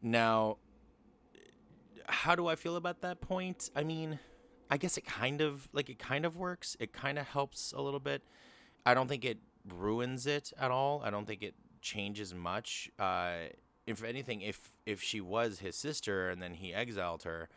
Now, 0.00 0.58
how 2.06 2.34
do 2.34 2.46
I 2.46 2.54
feel 2.54 2.76
about 2.76 3.00
that 3.02 3.20
point? 3.20 3.70
I 3.74 3.84
mean, 3.84 4.18
I 4.70 4.76
guess 4.76 4.96
it 4.96 5.04
kind 5.04 5.40
of 5.40 5.68
like 5.72 5.88
it 5.88 5.98
kind 5.98 6.24
of 6.24 6.36
works. 6.36 6.76
It 6.80 6.92
kind 6.92 7.18
of 7.18 7.26
helps 7.28 7.72
a 7.72 7.80
little 7.80 8.00
bit. 8.00 8.22
I 8.84 8.94
don't 8.94 9.08
think 9.08 9.24
it 9.24 9.38
ruins 9.68 10.26
it 10.26 10.52
at 10.58 10.70
all. 10.70 11.02
I 11.04 11.10
don't 11.10 11.26
think 11.26 11.42
it 11.42 11.54
changes 11.80 12.34
much. 12.34 12.90
Uh, 12.98 13.34
if 13.86 14.02
anything, 14.02 14.40
if 14.40 14.70
if 14.86 15.02
she 15.02 15.20
was 15.20 15.58
his 15.58 15.76
sister 15.76 16.30
and 16.30 16.40
then 16.40 16.54
he 16.54 16.72
exiled 16.72 17.24
her, 17.24 17.48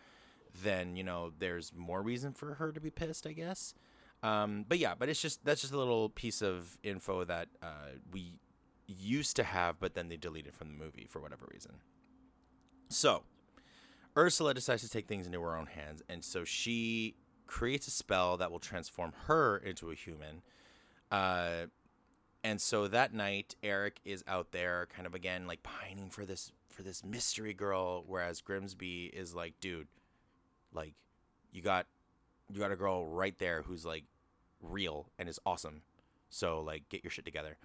then 0.64 0.96
you 0.96 1.04
know 1.04 1.32
there's 1.38 1.72
more 1.76 2.02
reason 2.02 2.34
for 2.34 2.56
her 2.56 2.72
to 2.72 2.82
be 2.82 2.90
pissed, 2.90 3.26
I 3.28 3.34
guess. 3.34 3.74
Um, 4.24 4.66
but 4.68 4.80
yeah, 4.80 4.94
but 4.98 5.10
it's 5.10 5.22
just 5.22 5.46
that's 5.46 5.62
just 5.62 5.74
a 5.74 5.78
little 5.78 6.10
piece 6.10 6.42
of 6.42 6.78
info 6.84 7.24
that 7.26 7.48
uh, 7.62 7.98
we 8.12 8.40
used 8.88 9.36
to 9.36 9.44
have, 9.44 9.80
but 9.80 9.94
then 9.94 10.10
they 10.10 10.18
deleted 10.18 10.56
from 10.56 10.70
the 10.70 10.74
movie 10.74 11.06
for 11.10 11.20
whatever 11.20 11.48
reason. 11.52 11.74
So 12.90 13.24
Ursula 14.18 14.54
decides 14.54 14.82
to 14.84 14.90
take 14.90 15.08
things 15.08 15.28
into 15.28 15.42
her 15.42 15.56
own 15.56 15.68
hands, 15.68 16.02
and 16.10 16.24
so 16.24 16.44
she 16.44 17.16
creates 17.48 17.88
a 17.88 17.92
spell 17.92 18.38
that 18.38 18.52
will 18.52 18.60
transform 18.60 19.14
her 19.26 19.58
into 19.58 19.92
a 19.92 19.96
human. 19.96 20.42
Uh, 21.12 21.68
and 22.44 22.62
so 22.62 22.88
that 22.88 23.14
night, 23.14 23.56
Eric 23.64 24.00
is 24.06 24.24
out 24.28 24.52
there, 24.52 24.88
kind 24.96 25.06
of 25.06 25.16
again 25.16 25.48
like 25.48 25.64
pining 25.64 26.10
for 26.10 26.26
this 26.26 26.52
for 26.70 26.84
this 26.84 27.04
mystery 27.04 27.54
girl, 27.54 28.04
whereas 28.08 28.42
Grimsby 28.42 29.06
is 29.14 29.34
like, 29.34 29.60
dude, 29.60 29.88
like 30.74 30.94
you 31.52 31.62
got 31.62 31.88
you 32.52 32.60
got 32.60 32.72
a 32.72 32.76
girl 32.76 33.06
right 33.06 33.38
there 33.40 33.64
who's 33.64 33.86
like 33.86 34.06
real 34.62 35.10
and 35.18 35.30
is 35.30 35.40
awesome. 35.46 35.82
So 36.30 36.62
like 36.62 36.90
get 36.90 37.04
your 37.04 37.12
shit 37.12 37.26
together. 37.26 37.58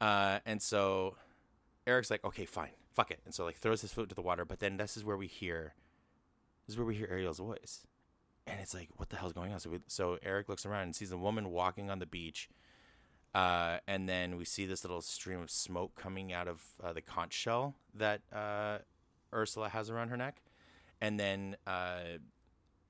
Uh, 0.00 0.40
and 0.44 0.60
so 0.60 1.16
Eric's 1.86 2.10
like, 2.10 2.24
okay, 2.24 2.44
fine, 2.44 2.70
fuck 2.94 3.10
it. 3.10 3.20
And 3.24 3.34
so 3.34 3.44
like 3.44 3.56
throws 3.56 3.80
his 3.80 3.92
foot 3.92 4.02
into 4.02 4.14
the 4.14 4.22
water, 4.22 4.44
but 4.44 4.60
then 4.60 4.76
this 4.76 4.96
is 4.96 5.04
where 5.04 5.16
we 5.16 5.26
hear 5.26 5.74
this 6.66 6.74
is 6.74 6.78
where 6.78 6.86
we 6.86 6.96
hear 6.96 7.08
Ariel's 7.08 7.38
voice. 7.38 7.86
And 8.46 8.60
it's 8.60 8.74
like, 8.74 8.88
what 8.96 9.10
the 9.10 9.16
hell's 9.16 9.32
going 9.32 9.52
on? 9.52 9.60
So 9.60 9.70
we, 9.70 9.78
so 9.86 10.18
Eric 10.22 10.48
looks 10.48 10.66
around 10.66 10.82
and 10.82 10.96
sees 10.96 11.12
a 11.12 11.18
woman 11.18 11.50
walking 11.50 11.90
on 11.90 11.98
the 11.98 12.06
beach. 12.06 12.48
Uh, 13.34 13.78
and 13.86 14.08
then 14.08 14.36
we 14.36 14.44
see 14.44 14.66
this 14.66 14.82
little 14.82 15.00
stream 15.02 15.40
of 15.40 15.50
smoke 15.50 15.94
coming 15.94 16.32
out 16.32 16.48
of 16.48 16.62
uh, 16.82 16.92
the 16.92 17.00
conch 17.02 17.34
shell 17.34 17.74
that 17.94 18.22
uh, 18.32 18.78
Ursula 19.32 19.68
has 19.68 19.90
around 19.90 20.08
her 20.08 20.16
neck. 20.16 20.42
And 21.00 21.20
then 21.20 21.56
uh, 21.66 22.18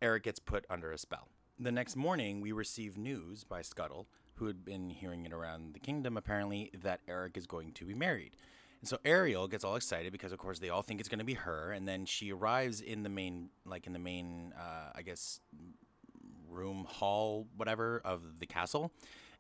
Eric 0.03 0.25
gets 0.25 0.39
put 0.39 0.65
under 0.69 0.93
a 0.93 0.99
spell. 0.99 1.29
The 1.59 1.73
next 1.73 1.97
morning, 1.97 2.41
we 2.41 2.53
receive 2.53 2.99
news 2.99 3.45
by 3.45 3.63
Scuttle, 3.63 4.09
who 4.35 4.47
had 4.47 4.65
been 4.65 4.91
hearing 4.91 5.25
it 5.25 5.33
around 5.33 5.73
the 5.73 5.81
kingdom 5.81 6.17
apparently, 6.17 6.71
that 6.83 7.01
Eric 7.09 7.37
is 7.37 7.47
going 7.47 7.73
to 7.73 7.85
be 7.87 7.95
married. 7.95 8.37
And 8.81 8.89
so 8.89 8.99
Ariel 9.07 9.49
gets 9.49 9.65
all 9.65 9.75
excited 9.75 10.13
because, 10.13 10.33
of 10.33 10.39
course, 10.39 10.59
they 10.59 10.69
all 10.69 10.83
think 10.83 11.01
it's 11.01 11.09
going 11.09 11.21
to 11.21 11.25
be 11.25 11.35
her. 11.35 11.73
And 11.73 11.89
then 11.89 12.05
she 12.05 12.31
arrives 12.31 12.83
in 12.83 13.03
the 13.03 13.09
main, 13.09 13.49
like 13.65 13.87
in 13.87 13.95
the 13.95 13.99
main, 13.99 14.53
uh, 14.59 14.91
I 14.95 15.01
guess, 15.01 15.41
room, 16.49 16.87
hall, 16.89 17.47
whatever, 17.57 18.03
of 18.05 18.39
the 18.39 18.47
castle. 18.47 18.93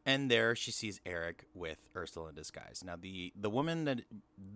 And 0.08 0.30
there 0.30 0.54
she 0.54 0.70
sees 0.70 1.00
Eric 1.04 1.46
with 1.52 1.88
Ursula 1.96 2.28
in 2.28 2.36
disguise. 2.36 2.82
Now 2.86 2.94
the 2.94 3.32
the 3.34 3.50
woman 3.50 3.84
that 3.86 4.02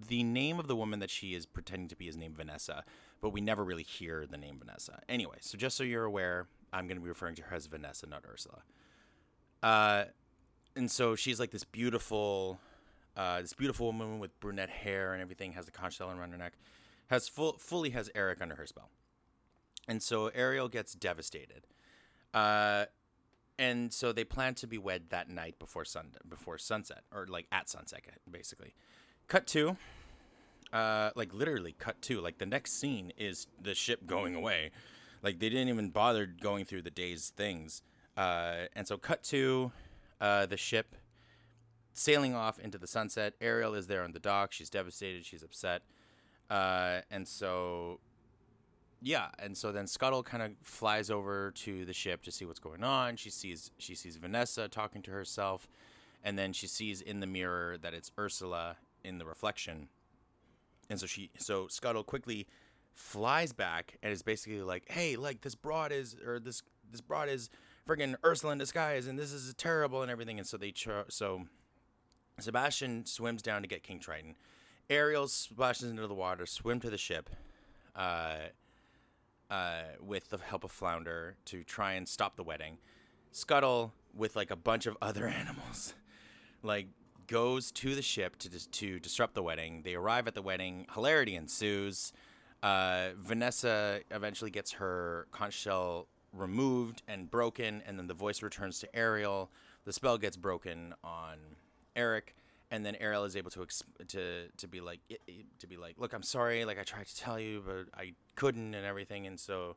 the 0.07 0.23
name 0.23 0.61
of 0.61 0.69
the 0.69 0.77
woman 0.77 1.01
that 1.01 1.11
she 1.11 1.35
is 1.35 1.45
pretending 1.45 1.89
to 1.89 1.97
be 1.97 2.07
is 2.07 2.17
named 2.17 2.37
Vanessa, 2.37 2.85
but 3.21 3.31
we 3.31 3.41
never 3.41 3.65
really 3.65 3.83
hear 3.83 4.27
the 4.27 4.39
name 4.39 4.61
Vanessa. 4.61 5.01
Anyway, 5.09 5.39
so 5.41 5.59
just 5.59 5.77
so 5.77 5.83
you're 5.83 6.05
aware, 6.05 6.47
I'm 6.73 6.87
going 6.87 6.99
to 6.99 7.03
be 7.03 7.09
referring 7.09 7.35
to 7.35 7.43
her 7.43 7.57
as 7.57 7.67
Vanessa, 7.67 8.07
not 8.07 8.25
Ursula. 8.33 8.63
Uh, 9.61 10.05
and 10.77 10.89
so 10.89 11.17
she's 11.17 11.41
like 11.41 11.51
this 11.51 11.65
beautiful, 11.65 12.61
uh, 13.17 13.41
this 13.41 13.53
beautiful 13.53 13.87
woman 13.87 14.21
with 14.21 14.39
brunette 14.39 14.71
hair 14.71 15.13
and 15.13 15.21
everything, 15.21 15.53
has 15.55 15.67
the 15.67 15.73
conch 15.73 15.97
shell 15.97 16.11
around 16.11 16.31
her 16.31 16.39
neck, 16.39 16.53
has 17.09 17.29
full 17.29 17.59
fully 17.59 17.91
has 17.91 18.09
Eric 18.15 18.41
under 18.41 18.55
her 18.55 18.67
spell, 18.69 18.89
and 19.89 20.01
so 20.01 20.29
Ariel 20.29 20.69
gets 20.69 20.95
devastated. 20.95 21.67
Uh, 22.33 22.85
and 23.61 23.93
so 23.93 24.11
they 24.11 24.25
plan 24.25 24.55
to 24.55 24.67
be 24.67 24.79
wed 24.79 25.11
that 25.11 25.29
night 25.29 25.59
before 25.59 25.85
sun 25.85 26.13
before 26.29 26.57
sunset 26.57 27.03
or 27.15 27.27
like 27.29 27.47
at 27.53 27.69
sunset 27.69 28.01
basically. 28.29 28.75
Cut 29.29 29.47
to 29.49 29.77
uh 30.73 31.11
like 31.15 31.33
literally 31.35 31.75
cut 31.79 32.01
to 32.03 32.21
like 32.21 32.39
the 32.39 32.47
next 32.47 32.81
scene 32.81 33.13
is 33.19 33.47
the 33.63 33.75
ship 33.75 34.07
going 34.07 34.35
away. 34.35 34.71
Like 35.23 35.39
they 35.39 35.51
didn't 35.51 35.69
even 35.69 35.91
bother 35.91 36.27
going 36.27 36.65
through 36.65 36.83
the 36.83 36.91
day's 36.91 37.33
things. 37.37 37.83
Uh 38.17 38.67
and 38.75 38.89
so 38.89 38.97
cut 38.97 39.23
to 39.25 39.71
uh 40.21 40.47
the 40.47 40.57
ship 40.57 40.97
sailing 41.93 42.35
off 42.35 42.59
into 42.59 42.79
the 42.79 42.87
sunset. 42.87 43.35
Ariel 43.43 43.75
is 43.75 43.89
there 43.89 44.03
on 44.03 44.13
the 44.13 44.21
dock. 44.21 44.53
She's 44.53 44.71
devastated. 44.71 45.27
She's 45.27 45.43
upset. 45.43 45.83
Uh 46.49 47.03
and 47.11 47.29
so 47.29 48.01
yeah, 49.03 49.29
and 49.39 49.57
so 49.57 49.73
then 49.73 49.87
Scuttle 49.87 50.23
kind 50.23 50.43
of 50.43 50.53
flies 50.63 51.11
over 51.11 51.53
to 51.53 51.85
the 51.85 51.93
ship 51.93 52.23
to 52.25 52.31
see 52.31 52.45
what's 52.45 52.59
going 52.59 52.85
on. 52.85 53.17
She 53.17 53.31
sees 53.31 53.71
she 53.79 53.95
sees 53.95 54.17
Vanessa 54.17 54.69
talking 54.69 55.03
to 55.03 55.11
herself, 55.11 55.69
and 56.23 56.39
then 56.39 56.53
she 56.53 56.67
sees 56.67 57.01
in 57.01 57.21
the 57.21 57.27
mirror 57.27 57.79
that 57.79 57.95
it's 57.95 58.11
Ursula 58.19 58.77
in 59.03 59.19
the 59.19 59.25
reflection. 59.25 59.89
And 60.91 61.01
so 61.01 61.07
she 61.07 61.31
so 61.39 61.67
Scuttle 61.69 62.05
quickly 62.05 62.47
flies 62.93 63.53
back 63.53 63.97
and 64.03 64.13
is 64.13 64.23
basically 64.23 64.61
like, 64.63 64.91
"Hey, 64.91 65.17
like 65.17 65.41
this 65.41 65.55
broad 65.55 65.93
is 65.93 66.17
or 66.27 66.39
this 66.39 66.63
this 66.91 67.01
broad 67.01 67.29
is 67.31 67.49
friggin' 67.89 68.17
Ursula 68.25 68.53
in 68.53 68.59
disguise, 68.59 69.07
and 69.07 69.19
this 69.19 69.33
is 69.33 69.55
terrible 69.55 70.03
and 70.03 70.11
everything." 70.11 70.39
And 70.39 70.47
so 70.47 70.59
they 70.59 70.73
tr- 70.73 71.09
so 71.09 71.47
Sebastian 72.39 73.07
swims 73.07 73.41
down 73.41 73.63
to 73.63 73.69
get 73.69 73.83
King 73.83 73.99
Triton. 73.99 74.37
Ariel 74.91 75.29
splashes 75.29 75.89
into 75.89 76.07
the 76.07 76.15
water, 76.15 76.45
swim 76.45 76.81
to 76.81 76.91
the 76.91 76.99
ship. 76.99 77.31
Uh, 77.95 78.49
uh, 79.51 79.83
with 80.01 80.29
the 80.29 80.39
help 80.39 80.65
of 80.65 80.71
Flounder 80.71 81.37
to 81.47 81.65
try 81.65 81.93
and 81.93 82.09
stop 82.09 82.37
the 82.37 82.45
wedding. 82.45 82.79
Scuttle, 83.33 83.93
with 84.15 84.37
like 84.37 84.51
a 84.51 84.57
bunch 84.57 84.87
of 84.87 84.97
other 85.03 85.27
animals, 85.41 85.95
like 86.63 86.89
goes 87.27 87.71
to 87.71 87.95
the 87.95 88.03
ship 88.03 88.37
to 88.37 88.49
dis- 88.49 88.67
to 88.67 88.99
disrupt 88.99 89.35
the 89.35 89.43
wedding. 89.43 89.83
They 89.85 89.95
arrive 89.95 90.27
at 90.27 90.35
the 90.35 90.43
wedding. 90.43 90.87
Hilarity 90.95 91.37
ensues. 91.37 92.13
Uh, 92.63 93.11
Vanessa 93.17 94.01
eventually 94.11 94.51
gets 94.51 94.73
her 94.73 95.27
conch 95.33 95.55
shell 95.55 96.09
removed 96.33 97.03
and 97.09 97.31
broken, 97.31 97.83
and 97.87 97.99
then 97.99 98.07
the 98.07 98.15
voice 98.15 98.43
returns 98.43 98.79
to 98.81 98.97
Ariel. 98.97 99.51
The 99.85 99.93
spell 99.93 100.19
gets 100.19 100.37
broken 100.37 100.95
on 101.03 101.39
Eric, 101.97 102.35
and 102.71 102.85
then 102.87 102.97
Ariel 102.97 103.25
is 103.25 103.37
able 103.37 103.51
to 103.51 103.61
exp- 103.61 104.09
to 104.09 104.49
to 104.57 104.69
be 104.69 104.81
like 104.81 105.01
to 105.59 105.67
be 105.67 105.77
like, 105.77 105.97
look, 105.99 106.13
I'm 106.13 106.23
sorry, 106.23 106.65
like 106.65 106.79
I 106.79 106.83
tried 106.83 107.07
to 107.07 107.17
tell 107.17 107.39
you, 107.39 107.63
but 107.65 107.87
I 107.99 108.15
couldn't, 108.37 108.75
and 108.75 108.87
everything, 108.87 109.27
and 109.27 109.39
so. 109.39 109.77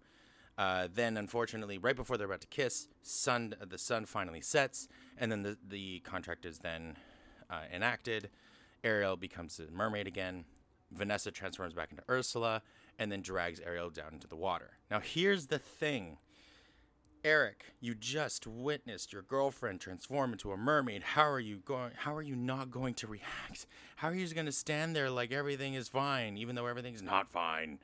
Uh, 0.56 0.88
then, 0.94 1.18
unfortunately, 1.18 1.80
right 1.80 1.96
before 1.96 2.16
they're 2.16 2.28
about 2.28 2.41
to 2.41 2.46
kiss, 2.48 2.88
sun 3.02 3.56
the 3.68 3.80
sun 3.80 4.06
finally 4.06 4.39
sets, 4.39 4.88
and 5.18 5.32
then 5.32 5.41
the 5.41 5.58
the 5.68 6.00
contract 6.02 6.46
is 6.46 6.60
then 6.60 6.96
uh, 7.50 7.64
enacted. 7.74 8.30
Ariel 8.84 9.16
becomes 9.18 9.60
a 9.60 9.72
mermaid 9.72 10.06
again. 10.06 10.46
Vanessa 10.91 11.32
transforms 11.32 11.74
back 11.74 11.89
into 11.89 12.04
Ursula, 12.08 12.62
and 13.00 13.12
then 13.12 13.22
drags 13.22 13.60
Ariel 13.62 13.89
down 13.89 14.14
into 14.14 14.28
the 14.28 14.36
water. 14.36 14.72
Now, 14.91 15.00
here's 15.00 15.48
the 15.48 15.58
thing 15.58 16.20
Eric, 17.26 17.68
you 17.80 17.96
just 17.96 18.46
witnessed 18.46 19.14
your 19.14 19.22
girlfriend 19.22 19.80
transform 19.80 20.34
into 20.34 20.52
a 20.52 20.58
mermaid. 20.58 21.04
How 21.04 21.30
are 21.30 21.40
you 21.40 21.58
going 21.64 21.92
how 21.96 22.14
are 22.14 22.22
you 22.22 22.36
not 22.36 22.70
going 22.70 22.94
to 22.96 23.08
react? 23.08 23.66
How 23.96 24.10
are 24.10 24.14
you 24.14 24.24
just 24.24 24.36
going 24.36 24.46
to 24.46 24.52
stand 24.52 24.94
there 24.94 25.10
like 25.10 25.32
everything 25.32 25.74
is 25.74 25.88
fine 25.88 26.38
even 26.38 26.56
though 26.56 26.66
everything's 26.66 27.02
not 27.02 27.32
fine? 27.32 27.80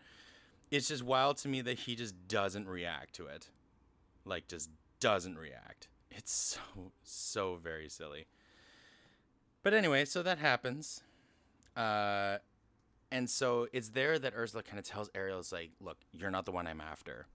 It's 0.72 0.90
just 0.90 1.04
wild 1.04 1.38
to 1.38 1.48
me 1.48 1.62
that 1.62 1.80
he 1.80 1.96
just 1.96 2.28
doesn't 2.28 2.68
react 2.68 3.16
to 3.16 3.28
it. 3.28 3.50
Like 4.26 4.50
just 4.50 4.70
doesn't 5.00 5.38
react. 5.38 5.88
It's 6.12 6.34
so 6.34 6.92
so 7.04 7.56
very 7.56 7.88
silly. 7.88 8.26
But 9.64 9.74
anyway, 9.74 10.04
so 10.04 10.22
that 10.22 10.40
happens. 10.40 11.02
Uh 11.78 12.40
and 13.10 13.30
so 13.30 13.68
it's 13.72 13.90
there 13.90 14.20
that 14.20 14.34
Ursula 14.36 14.64
kind 14.64 14.80
of 14.80 14.86
tells 14.86 15.10
Ariel, 15.16 15.40
is 15.40 15.54
like, 15.54 15.72
look, 15.80 15.98
you're 16.12 16.30
not 16.30 16.46
the 16.46 16.52
one 16.52 16.68
I'm 16.68 16.82
after 16.82 17.26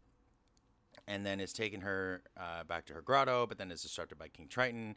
and 1.07 1.25
then 1.25 1.41
is 1.41 1.53
taken 1.53 1.81
her 1.83 2.23
uh, 2.37 2.65
back 2.65 2.87
to 2.87 2.95
her 2.95 3.03
grotto, 3.03 3.47
but 3.47 3.59
then 3.59 3.71
is 3.71 3.83
disrupted 3.83 4.19
by 4.19 4.29
King 4.29 4.49
Triton. 4.49 4.97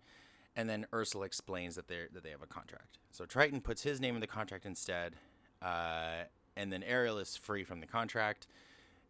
and 0.56 0.68
then 0.68 0.88
Ursula 0.92 1.26
explains 1.26 1.76
that 1.76 1.88
they 1.88 2.08
that 2.14 2.24
they 2.24 2.32
have 2.32 2.42
a 2.42 2.48
contract. 2.48 2.98
So 3.12 3.26
Triton 3.26 3.62
puts 3.62 3.84
his 3.84 4.02
name 4.02 4.16
in 4.16 4.22
the 4.22 4.28
contract 4.28 4.66
instead, 4.66 5.16
uh, 5.62 6.24
and 6.56 6.74
then 6.74 6.84
Ariel 6.84 7.20
is 7.20 7.38
free 7.38 7.64
from 7.64 7.80
the 7.80 7.88
contract, 7.88 8.48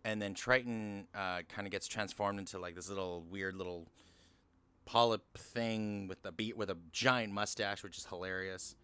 and 0.03 0.21
then 0.21 0.33
Triton 0.33 1.07
uh, 1.15 1.41
kind 1.47 1.65
of 1.65 1.71
gets 1.71 1.87
transformed 1.87 2.37
into 2.39 2.59
like 2.59 2.75
this 2.75 2.89
little 2.89 3.23
weird 3.31 3.55
little 3.55 3.87
polyp 4.85 5.37
thing 5.37 6.07
with 6.07 6.25
a 6.25 6.31
beat 6.31 6.57
with 6.57 6.69
a 6.69 6.77
giant 6.91 7.33
mustache, 7.33 7.83
which 7.83 7.97
is 7.97 8.05
hilarious. 8.05 8.75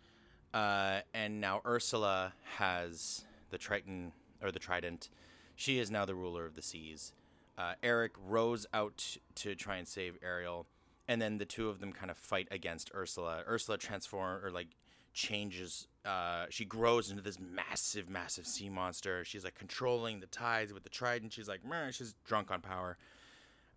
Uh, 0.53 0.99
and 1.13 1.41
now 1.41 1.61
Ursula 1.65 2.33
has 2.57 3.25
the 3.49 3.57
Triton 3.57 4.13
or 4.41 4.51
the 4.51 4.59
Trident. 4.59 5.09
She 5.55 5.79
is 5.79 5.89
now 5.89 6.05
the 6.05 6.15
ruler 6.15 6.45
of 6.45 6.55
the 6.55 6.61
seas. 6.61 7.13
Uh, 7.57 7.73
Eric 7.83 8.13
rows 8.17 8.65
out 8.73 9.17
to 9.35 9.55
try 9.55 9.77
and 9.77 9.87
save 9.87 10.17
Ariel, 10.23 10.65
and 11.07 11.21
then 11.21 11.37
the 11.37 11.45
two 11.45 11.69
of 11.69 11.79
them 11.79 11.93
kind 11.93 12.09
of 12.09 12.17
fight 12.17 12.47
against 12.49 12.91
Ursula. 12.95 13.43
Ursula 13.47 13.77
transform 13.77 14.43
or 14.43 14.49
like 14.49 14.69
changes. 15.13 15.87
Uh, 16.03 16.45
she 16.49 16.65
grows 16.65 17.09
into 17.09 17.21
this 17.21 17.37
massive, 17.39 18.09
massive 18.09 18.47
sea 18.47 18.69
monster. 18.69 19.23
She's 19.23 19.43
like 19.43 19.55
controlling 19.55 20.19
the 20.19 20.27
tides 20.27 20.73
with 20.73 20.83
the 20.83 20.89
trident. 20.89 21.33
She's 21.33 21.47
like, 21.47 21.61
she's 21.91 22.15
drunk 22.25 22.51
on 22.51 22.61
power. 22.61 22.97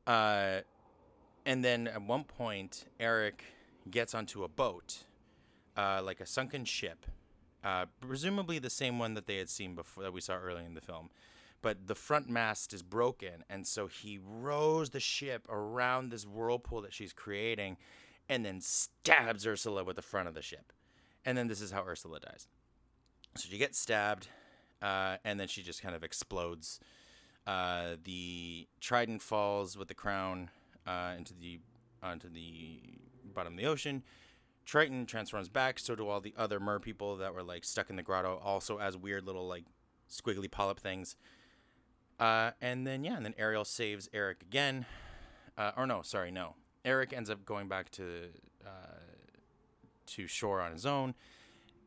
Uh, 0.07 0.61
and 1.45 1.65
then 1.65 1.87
at 1.87 2.03
one 2.03 2.25
point, 2.25 2.87
Eric 2.99 3.45
gets 3.91 4.15
onto 4.15 4.43
a 4.43 4.49
boat, 4.49 5.05
uh, 5.77 6.01
like 6.03 6.21
a 6.21 6.27
sunken 6.27 6.65
ship, 6.65 7.07
uh, 7.63 7.87
presumably 8.01 8.59
the 8.59 8.71
same 8.71 8.99
one 8.99 9.15
that 9.15 9.27
they 9.27 9.37
had 9.37 9.49
seen 9.49 9.75
before 9.75 10.03
that 10.03 10.13
we 10.13 10.21
saw 10.21 10.35
early 10.35 10.65
in 10.65 10.75
the 10.75 10.81
film. 10.81 11.11
But 11.67 11.89
the 11.89 11.97
front 11.97 12.29
mast 12.29 12.73
is 12.73 12.85
broken, 12.85 13.43
and 13.51 13.67
so 13.67 13.89
he 13.89 14.21
rows 14.25 14.91
the 14.91 15.01
ship 15.01 15.49
around 15.49 16.13
this 16.13 16.25
whirlpool 16.25 16.81
that 16.83 16.95
she's 16.95 17.13
creating, 17.13 17.77
and 18.29 18.45
then 18.45 18.61
stabs 18.61 19.45
Ursula 19.45 19.83
with 19.83 19.97
the 19.97 20.03
front 20.03 20.29
of 20.29 20.35
the 20.35 20.43
ship. 20.43 20.73
And 21.25 21.37
then 21.37 21.49
this 21.49 21.61
is 21.61 21.73
how 21.73 21.83
Ursula 21.85 22.21
dies. 22.21 22.47
So 23.35 23.49
she 23.51 23.59
gets 23.59 23.81
stabbed, 23.81 24.29
uh, 24.81 25.17
and 25.25 25.41
then 25.41 25.49
she 25.49 25.65
just 25.65 25.83
kind 25.83 25.97
of 25.97 26.05
explodes. 26.05 26.79
Uh, 27.49 27.97
the 28.05 28.69
trident 28.81 29.21
falls 29.21 29.77
with 29.77 29.89
the 29.89 29.95
crown 29.95 30.51
uh, 30.87 31.15
into 31.19 31.35
the 31.35 31.59
onto 32.01 32.29
the 32.29 32.79
bottom 33.35 33.55
of 33.55 33.59
the 33.59 33.67
ocean. 33.67 34.05
Triton 34.65 35.05
transforms 35.05 35.49
back. 35.49 35.81
So 35.81 35.97
do 35.97 36.07
all 36.07 36.21
the 36.21 36.35
other 36.39 36.61
mer 36.61 36.79
people 36.79 37.17
that 37.17 37.35
were 37.35 37.43
like 37.43 37.65
stuck 37.65 37.91
in 37.91 37.97
the 37.97 38.05
grotto, 38.05 38.41
also 38.45 38.79
as 38.79 38.97
weird 38.97 39.27
little 39.27 39.49
like 39.49 39.65
squiggly 40.09 40.49
polyp 40.49 40.79
things. 40.79 41.17
Uh, 42.19 42.53
and 42.61 42.87
then 42.87 43.05
yeah, 43.05 43.17
and 43.17 43.25
then 43.25 43.35
Ariel 43.39 43.65
saves 43.65 44.09
Eric 44.13 44.43
again. 44.43 44.87
Uh, 45.57 45.73
or 45.77 45.87
no, 45.87 46.03
sorry, 46.03 46.31
no. 46.31 46.55
Eric 46.85 47.13
ends 47.13 47.31
up 47.31 47.45
going 47.45 47.69
back 47.69 47.91
to 47.93 48.29
uh, 48.65 49.01
to 50.07 50.27
shore 50.27 50.61
on 50.61 50.73
his 50.73 50.87
own, 50.87 51.15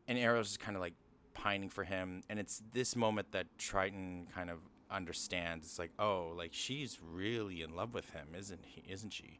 and 0.07 0.17
Ariel's 0.17 0.47
just 0.47 0.59
kind 0.59 0.75
of 0.75 0.81
like 0.81 0.93
pining 1.33 1.69
for 1.69 1.83
him. 1.83 2.21
And 2.29 2.39
it's 2.39 2.61
this 2.73 2.95
moment 2.95 3.31
that 3.31 3.47
Triton 3.57 4.27
kind 4.33 4.49
of 4.49 4.59
understands. 4.91 5.65
It's 5.65 5.79
like, 5.79 5.91
oh, 5.99 6.33
like 6.35 6.53
she's 6.53 6.99
really 7.01 7.61
in 7.61 7.75
love 7.75 7.93
with 7.93 8.09
him, 8.11 8.29
isn't 8.37 8.65
he? 8.65 8.83
Isn't 8.91 9.11
she? 9.11 9.39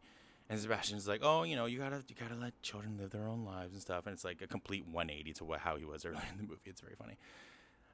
And 0.49 0.59
Sebastian's 0.59 1.07
like, 1.07 1.21
oh, 1.23 1.43
you 1.43 1.55
know, 1.55 1.67
you 1.67 1.77
gotta 1.77 2.03
you 2.07 2.15
gotta 2.19 2.35
let 2.35 2.59
children 2.63 2.97
live 2.99 3.11
their 3.11 3.27
own 3.27 3.45
lives 3.45 3.73
and 3.73 3.81
stuff. 3.81 4.07
And 4.07 4.13
it's 4.13 4.25
like 4.25 4.41
a 4.41 4.47
complete 4.47 4.85
180 4.87 5.33
to 5.33 5.45
what 5.45 5.59
how 5.59 5.75
he 5.75 5.85
was 5.85 6.05
earlier 6.05 6.23
in 6.31 6.37
the 6.37 6.43
movie. 6.43 6.61
It's 6.65 6.81
very 6.81 6.95
funny. 6.95 7.17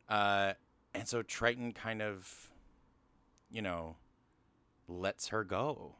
Uh, 0.07 0.53
and 0.93 1.07
so 1.07 1.21
Triton 1.21 1.73
kind 1.73 2.01
of, 2.01 2.51
you 3.51 3.61
know, 3.61 3.95
lets 4.87 5.29
her 5.29 5.43
go. 5.43 5.95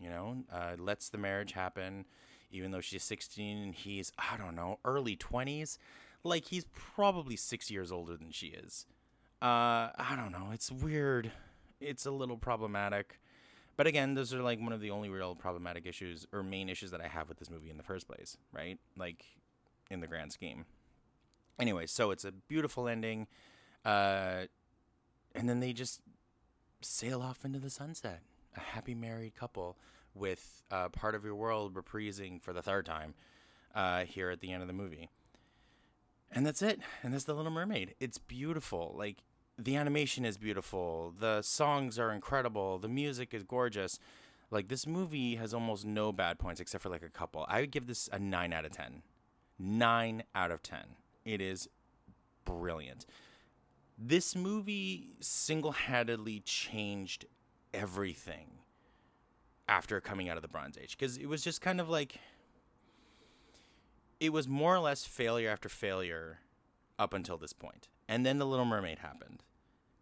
You 0.00 0.10
know, 0.10 0.44
uh, 0.52 0.72
lets 0.78 1.08
the 1.08 1.18
marriage 1.18 1.52
happen, 1.52 2.04
even 2.50 2.72
though 2.72 2.80
she's 2.80 3.04
16 3.04 3.56
and 3.58 3.74
he's 3.74 4.12
I 4.18 4.36
don't 4.36 4.54
know 4.54 4.78
early 4.84 5.16
20s. 5.16 5.78
Like 6.24 6.46
he's 6.46 6.64
probably 6.72 7.36
six 7.36 7.70
years 7.70 7.92
older 7.92 8.16
than 8.16 8.30
she 8.32 8.48
is. 8.48 8.86
Uh, 9.40 9.92
I 9.96 10.14
don't 10.16 10.32
know. 10.32 10.50
It's 10.52 10.70
weird. 10.70 11.30
It's 11.80 12.06
a 12.06 12.10
little 12.10 12.36
problematic. 12.36 13.20
But 13.76 13.86
again, 13.86 14.14
those 14.14 14.32
are 14.32 14.42
like 14.42 14.60
one 14.60 14.72
of 14.72 14.80
the 14.80 14.90
only 14.90 15.08
real 15.08 15.34
problematic 15.34 15.86
issues 15.86 16.26
or 16.32 16.42
main 16.42 16.68
issues 16.68 16.90
that 16.92 17.00
I 17.00 17.08
have 17.08 17.28
with 17.28 17.38
this 17.38 17.50
movie 17.50 17.70
in 17.70 17.76
the 17.76 17.82
first 17.82 18.06
place, 18.06 18.36
right? 18.52 18.78
Like 18.96 19.24
in 19.90 20.00
the 20.00 20.06
grand 20.06 20.32
scheme. 20.32 20.64
Anyway, 21.58 21.86
so 21.86 22.10
it's 22.10 22.24
a 22.24 22.32
beautiful 22.32 22.88
ending. 22.88 23.26
Uh, 23.84 24.44
and 25.34 25.48
then 25.48 25.60
they 25.60 25.72
just 25.72 26.00
sail 26.84 27.22
off 27.22 27.44
into 27.44 27.58
the 27.58 27.70
sunset. 27.70 28.20
A 28.56 28.60
happy 28.60 28.94
married 28.94 29.34
couple 29.34 29.76
with 30.14 30.62
uh, 30.70 30.88
part 30.88 31.14
of 31.14 31.24
your 31.24 31.34
world 31.34 31.74
reprising 31.74 32.40
for 32.40 32.52
the 32.52 32.62
third 32.62 32.86
time 32.86 33.14
uh, 33.74 34.04
here 34.04 34.30
at 34.30 34.40
the 34.40 34.52
end 34.52 34.62
of 34.62 34.68
the 34.68 34.74
movie. 34.74 35.10
And 36.30 36.46
that's 36.46 36.62
it. 36.62 36.80
And 37.02 37.12
that's 37.12 37.24
The 37.24 37.34
Little 37.34 37.50
Mermaid. 37.50 37.94
It's 38.00 38.18
beautiful. 38.18 38.94
Like, 38.96 39.18
the 39.56 39.76
animation 39.76 40.24
is 40.24 40.36
beautiful. 40.36 41.14
The 41.18 41.42
songs 41.42 41.98
are 41.98 42.10
incredible. 42.12 42.78
The 42.78 42.88
music 42.88 43.32
is 43.32 43.44
gorgeous. 43.44 43.98
Like, 44.50 44.68
this 44.68 44.86
movie 44.86 45.36
has 45.36 45.54
almost 45.54 45.84
no 45.84 46.12
bad 46.12 46.38
points 46.38 46.60
except 46.60 46.82
for 46.82 46.88
like 46.88 47.02
a 47.02 47.08
couple. 47.08 47.44
I 47.48 47.60
would 47.60 47.70
give 47.70 47.86
this 47.86 48.08
a 48.12 48.18
9 48.18 48.52
out 48.52 48.64
of 48.64 48.72
10. 48.72 49.02
9 49.58 50.22
out 50.34 50.50
of 50.50 50.62
10. 50.62 50.80
It 51.24 51.40
is 51.40 51.68
brilliant. 52.44 53.06
This 53.96 54.34
movie 54.34 55.14
single 55.20 55.72
handedly 55.72 56.40
changed 56.40 57.26
everything 57.72 58.58
after 59.68 60.00
coming 60.00 60.28
out 60.28 60.36
of 60.36 60.42
the 60.42 60.48
Bronze 60.48 60.76
Age 60.76 60.96
because 60.98 61.16
it 61.16 61.26
was 61.26 61.42
just 61.42 61.60
kind 61.60 61.80
of 61.80 61.88
like 61.88 62.18
it 64.20 64.32
was 64.32 64.48
more 64.48 64.74
or 64.74 64.80
less 64.80 65.04
failure 65.04 65.50
after 65.50 65.68
failure 65.68 66.40
up 66.98 67.14
until 67.14 67.36
this 67.36 67.52
point. 67.52 67.88
And 68.08 68.24
then 68.24 68.38
The 68.38 68.46
Little 68.46 68.64
Mermaid 68.64 68.98
happened. 68.98 69.42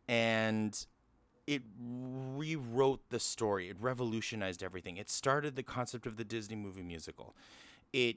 And 0.08 0.86
it 1.46 1.62
rewrote 1.78 3.00
the 3.10 3.18
story. 3.18 3.68
It 3.68 3.76
revolutionized 3.80 4.62
everything. 4.62 4.96
It 4.96 5.10
started 5.10 5.56
the 5.56 5.62
concept 5.62 6.06
of 6.06 6.16
the 6.16 6.24
Disney 6.24 6.56
movie 6.56 6.82
musical. 6.82 7.34
It 7.92 8.16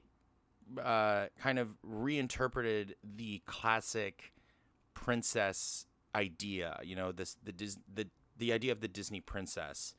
uh, 0.83 1.27
kind 1.39 1.59
of 1.59 1.69
reinterpreted 1.83 2.95
the 3.03 3.41
classic 3.45 4.31
princess 4.95 5.85
idea. 6.15 6.79
You 6.83 6.95
know, 6.95 7.11
this 7.11 7.37
the 7.43 7.51
Dis- 7.51 7.77
the 7.93 8.07
the 8.37 8.51
idea 8.51 8.71
of 8.71 8.81
the 8.81 8.87
Disney 8.87 9.21
princess. 9.21 9.93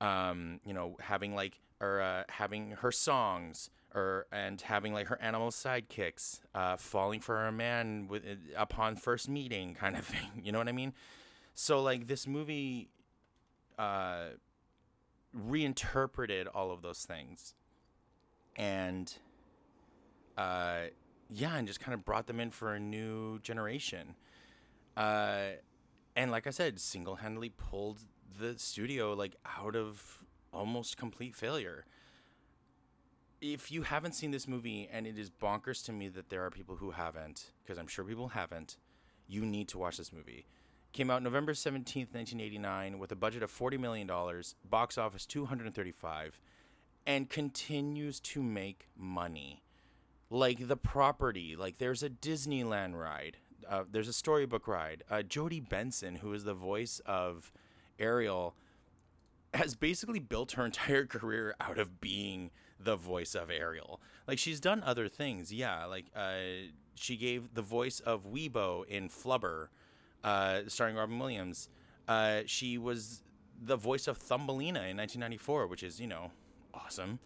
Um, 0.00 0.60
you 0.64 0.72
know, 0.74 0.96
having 1.00 1.34
like 1.34 1.60
or 1.80 2.00
uh, 2.00 2.24
having 2.28 2.72
her 2.72 2.92
songs 2.92 3.70
or 3.94 4.26
and 4.30 4.60
having 4.60 4.92
like 4.92 5.06
her 5.08 5.20
animal 5.20 5.50
sidekicks 5.50 6.40
uh, 6.54 6.76
falling 6.76 7.20
for 7.20 7.46
a 7.46 7.52
man 7.52 8.06
with 8.08 8.24
uh, 8.24 8.34
upon 8.56 8.96
first 8.96 9.28
meeting 9.28 9.74
kind 9.74 9.96
of 9.96 10.04
thing 10.14 10.42
you 10.42 10.52
know 10.52 10.58
what 10.58 10.68
i 10.68 10.72
mean 10.72 10.92
so 11.54 11.82
like 11.82 12.06
this 12.06 12.26
movie 12.26 12.90
uh, 13.78 14.26
reinterpreted 15.32 16.46
all 16.48 16.70
of 16.70 16.82
those 16.82 17.04
things 17.04 17.54
and 18.56 19.14
uh, 20.36 20.82
yeah 21.28 21.56
and 21.56 21.66
just 21.66 21.80
kind 21.80 21.94
of 21.94 22.04
brought 22.04 22.26
them 22.26 22.40
in 22.40 22.50
for 22.50 22.74
a 22.74 22.80
new 22.80 23.38
generation. 23.40 24.14
Uh, 24.96 25.48
and 26.14 26.30
like 26.30 26.46
i 26.46 26.50
said 26.50 26.80
single-handedly 26.80 27.50
pulled 27.50 28.00
the 28.40 28.58
studio 28.58 29.12
like 29.12 29.36
out 29.58 29.76
of 29.76 30.22
almost 30.52 30.96
complete 30.96 31.36
failure. 31.36 31.84
If 33.42 33.70
you 33.70 33.82
haven't 33.82 34.12
seen 34.12 34.30
this 34.30 34.48
movie 34.48 34.88
and 34.90 35.06
it 35.06 35.18
is 35.18 35.30
bonkers 35.30 35.84
to 35.84 35.92
me 35.92 36.08
that 36.08 36.30
there 36.30 36.44
are 36.44 36.50
people 36.50 36.76
who 36.76 36.92
haven't 36.92 37.52
because 37.62 37.78
i'm 37.78 37.86
sure 37.86 38.04
people 38.04 38.28
haven't 38.28 38.78
you 39.28 39.44
need 39.44 39.68
to 39.68 39.78
watch 39.78 39.96
this 39.98 40.12
movie. 40.12 40.46
Came 40.92 41.10
out 41.10 41.22
november 41.22 41.52
17th 41.52 42.14
1989 42.14 42.98
with 42.98 43.12
a 43.12 43.16
budget 43.16 43.42
of 43.42 43.52
$40 43.52 43.78
million 43.78 44.10
box 44.64 44.96
office 44.96 45.26
235 45.26 46.40
and 47.06 47.28
continues 47.28 48.18
to 48.20 48.42
make 48.42 48.88
money 48.96 49.62
like 50.30 50.68
the 50.68 50.76
property 50.76 51.54
like 51.56 51.78
there's 51.78 52.02
a 52.02 52.10
disneyland 52.10 52.94
ride 52.94 53.36
uh, 53.68 53.84
there's 53.90 54.08
a 54.08 54.12
storybook 54.12 54.66
ride 54.66 55.02
uh, 55.10 55.22
jodi 55.22 55.60
benson 55.60 56.16
who 56.16 56.32
is 56.32 56.44
the 56.44 56.54
voice 56.54 57.00
of 57.06 57.52
ariel 57.98 58.54
has 59.54 59.74
basically 59.74 60.18
built 60.18 60.52
her 60.52 60.64
entire 60.66 61.06
career 61.06 61.54
out 61.60 61.78
of 61.78 62.00
being 62.00 62.50
the 62.78 62.96
voice 62.96 63.34
of 63.34 63.50
Ariel. 63.50 64.00
Like 64.26 64.38
she's 64.38 64.60
done 64.60 64.82
other 64.84 65.08
things, 65.08 65.52
yeah. 65.52 65.84
Like 65.86 66.06
uh, 66.14 66.68
she 66.94 67.16
gave 67.16 67.54
the 67.54 67.62
voice 67.62 68.00
of 68.00 68.26
Weebo 68.26 68.86
in 68.86 69.08
Flubber, 69.08 69.68
uh, 70.24 70.60
starring 70.68 70.96
Robin 70.96 71.18
Williams. 71.18 71.68
Uh, 72.08 72.42
she 72.46 72.78
was 72.78 73.22
the 73.60 73.76
voice 73.76 74.06
of 74.06 74.18
Thumbelina 74.18 74.80
in 74.80 74.96
1994, 74.96 75.66
which 75.66 75.82
is 75.82 76.00
you 76.00 76.06
know 76.06 76.30
awesome. 76.74 77.18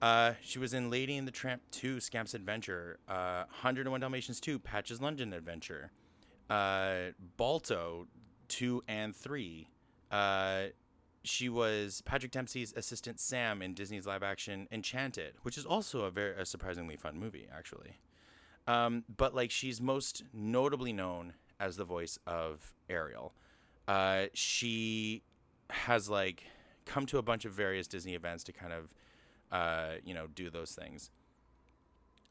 Uh, 0.00 0.34
she 0.42 0.58
was 0.58 0.74
in 0.74 0.90
Lady 0.90 1.16
and 1.16 1.26
the 1.26 1.32
Tramp 1.32 1.62
2, 1.72 2.00
Scamp's 2.00 2.34
Adventure, 2.34 2.98
uh, 3.08 3.44
101 3.48 4.00
Dalmatians 4.00 4.40
2, 4.40 4.58
Patch's 4.58 5.00
London 5.00 5.32
Adventure, 5.32 5.90
uh, 6.48 7.10
Balto 7.36 8.06
2 8.48 8.82
and 8.86 9.14
3. 9.14 9.68
Uh, 10.10 10.62
she 11.24 11.48
was 11.48 12.00
Patrick 12.02 12.32
Dempsey's 12.32 12.72
assistant 12.74 13.20
Sam 13.20 13.60
in 13.60 13.74
Disney's 13.74 14.06
live 14.06 14.22
action 14.22 14.68
Enchanted, 14.70 15.34
which 15.42 15.58
is 15.58 15.66
also 15.66 16.02
a 16.02 16.10
very 16.10 16.40
a 16.40 16.46
surprisingly 16.46 16.96
fun 16.96 17.18
movie, 17.18 17.46
actually. 17.54 17.98
Um, 18.66 19.04
but 19.16 19.34
like 19.34 19.50
she's 19.50 19.80
most 19.80 20.22
notably 20.32 20.92
known 20.92 21.34
as 21.60 21.76
the 21.76 21.84
voice 21.84 22.18
of 22.26 22.74
Ariel. 22.88 23.34
Uh, 23.86 24.26
she 24.32 25.22
has 25.70 26.08
like 26.08 26.44
come 26.84 27.06
to 27.06 27.18
a 27.18 27.22
bunch 27.22 27.44
of 27.44 27.52
various 27.52 27.86
Disney 27.86 28.14
events 28.14 28.44
to 28.44 28.52
kind 28.52 28.72
of, 28.72 28.94
uh, 29.50 29.92
you 30.04 30.14
know, 30.14 30.26
do 30.26 30.50
those 30.50 30.72
things. 30.72 31.10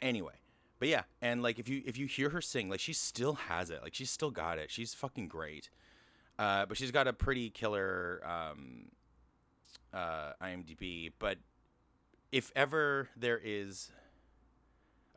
Anyway, 0.02 0.34
but 0.80 0.88
yeah, 0.88 1.04
and 1.22 1.42
like 1.42 1.60
if 1.60 1.68
you 1.68 1.82
if 1.86 1.98
you 1.98 2.06
hear 2.06 2.30
her 2.30 2.42
sing, 2.42 2.70
like 2.70 2.80
she 2.80 2.94
still 2.94 3.34
has 3.34 3.70
it, 3.70 3.82
like 3.84 3.96
she's 3.96 4.12
still 4.12 4.32
got 4.32 4.60
it. 4.60 4.70
She's 4.70 4.94
fucking 4.94 5.28
great. 5.28 5.70
Uh, 6.40 6.66
but 6.68 6.78
she's 6.78 6.92
got 6.92 7.08
a 7.08 7.14
pretty 7.14 7.50
killer 7.50 8.22
um, 8.24 8.86
uh, 9.92 10.34
IMDb. 10.42 11.12
But 11.18 11.40
if 12.32 12.52
ever 12.56 13.10
there 13.18 13.42
is 13.44 13.92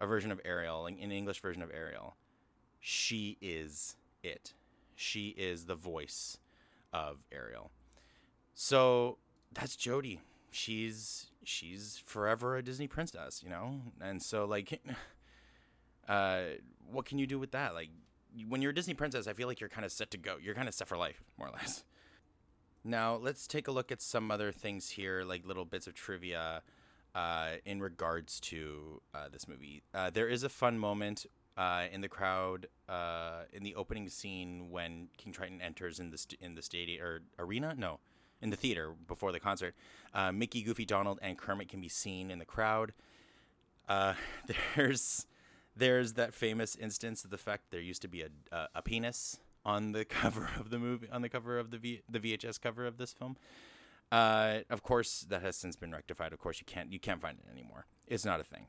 a 0.01 0.07
version 0.07 0.33
of 0.33 0.41
Ariel, 0.45 0.83
like 0.83 0.99
an 1.01 1.13
English 1.13 1.41
version 1.41 1.63
of 1.63 1.71
Ariel, 1.75 2.17
she 2.81 3.37
is 3.43 3.97
it. 4.23 4.55
She 4.97 5.29
is 5.37 5.67
the 5.67 5.75
voice 5.75 6.39
of 6.93 7.19
Ariel. 7.31 7.71
So 8.55 9.19
that's 9.53 9.77
Jodi. 9.77 10.21
She's 10.51 11.27
she's 11.45 12.03
forever 12.05 12.57
a 12.57 12.63
Disney 12.63 12.87
princess, 12.87 13.43
you 13.43 13.51
know. 13.51 13.81
And 14.01 14.23
so 14.23 14.45
like, 14.45 14.81
uh, 16.09 16.43
what 16.91 17.07
can 17.07 17.19
you 17.19 17.27
do 17.27 17.39
with 17.39 17.53
that? 17.53 17.75
Like, 17.75 17.91
when 18.49 18.63
you're 18.63 18.73
a 18.73 18.75
Disney 18.75 18.95
princess, 18.95 19.27
I 19.27 19.33
feel 19.33 19.49
like 19.49 19.61
you're 19.61 19.69
kind 19.69 19.85
of 19.85 19.93
set 19.93 20.11
to 20.13 20.19
go. 20.19 20.37
You're 20.41 20.55
kind 20.55 20.69
of 20.69 20.75
set 20.75 20.89
for 20.89 20.97
life, 20.97 21.23
more 21.39 21.49
or 21.49 21.53
less. 21.53 21.85
Now 22.83 23.17
let's 23.17 23.47
take 23.47 23.69
a 23.69 23.73
look 23.73 23.93
at 23.93 24.01
some 24.01 24.31
other 24.31 24.53
things 24.53 24.91
here, 24.91 25.23
like 25.25 25.47
little 25.47 25.65
bits 25.65 25.87
of 25.87 25.95
trivia 25.95 26.63
uh, 27.15 27.51
in 27.65 27.81
regards 27.81 28.41
to 28.41 29.03
uh, 29.15 29.29
this 29.31 29.47
movie. 29.49 29.83
Uh, 29.93 30.11
there 30.11 30.29
is 30.29 30.43
a 30.43 30.49
fun 30.49 30.79
moment 30.79 31.27
uh, 31.57 31.85
in 31.93 32.01
the 32.01 32.09
crowd 32.09 32.69
uh, 32.89 33.43
in 33.53 33.63
the 33.63 33.75
opening 33.75 34.09
scene 34.09 34.71
when 34.71 35.09
King 35.19 35.33
Triton 35.33 35.61
enters 35.61 36.01
in 36.01 36.11
the 36.11 36.19
st- 36.19 36.41
in 36.41 36.55
the 36.55 36.63
stadium 36.63 37.05
or 37.05 37.21
arena. 37.39 37.75
No, 37.77 38.01
in 38.43 38.51
the 38.51 38.57
theater 38.57 38.93
before 39.07 39.33
the 39.33 39.41
concert. 39.41 39.75
Uh, 40.15 40.33
Mickey, 40.33 40.63
Goofy, 40.63 40.85
Donald, 40.85 41.19
and 41.23 41.37
Kermit 41.37 41.69
can 41.69 41.81
be 41.81 41.89
seen 41.89 42.31
in 42.31 42.39
the 42.39 42.45
crowd. 42.45 42.93
there's 44.77 45.27
there's 45.77 46.13
that 46.15 46.35
famous 46.35 46.77
instance 46.77 47.25
of 47.25 47.31
the 47.31 47.39
fact 47.39 47.71
there 47.71 47.81
used 47.81 48.03
to 48.03 48.09
be 48.09 48.23
a, 48.23 48.29
a, 48.53 48.69
a 48.77 48.83
penis 48.83 49.39
on 49.65 49.93
the 49.93 50.05
cover 50.21 50.51
of 50.59 50.71
the 50.71 50.79
movie, 50.79 51.09
on 51.11 51.23
the 51.23 51.29
cover 51.29 51.59
of 51.59 51.71
the 51.71 51.79
v, 51.79 52.03
the 52.09 52.21
VHS 52.21 52.61
cover 52.61 52.87
of 52.87 52.99
this 52.99 53.13
film. 53.13 53.37
Uh, 54.13 54.61
of 54.71 54.83
course, 54.83 55.25
that 55.29 55.43
has 55.43 55.57
since 55.57 55.77
been 55.77 55.93
rectified. 55.93 56.33
Of 56.33 56.41
course, 56.41 56.59
you 56.61 56.67
can't 56.67 56.93
you 56.93 56.99
can't 56.99 57.21
find 57.21 57.39
it 57.39 57.51
anymore. 57.51 57.87
It's 58.07 58.25
not 58.25 58.41
a 58.41 58.45
thing. 58.45 58.67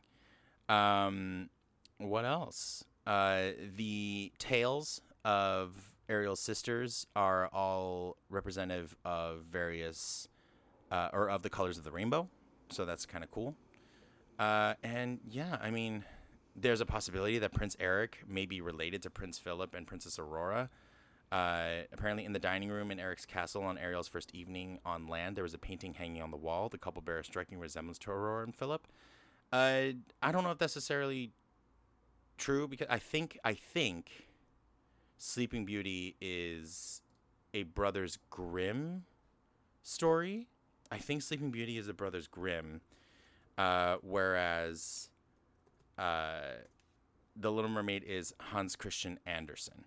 Um, 0.70 1.50
what 1.98 2.26
else? 2.26 2.84
Uh, 3.08 3.50
the 3.76 4.32
tails 4.38 5.02
of 5.26 5.91
Ariel's 6.10 6.40
sisters 6.40 7.06
are 7.16 7.48
all 7.48 8.18
representative 8.30 8.96
of 9.06 9.44
various 9.50 10.28
uh, 10.92 11.10
or 11.14 11.30
of 11.30 11.42
the 11.42 11.50
colors 11.50 11.78
of 11.78 11.84
the 11.84 11.92
rainbow, 11.92 12.28
so 12.70 12.86
that's 12.86 13.06
kind 13.06 13.24
of 13.24 13.32
cool. 13.32 13.56
Uh, 14.38 14.74
and 14.84 15.20
yeah, 15.30 15.58
I 15.62 15.72
mean, 15.72 16.04
there's 16.56 16.82
a 16.82 16.86
possibility 16.86 17.40
that 17.40 17.54
Prince 17.54 17.78
Eric 17.80 18.24
may 18.28 18.46
be 18.46 18.62
related 18.62 19.02
to 19.04 19.10
Prince 19.10 19.38
Philip 19.38 19.74
and 19.74 19.88
Princess 19.88 20.20
Aurora. 20.20 20.70
Uh, 21.32 21.84
apparently, 21.94 22.26
in 22.26 22.34
the 22.34 22.40
dining 22.40 22.70
room 22.70 22.92
in 22.92 23.00
Eric's 23.00 23.26
castle 23.26 23.64
on 23.64 23.78
Ariel's 23.78 24.10
first 24.10 24.36
evening 24.36 24.80
on 24.84 25.08
land, 25.08 25.38
there 25.38 25.44
was 25.44 25.54
a 25.54 25.58
painting 25.58 25.94
hanging 25.94 26.22
on 26.22 26.30
the 26.30 26.38
wall. 26.38 26.68
The 26.68 26.78
couple 26.78 27.02
bear 27.02 27.20
a 27.20 27.24
striking 27.24 27.58
resemblance 27.58 27.98
to 28.00 28.12
Aurora 28.12 28.44
and 28.44 28.54
Philip. 28.54 28.86
Uh, 29.54 29.94
I 30.22 30.32
don't 30.32 30.44
know 30.44 30.52
if 30.52 30.58
that's 30.58 30.76
necessarily 30.76 31.32
true 32.38 32.68
because 32.68 32.88
I 32.90 33.00
think 33.00 33.40
I 33.46 33.54
think 33.54 34.28
Sleeping 35.24 35.66
Beauty 35.66 36.16
is 36.20 37.04
a 37.54 37.62
Brothers 37.62 38.18
Grimm 38.32 39.04
story. 39.84 40.48
I 40.90 40.98
think 40.98 41.22
Sleeping 41.22 41.52
Beauty 41.52 41.78
is 41.78 41.88
a 41.88 41.94
Brothers 41.94 42.26
Grimm, 42.26 42.82
uh, 43.56 43.98
whereas 44.02 45.12
uh, 46.00 46.40
The 47.36 47.52
Little 47.52 47.70
Mermaid 47.70 48.04
is 48.04 48.34
Hans 48.40 48.76
Christian 48.76 49.20
Andersen, 49.28 49.86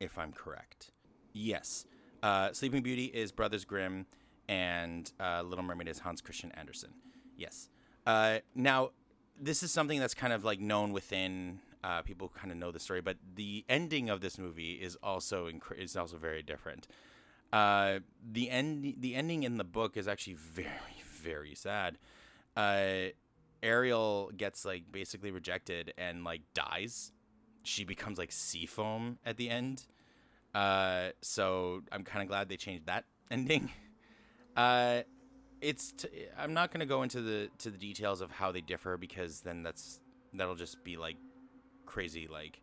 if 0.00 0.18
I'm 0.18 0.32
correct. 0.32 0.90
Yes. 1.32 1.84
Uh, 2.20 2.52
Sleeping 2.52 2.82
Beauty 2.82 3.04
is 3.04 3.30
Brothers 3.30 3.64
Grimm, 3.64 4.06
and 4.48 5.12
uh, 5.20 5.42
Little 5.42 5.64
Mermaid 5.64 5.86
is 5.86 6.00
Hans 6.00 6.20
Christian 6.20 6.50
Andersen. 6.56 6.90
Yes. 7.36 7.68
Uh, 8.04 8.38
now, 8.56 8.90
this 9.40 9.62
is 9.62 9.70
something 9.70 10.00
that's 10.00 10.14
kind 10.14 10.32
of 10.32 10.42
like 10.42 10.58
known 10.58 10.92
within 10.92 11.60
uh, 11.82 12.02
people 12.02 12.28
kind 12.28 12.50
of 12.50 12.58
know 12.58 12.70
the 12.70 12.80
story, 12.80 13.00
but 13.00 13.16
the 13.34 13.64
ending 13.68 14.10
of 14.10 14.20
this 14.20 14.38
movie 14.38 14.72
is 14.72 14.96
also 15.02 15.46
inc- 15.48 15.78
is 15.78 15.96
also 15.96 16.16
very 16.16 16.42
different. 16.42 16.86
Uh, 17.52 18.00
the 18.32 18.50
end 18.50 18.94
the 18.98 19.14
ending 19.14 19.42
in 19.42 19.56
the 19.56 19.64
book 19.64 19.96
is 19.96 20.06
actually 20.06 20.34
very 20.38 21.02
very 21.22 21.54
sad. 21.54 21.98
Uh, 22.56 23.10
Ariel 23.62 24.30
gets 24.36 24.64
like 24.64 24.90
basically 24.90 25.30
rejected 25.30 25.92
and 25.98 26.24
like 26.24 26.42
dies. 26.54 27.12
She 27.62 27.84
becomes 27.84 28.18
like 28.18 28.32
sea 28.32 28.66
foam 28.66 29.18
at 29.24 29.36
the 29.36 29.50
end. 29.50 29.86
Uh, 30.54 31.10
so 31.20 31.82
I'm 31.92 32.04
kind 32.04 32.22
of 32.22 32.28
glad 32.28 32.48
they 32.48 32.56
changed 32.56 32.86
that 32.86 33.04
ending. 33.30 33.70
Uh, 34.56 35.02
it's 35.60 35.92
t- 35.92 36.08
I'm 36.38 36.54
not 36.54 36.72
gonna 36.72 36.86
go 36.86 37.02
into 37.02 37.20
the 37.20 37.50
to 37.58 37.70
the 37.70 37.78
details 37.78 38.20
of 38.20 38.30
how 38.30 38.50
they 38.52 38.60
differ 38.60 38.96
because 38.96 39.40
then 39.40 39.62
that's 39.62 40.00
that'll 40.32 40.54
just 40.54 40.82
be 40.84 40.96
like 40.96 41.16
crazy 41.90 42.28
like 42.28 42.60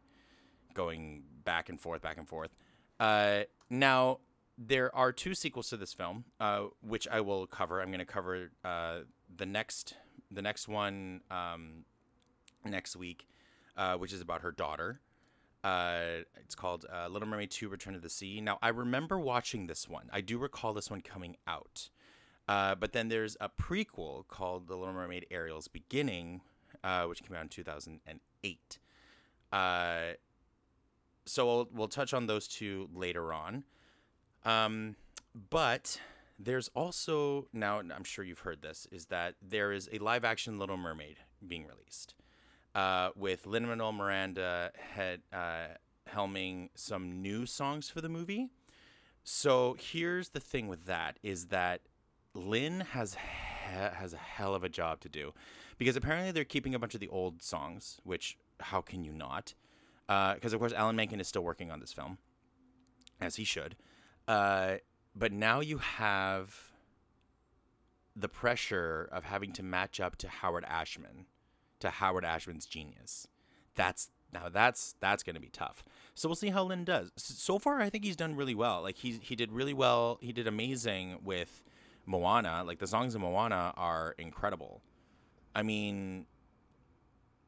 going 0.74 1.24
back 1.44 1.70
and 1.70 1.80
forth 1.82 2.02
back 2.02 2.18
and 2.18 2.28
forth. 2.28 2.56
Uh, 3.00 3.42
now 3.70 4.20
there 4.58 4.96
are 4.96 5.12
two 5.12 5.36
sequels 5.36 5.70
to 5.70 5.78
this 5.78 5.94
film, 5.94 6.24
uh, 6.40 6.64
which 6.82 7.08
I 7.08 7.22
will 7.22 7.46
cover. 7.46 7.82
I'm 7.82 7.90
going 7.90 8.00
to 8.00 8.06
cover 8.06 8.52
uh, 8.64 9.00
the 9.36 9.46
next 9.46 9.96
the 10.32 10.42
next 10.42 10.68
one 10.68 11.22
um, 11.30 11.86
next 12.66 12.96
week, 12.96 13.28
uh, 13.76 13.96
which 13.96 14.14
is 14.14 14.22
about 14.22 14.42
her 14.42 14.52
daughter. 14.52 15.02
Uh, 15.64 16.24
it's 16.38 16.56
called 16.56 16.86
uh, 16.94 17.08
Little 17.08 17.28
Mermaid 17.28 17.52
2 17.52 17.68
Return 17.68 17.94
to 17.94 18.00
the 18.00 18.10
Sea. 18.10 18.40
Now, 18.40 18.58
I 18.62 18.70
remember 18.70 19.20
watching 19.20 19.68
this 19.68 19.88
one. 19.90 20.10
I 20.14 20.22
do 20.22 20.38
recall 20.38 20.74
this 20.74 20.90
one 20.90 21.02
coming 21.02 21.36
out. 21.46 21.90
But 22.48 22.94
then 22.94 23.10
there's 23.10 23.36
a 23.42 23.50
prequel 23.50 24.28
called 24.28 24.68
The 24.68 24.78
Little 24.78 24.94
Mermaid 24.94 25.26
Ariel's 25.30 25.68
Beginning, 25.68 26.42
which 27.06 27.24
came 27.24 27.36
out 27.36 27.44
in 27.44 27.50
2008. 27.50 28.80
Uh, 29.52 30.14
so 31.26 31.46
we'll, 31.46 31.70
we'll 31.74 31.88
touch 31.88 32.14
on 32.14 32.28
those 32.28 32.48
two 32.48 32.90
later 32.94 33.34
on. 33.34 33.64
Um, 34.46 34.96
but 35.50 36.00
there's 36.40 36.70
also 36.76 37.48
now 37.52 37.80
I'm 37.80 38.04
sure 38.04 38.24
you've 38.24 38.40
heard 38.40 38.62
this 38.62 38.88
is 38.92 39.08
that 39.08 39.36
there 39.42 39.72
is 39.72 39.90
a 39.92 39.98
live 40.00 40.24
action 40.24 40.60
Little 40.60 40.78
Mermaid 40.78 41.18
being 41.46 41.66
released 41.66 42.16
uh, 42.76 43.10
with 43.16 43.46
Lin 43.46 43.68
Manuel 43.68 43.92
Miranda 43.92 44.72
head, 44.94 45.22
uh, 45.34 45.68
helming 46.14 46.70
some 46.76 47.22
new 47.22 47.46
songs 47.46 47.90
for 47.90 48.02
the 48.02 48.10
movie. 48.10 48.50
So 49.24 49.76
here's 49.80 50.30
the 50.30 50.40
thing 50.40 50.68
with 50.68 50.86
that 50.86 51.20
is 51.24 51.48
that 51.48 51.82
Lin 52.34 52.82
has 52.92 53.16
he- 53.16 53.20
has 53.74 54.14
a 54.14 54.18
hell 54.18 54.56
of 54.56 54.64
a 54.64 54.70
job 54.70 55.02
to 55.02 55.10
do 55.10 55.34
because 55.78 55.98
apparently 55.98 56.32
they're 56.32 56.46
keeping 56.46 56.74
a 56.74 56.80
bunch 56.80 56.94
of 56.94 57.02
the 57.02 57.10
old 57.10 57.42
songs, 57.42 58.00
which 58.04 58.38
how 58.60 58.82
can 58.82 59.04
you 59.04 59.12
not? 59.12 59.54
Because 60.08 60.54
uh, 60.54 60.56
of 60.56 60.60
course 60.60 60.74
Alan 60.74 60.96
Menken 60.96 61.20
is 61.20 61.28
still 61.28 61.44
working 61.44 61.72
on 61.72 61.80
this 61.80 61.94
film, 61.94 62.18
as 63.20 63.36
he 63.36 63.44
should. 63.44 63.76
Uh, 64.28 64.76
but 65.16 65.32
now 65.32 65.60
you 65.60 65.78
have 65.80 66.74
the 68.16 68.30
pressure 68.30 69.08
of 69.12 69.26
having 69.26 69.52
to 69.54 69.64
match 69.64 70.00
up 70.00 70.16
to 70.18 70.28
Howard 70.28 70.66
Ashman, 70.66 71.26
to 71.80 71.90
Howard 71.90 72.26
Ashman's 72.26 72.66
genius. 72.66 73.28
That's 73.76 74.10
now 74.34 74.50
that's 74.50 74.96
that's 75.00 75.24
going 75.24 75.36
to 75.36 75.42
be 75.42 75.50
tough. 75.50 75.84
So 76.16 76.28
we'll 76.28 76.36
see 76.36 76.50
how 76.50 76.64
Lin 76.64 76.84
does. 76.84 77.12
So 77.16 77.60
far, 77.60 77.80
I 77.80 77.90
think 77.90 78.04
he's 78.04 78.16
done 78.16 78.36
really 78.36 78.56
well. 78.56 78.82
Like 78.82 78.98
he 78.98 79.20
he 79.22 79.36
did 79.36 79.52
really 79.52 79.74
well. 79.74 80.18
He 80.22 80.34
did 80.34 80.48
amazing 80.48 81.20
with 81.24 81.62
Moana. 82.06 82.64
Like 82.66 82.80
the 82.80 82.88
songs 82.88 83.14
in 83.16 83.22
Moana 83.22 83.74
are 83.78 84.16
incredible. 84.18 84.82
I 85.56 85.64
mean, 85.64 86.26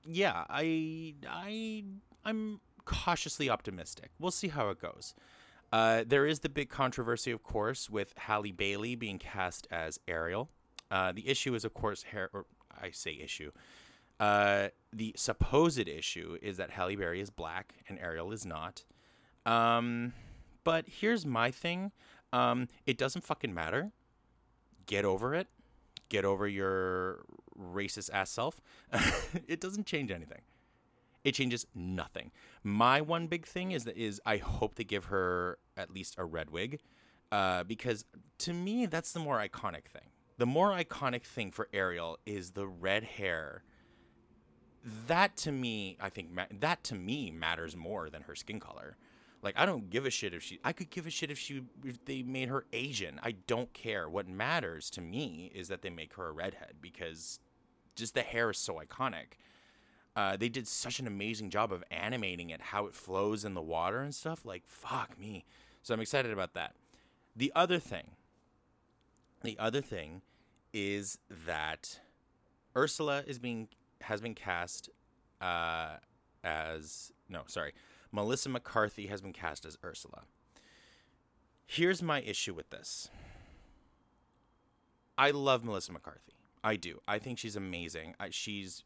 yeah, 0.06 0.46
I 0.50 1.16
I 1.28 1.84
I'm 2.26 2.60
cautiously 2.86 3.50
optimistic. 3.50 4.12
We'll 4.20 4.32
see 4.32 4.48
how 4.48 4.70
it 4.70 4.82
goes. 4.82 5.14
Uh, 5.72 6.04
there 6.06 6.26
is 6.26 6.40
the 6.40 6.50
big 6.50 6.70
controversy, 6.70 7.32
of 7.32 7.44
course, 7.44 7.90
with 7.90 8.14
Halle 8.18 8.52
Bailey 8.52 8.96
being 8.96 9.20
cast 9.20 9.68
as 9.70 10.00
Ariel. 10.08 10.50
Uh, 10.90 11.12
the 11.12 11.28
issue 11.30 11.54
is, 11.54 11.64
of 11.64 11.74
course, 11.74 12.04
hair. 12.04 12.30
Or 12.34 12.46
I 12.82 12.92
say 12.92 13.20
issue. 13.22 13.52
Uh, 14.20 14.70
the 14.92 15.14
supposed 15.16 15.88
issue 15.88 16.38
is 16.42 16.58
that 16.58 16.72
Halle 16.72 16.96
Berry 16.96 17.22
is 17.22 17.30
black 17.30 17.74
and 17.88 18.00
Ariel 18.00 18.32
is 18.32 18.46
not. 18.46 18.84
Um, 19.46 20.14
but 20.64 20.86
here's 20.88 21.26
my 21.26 21.52
thing. 21.52 21.92
Um, 22.34 22.68
it 22.86 22.98
doesn't 22.98 23.24
fucking 23.24 23.54
matter. 23.54 23.92
Get 24.88 25.06
over 25.06 25.34
it. 25.34 25.48
Get 26.10 26.26
over 26.26 26.48
your 26.48 27.20
racist 27.60 28.10
ass 28.14 28.32
self. 28.32 28.62
it 29.48 29.60
doesn't 29.60 29.86
change 29.86 30.12
anything. 30.12 30.42
It 31.24 31.34
changes 31.34 31.66
nothing. 31.76 32.32
My 32.64 33.02
one 33.02 33.28
big 33.28 33.46
thing 33.46 33.72
is 33.72 33.84
that 33.86 33.98
is 33.98 34.22
I 34.26 34.38
hope 34.38 34.76
they 34.76 34.84
give 34.84 35.06
her 35.06 35.58
at 35.76 35.92
least 35.92 36.16
a 36.18 36.26
red 36.26 36.50
wig, 36.50 36.80
uh, 37.32 37.64
because 37.64 38.06
to 38.40 38.54
me 38.54 38.86
that's 38.86 39.12
the 39.12 39.20
more 39.20 39.38
iconic 39.38 39.86
thing. 39.86 40.10
The 40.38 40.46
more 40.46 40.72
iconic 40.72 41.24
thing 41.24 41.52
for 41.52 41.68
Ariel 41.74 42.18
is 42.26 42.52
the 42.52 42.66
red 42.66 43.04
hair. 43.04 43.64
That 45.08 45.36
to 45.38 45.52
me, 45.52 45.98
I 46.00 46.10
think 46.10 46.32
ma- 46.32 46.46
that 46.62 46.84
to 46.86 46.96
me 46.96 47.32
matters 47.32 47.76
more 47.76 48.10
than 48.10 48.22
her 48.24 48.36
skin 48.36 48.62
color. 48.62 48.96
Like 49.42 49.56
I 49.58 49.66
don't 49.66 49.90
give 49.90 50.06
a 50.06 50.10
shit 50.10 50.34
if 50.34 50.42
she. 50.42 50.60
I 50.64 50.72
could 50.72 50.90
give 50.90 51.06
a 51.06 51.10
shit 51.10 51.32
if 51.32 51.38
she 51.38 51.64
if 51.84 52.04
they 52.06 52.24
made 52.24 52.48
her 52.48 52.66
Asian. 52.72 53.20
I 53.22 53.32
don't 53.48 53.74
care. 53.74 54.10
What 54.10 54.30
matters 54.30 54.90
to 54.92 55.02
me 55.02 55.52
is 55.54 55.68
that 55.68 55.82
they 55.82 55.90
make 55.90 56.14
her 56.14 56.28
a 56.28 56.32
redhead 56.32 56.76
because 56.82 57.40
just 58.00 58.14
the 58.14 58.22
hair 58.22 58.50
is 58.50 58.58
so 58.58 58.82
iconic. 58.84 59.38
Uh, 60.16 60.36
they 60.36 60.50
did 60.50 60.68
such 60.68 61.00
an 61.00 61.08
amazing 61.08 61.50
job 61.50 61.72
of 61.72 61.84
animating 61.92 62.50
it, 62.50 62.60
how 62.62 62.86
it 62.88 62.96
flows 62.96 63.46
in 63.46 63.54
the 63.54 63.62
water 63.62 64.00
and 64.00 64.14
stuff. 64.14 64.46
Like 64.46 64.64
fuck 64.66 65.20
me. 65.20 65.46
So 65.84 65.94
I'm 65.94 66.00
excited 66.02 66.32
about 66.32 66.54
that. 66.56 66.76
The 67.36 67.52
other 67.56 67.80
thing. 67.80 68.12
The 69.44 69.58
other 69.58 69.82
thing 69.82 70.22
is 70.74 71.18
that 71.46 72.00
Ursula 72.76 73.24
is 73.26 73.40
being 73.40 73.70
has 74.02 74.22
been 74.22 74.36
cast 74.36 74.90
uh, 75.42 75.98
as 76.44 77.12
no, 77.30 77.44
sorry, 77.48 77.74
Melissa 78.12 78.50
McCarthy 78.50 79.08
has 79.08 79.22
been 79.22 79.34
cast 79.34 79.66
as 79.66 79.78
Ursula. 79.84 80.24
Here's 81.66 82.02
my 82.02 82.22
issue 82.22 82.54
with 82.54 82.72
this. 82.72 83.10
I 85.18 85.32
love 85.32 85.64
Melissa 85.64 85.92
McCarthy. 85.92 86.39
I 86.64 86.76
do. 86.76 87.02
I 87.08 87.20
think 87.20 87.40
she's 87.40 87.56
amazing. 87.56 88.16
I, 88.20 88.30
she's 88.32 88.84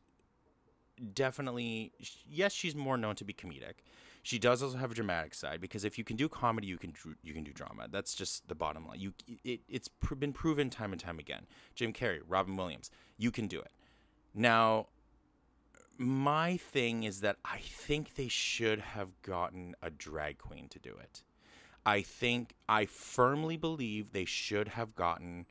definitely 1.13 1.91
yes, 2.29 2.53
she's 2.53 2.75
more 2.75 2.97
known 2.97 3.15
to 3.15 3.23
be 3.23 3.33
comedic. 3.33 3.81
She 4.21 4.39
does 4.39 4.63
also 4.63 4.77
have 4.77 4.91
a 4.91 4.95
dramatic 4.95 5.33
side 5.33 5.59
because 5.59 5.83
if 5.83 5.97
you 5.97 6.03
can 6.03 6.15
do 6.15 6.29
comedy, 6.29 6.67
you 6.67 6.77
can 6.77 6.93
you 7.23 7.33
can 7.33 7.43
do 7.43 7.51
drama. 7.51 7.87
That's 7.91 8.15
just 8.15 8.47
the 8.47 8.55
bottom 8.55 8.87
line. 8.87 8.99
You 8.99 9.13
it, 9.43 9.61
it's 9.67 9.87
pr- 9.87 10.15
been 10.15 10.33
proven 10.33 10.69
time 10.69 10.91
and 10.91 11.01
time 11.01 11.19
again. 11.19 11.45
Jim 11.75 11.91
Carrey, 11.91 12.19
Robin 12.27 12.55
Williams, 12.55 12.89
you 13.17 13.31
can 13.31 13.47
do 13.47 13.59
it. 13.59 13.71
Now, 14.33 14.87
my 15.97 16.57
thing 16.57 17.03
is 17.03 17.21
that 17.21 17.37
I 17.43 17.59
think 17.59 18.15
they 18.15 18.27
should 18.27 18.79
have 18.79 19.09
gotten 19.21 19.75
a 19.81 19.89
drag 19.89 20.37
queen 20.37 20.67
to 20.69 20.79
do 20.79 20.95
it. 21.01 21.23
I 21.85 22.01
think 22.01 22.55
I 22.69 22.85
firmly 22.85 23.57
believe 23.57 24.11
they 24.11 24.25
should 24.25 24.69
have 24.69 24.95
gotten 24.95 25.45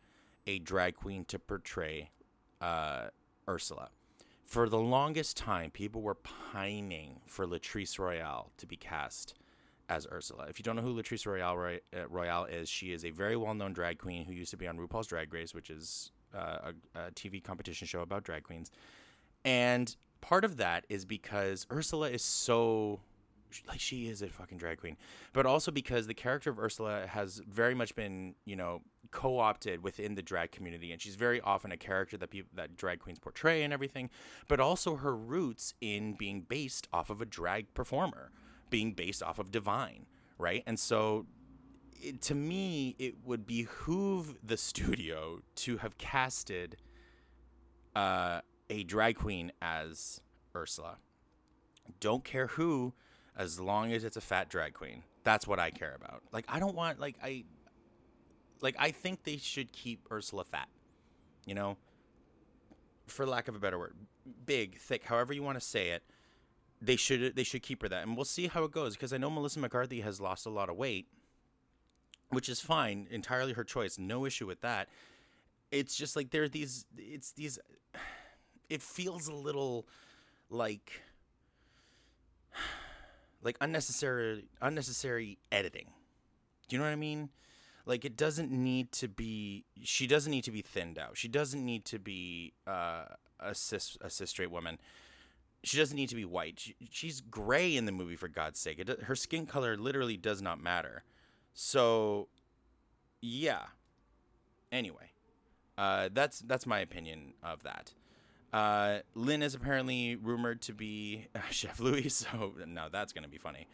a 0.46 0.58
drag 0.58 0.96
queen 0.96 1.24
to 1.26 1.38
portray 1.38 2.10
uh, 2.60 3.08
Ursula. 3.48 3.90
For 4.44 4.68
the 4.68 4.78
longest 4.78 5.36
time, 5.36 5.70
people 5.70 6.02
were 6.02 6.14
pining 6.14 7.20
for 7.26 7.46
Latrice 7.46 7.98
Royale 7.98 8.50
to 8.58 8.66
be 8.66 8.76
cast 8.76 9.34
as 9.88 10.06
Ursula. 10.10 10.46
If 10.48 10.58
you 10.58 10.62
don't 10.62 10.76
know 10.76 10.82
who 10.82 10.94
Latrice 10.94 11.26
Royale 11.26 11.56
Roy- 11.56 11.80
uh, 11.96 12.06
Royale 12.08 12.44
is, 12.44 12.68
she 12.68 12.92
is 12.92 13.04
a 13.04 13.10
very 13.10 13.36
well-known 13.36 13.72
drag 13.72 13.98
queen 13.98 14.24
who 14.24 14.32
used 14.32 14.50
to 14.50 14.56
be 14.56 14.68
on 14.68 14.76
RuPaul's 14.76 15.06
Drag 15.06 15.32
Race, 15.32 15.54
which 15.54 15.70
is 15.70 16.12
uh, 16.34 16.72
a, 16.94 16.98
a 16.98 17.10
TV 17.12 17.42
competition 17.42 17.86
show 17.86 18.00
about 18.00 18.24
drag 18.24 18.42
queens. 18.42 18.70
And 19.44 19.94
part 20.20 20.44
of 20.44 20.56
that 20.58 20.86
is 20.88 21.04
because 21.04 21.66
Ursula 21.70 22.10
is 22.10 22.22
so 22.22 23.00
like 23.68 23.80
she 23.80 24.08
is 24.08 24.22
a 24.22 24.28
fucking 24.28 24.56
drag 24.56 24.78
queen, 24.80 24.96
but 25.32 25.44
also 25.44 25.70
because 25.70 26.06
the 26.06 26.14
character 26.14 26.50
of 26.50 26.58
Ursula 26.58 27.06
has 27.06 27.42
very 27.46 27.74
much 27.74 27.94
been, 27.94 28.34
you 28.46 28.56
know, 28.56 28.80
co-opted 29.12 29.82
within 29.82 30.16
the 30.16 30.22
drag 30.22 30.50
community, 30.50 30.90
and 30.90 31.00
she's 31.00 31.14
very 31.14 31.40
often 31.40 31.70
a 31.70 31.76
character 31.76 32.16
that 32.16 32.30
people 32.30 32.50
that 32.54 32.76
drag 32.76 32.98
queens 32.98 33.18
portray 33.18 33.62
and 33.62 33.72
everything. 33.72 34.10
But 34.48 34.58
also 34.58 34.96
her 34.96 35.14
roots 35.14 35.74
in 35.80 36.14
being 36.14 36.40
based 36.40 36.88
off 36.92 37.10
of 37.10 37.20
a 37.20 37.26
drag 37.26 37.72
performer, 37.74 38.32
being 38.70 38.92
based 38.92 39.22
off 39.22 39.38
of 39.38 39.52
Divine, 39.52 40.06
right? 40.38 40.64
And 40.66 40.78
so, 40.78 41.26
it, 42.00 42.20
to 42.22 42.34
me, 42.34 42.96
it 42.98 43.14
would 43.24 43.46
behoove 43.46 44.36
the 44.42 44.56
studio 44.56 45.40
to 45.56 45.76
have 45.76 45.96
casted 45.98 46.76
uh, 47.94 48.40
a 48.68 48.82
drag 48.84 49.16
queen 49.16 49.52
as 49.60 50.20
Ursula. 50.56 50.96
Don't 52.00 52.24
care 52.24 52.48
who 52.48 52.94
as 53.36 53.60
long 53.60 53.92
as 53.92 54.04
it's 54.04 54.16
a 54.16 54.20
fat 54.20 54.48
drag 54.48 54.74
queen. 54.74 55.02
That's 55.24 55.46
what 55.46 55.58
I 55.58 55.70
care 55.70 55.94
about. 55.94 56.22
Like 56.32 56.44
I 56.48 56.58
don't 56.58 56.74
want 56.74 57.00
like 57.00 57.16
I 57.22 57.44
like 58.62 58.76
I 58.78 58.90
think 58.92 59.24
they 59.24 59.36
should 59.36 59.72
keep 59.72 60.06
Ursula 60.10 60.44
fat. 60.44 60.68
You 61.44 61.54
know? 61.54 61.76
For 63.06 63.26
lack 63.26 63.48
of 63.48 63.56
a 63.56 63.58
better 63.58 63.78
word. 63.78 63.94
Big, 64.46 64.78
thick, 64.78 65.04
however 65.04 65.32
you 65.32 65.42
want 65.42 65.58
to 65.58 65.64
say 65.64 65.90
it. 65.90 66.02
They 66.80 66.96
should 66.96 67.36
they 67.36 67.44
should 67.44 67.62
keep 67.62 67.82
her 67.82 67.88
that. 67.88 68.04
And 68.04 68.16
we'll 68.16 68.24
see 68.24 68.46
how 68.46 68.64
it 68.64 68.72
goes 68.72 68.94
because 68.96 69.12
I 69.12 69.18
know 69.18 69.30
Melissa 69.30 69.60
McCarthy 69.60 70.00
has 70.00 70.20
lost 70.20 70.46
a 70.46 70.50
lot 70.50 70.68
of 70.68 70.76
weight, 70.76 71.06
which 72.30 72.48
is 72.48 72.60
fine, 72.60 73.06
entirely 73.10 73.52
her 73.52 73.64
choice. 73.64 73.98
No 73.98 74.24
issue 74.24 74.46
with 74.46 74.62
that. 74.62 74.88
It's 75.70 75.94
just 75.94 76.16
like 76.16 76.30
there 76.30 76.44
are 76.44 76.48
these 76.48 76.86
it's 76.96 77.32
these 77.32 77.58
it 78.68 78.82
feels 78.82 79.28
a 79.28 79.34
little 79.34 79.86
like 80.50 81.02
like 83.42 83.56
unnecessary 83.60 84.46
unnecessary 84.60 85.38
editing. 85.50 85.86
Do 86.68 86.76
you 86.76 86.78
know 86.78 86.86
what 86.86 86.92
I 86.92 86.96
mean? 86.96 87.28
Like 87.84 88.04
it 88.04 88.16
doesn't 88.16 88.50
need 88.50 88.92
to 88.92 89.08
be. 89.08 89.64
She 89.82 90.06
doesn't 90.06 90.30
need 90.30 90.44
to 90.44 90.52
be 90.52 90.62
thinned 90.62 90.98
out. 90.98 91.16
She 91.16 91.28
doesn't 91.28 91.64
need 91.64 91.84
to 91.86 91.98
be 91.98 92.52
uh, 92.66 93.04
a 93.40 93.54
cis 93.54 93.96
a 94.00 94.10
cis 94.10 94.30
straight 94.30 94.50
woman. 94.50 94.78
She 95.64 95.76
doesn't 95.78 95.96
need 95.96 96.08
to 96.08 96.16
be 96.16 96.24
white. 96.24 96.58
She, 96.58 96.76
she's 96.90 97.20
gray 97.20 97.76
in 97.76 97.84
the 97.84 97.92
movie 97.92 98.16
for 98.16 98.28
God's 98.28 98.58
sake. 98.58 98.80
It, 98.80 99.02
her 99.02 99.14
skin 99.14 99.46
color 99.46 99.76
literally 99.76 100.16
does 100.16 100.42
not 100.42 100.60
matter. 100.60 101.04
So, 101.54 102.28
yeah. 103.20 103.66
Anyway, 104.72 105.12
uh, 105.76 106.08
that's 106.12 106.40
that's 106.40 106.66
my 106.66 106.80
opinion 106.80 107.34
of 107.42 107.62
that. 107.62 107.92
Uh, 108.52 108.98
Lynn 109.14 109.42
is 109.42 109.54
apparently 109.54 110.16
rumored 110.16 110.60
to 110.62 110.74
be 110.74 111.26
uh, 111.34 111.40
Chef 111.50 111.80
Louis, 111.80 112.08
so 112.08 112.54
now 112.66 112.88
that's 112.88 113.12
going 113.12 113.24
to 113.24 113.30
be 113.30 113.38
funny. 113.38 113.66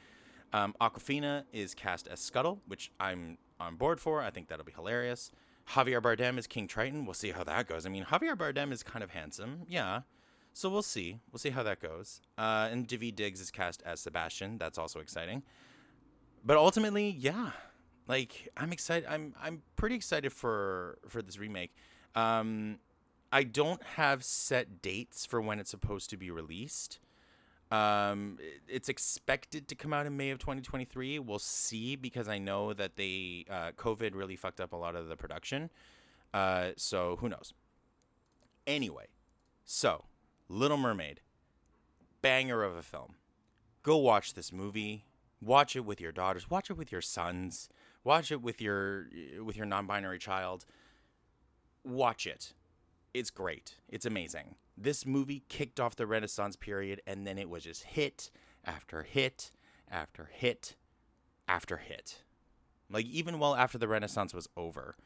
Um, 0.53 0.75
Awkwafina 0.81 1.45
is 1.53 1.75
cast 1.75 2.09
as 2.09 2.21
Scuttle, 2.21 2.63
which 2.67 2.91
I'm 2.99 3.37
on 3.61 3.77
board 3.77 4.01
for. 4.01 4.23
I 4.23 4.31
think 4.31 4.49
that'll 4.49 4.65
be 4.65 4.73
hilarious. 4.73 5.31
Javier 5.71 6.01
Bardem 6.01 6.39
is 6.39 6.47
King 6.47 6.67
Triton. 6.67 7.05
We'll 7.05 7.15
see 7.15 7.33
how 7.33 7.45
that 7.45 7.69
goes. 7.69 7.85
I 7.85 7.91
mean, 7.91 8.05
Javier 8.05 8.35
Bardem 8.35 8.73
is 8.73 8.83
kind 8.83 9.03
of 9.03 9.11
handsome, 9.11 9.63
yeah. 9.69 10.03
So 10.55 10.69
we'll 10.69 10.83
see. 10.83 11.21
We'll 11.31 11.39
see 11.39 11.51
how 11.51 11.63
that 11.63 11.81
goes. 11.81 12.21
Uh, 12.37 12.69
and 12.71 12.89
Daveed 12.89 13.15
Diggs 13.15 13.41
is 13.41 13.51
cast 13.51 13.83
as 13.85 14.01
Sebastian. 14.01 14.59
That's 14.59 14.79
also 14.79 14.99
exciting. 15.01 15.43
But 16.45 16.57
ultimately, 16.57 17.11
yeah, 17.11 17.51
like 18.09 18.49
I'm 18.57 18.73
excited. 18.73 19.09
I'm 19.09 19.35
I'm 19.41 19.63
pretty 19.77 19.95
excited 19.95 20.33
for 20.33 20.99
for 21.09 21.23
this 21.23 21.39
remake. 21.39 21.75
Um, 22.15 22.79
I 23.31 23.43
don't 23.45 23.83
have 23.83 24.25
set 24.25 24.81
dates 24.81 25.27
for 25.27 25.41
when 25.41 25.61
it's 25.61 25.71
supposed 25.71 26.09
to 26.11 26.17
be 26.17 26.31
released. 26.31 26.99
Um, 27.71 28.39
it's 28.67 28.89
expected 28.89 29.69
to 29.69 29.75
come 29.75 29.93
out 29.93 30.07
in 30.07 30.17
May 30.17 30.31
of 30.31 30.39
2023. 30.39 31.19
We'll 31.19 31.39
see 31.39 31.97
because 31.97 32.29
I 32.29 32.39
know 32.39 32.73
that 32.73 32.97
they 32.97 33.45
uh, 33.51 33.73
COVID 33.73 34.15
really 34.15 34.37
fucked 34.37 34.61
up 34.61 34.73
a 34.73 34.77
lot 34.77 34.97
of 34.97 35.09
the 35.09 35.17
production. 35.17 35.71
Uh, 36.33 36.71
so 36.77 37.17
who 37.21 37.29
knows? 37.29 37.53
Anyway, 38.67 39.07
so 39.65 40.05
Little 40.49 40.77
Mermaid, 40.77 41.21
banger 42.23 42.63
of 42.63 42.77
a 42.77 42.83
film. 42.83 43.15
Go 43.83 43.97
watch 43.99 44.35
this 44.35 44.53
movie. 44.53 45.05
Watch 45.41 45.77
it 45.77 45.85
with 45.85 46.01
your 46.01 46.13
daughters. 46.13 46.51
Watch 46.51 46.71
it 46.71 46.77
with 46.77 46.91
your 46.91 47.01
sons. 47.01 47.69
Watch 48.03 48.33
it 48.33 48.43
with 48.43 48.61
your 48.61 49.09
with 49.43 49.57
your 49.57 49.67
non-binary 49.67 50.19
child. 50.19 50.65
Watch 51.85 52.27
it 52.27 52.55
it's 53.19 53.31
great. 53.31 53.77
It's 53.89 54.07
amazing. 54.07 54.55
This 54.77 55.05
movie 55.05 55.43
kicked 55.49 55.81
off 55.81 55.97
the 55.97 56.07
Renaissance 56.07 56.57
period, 56.57 57.03
and 57.07 57.27
then 57.27 57.39
it 57.39 57.51
was 57.51 57.65
just 57.65 57.83
hit 57.83 58.31
after 58.65 59.03
hit 59.03 59.51
after 59.91 60.31
hit 60.33 60.77
after 61.49 61.79
hit. 61.79 62.23
Like, 62.91 63.07
even 63.07 63.39
well 63.39 63.55
after 63.55 63.77
the 63.77 63.89
Renaissance 63.89 64.33
was 64.33 64.49
over, 64.57 64.97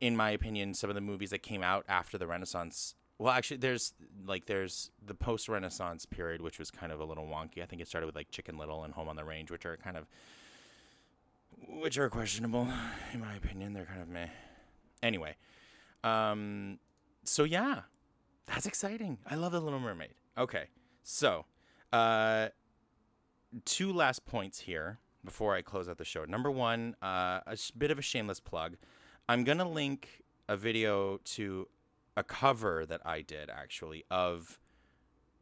in 0.00 0.16
my 0.16 0.30
opinion, 0.30 0.74
some 0.74 0.90
of 0.90 0.94
the 0.94 1.00
movies 1.00 1.30
that 1.30 1.42
came 1.42 1.62
out 1.62 1.84
after 1.88 2.18
the 2.18 2.26
Renaissance. 2.26 2.94
Well, 3.18 3.32
actually, 3.32 3.58
there's 3.58 3.94
like 4.26 4.46
there's 4.46 4.90
the 5.04 5.14
post 5.14 5.48
Renaissance 5.48 6.04
period, 6.04 6.42
which 6.42 6.58
was 6.58 6.70
kind 6.70 6.92
of 6.92 7.00
a 7.00 7.04
little 7.04 7.26
wonky. 7.26 7.62
I 7.62 7.66
think 7.66 7.80
it 7.80 7.88
started 7.88 8.06
with 8.06 8.16
like 8.16 8.30
Chicken 8.30 8.58
Little 8.58 8.84
and 8.84 8.92
Home 8.92 9.08
on 9.08 9.16
the 9.16 9.24
Range, 9.24 9.50
which 9.50 9.64
are 9.64 9.76
kind 9.76 9.96
of 9.96 10.06
which 11.68 11.96
are 11.96 12.10
questionable, 12.10 12.68
in 13.14 13.20
my 13.20 13.34
opinion. 13.34 13.72
They're 13.72 13.86
kind 13.86 14.02
of 14.02 14.08
meh. 14.08 14.28
Anyway, 15.02 15.36
um, 16.04 16.78
so 17.28 17.44
yeah, 17.44 17.82
that's 18.46 18.66
exciting. 18.66 19.18
I 19.26 19.34
love 19.34 19.52
the 19.52 19.60
Little 19.60 19.80
Mermaid. 19.80 20.14
Okay, 20.38 20.64
so 21.02 21.44
uh, 21.92 22.48
two 23.64 23.92
last 23.92 24.26
points 24.26 24.60
here 24.60 24.98
before 25.24 25.54
I 25.54 25.62
close 25.62 25.88
out 25.88 25.98
the 25.98 26.04
show. 26.04 26.24
Number 26.24 26.50
one, 26.50 26.94
uh, 27.02 27.40
a 27.46 27.56
sh- 27.56 27.70
bit 27.70 27.90
of 27.90 27.98
a 27.98 28.02
shameless 28.02 28.40
plug. 28.40 28.76
I'm 29.28 29.44
gonna 29.44 29.68
link 29.68 30.22
a 30.48 30.56
video 30.56 31.18
to 31.24 31.68
a 32.16 32.22
cover 32.22 32.86
that 32.86 33.00
I 33.04 33.22
did 33.22 33.50
actually 33.50 34.04
of 34.10 34.60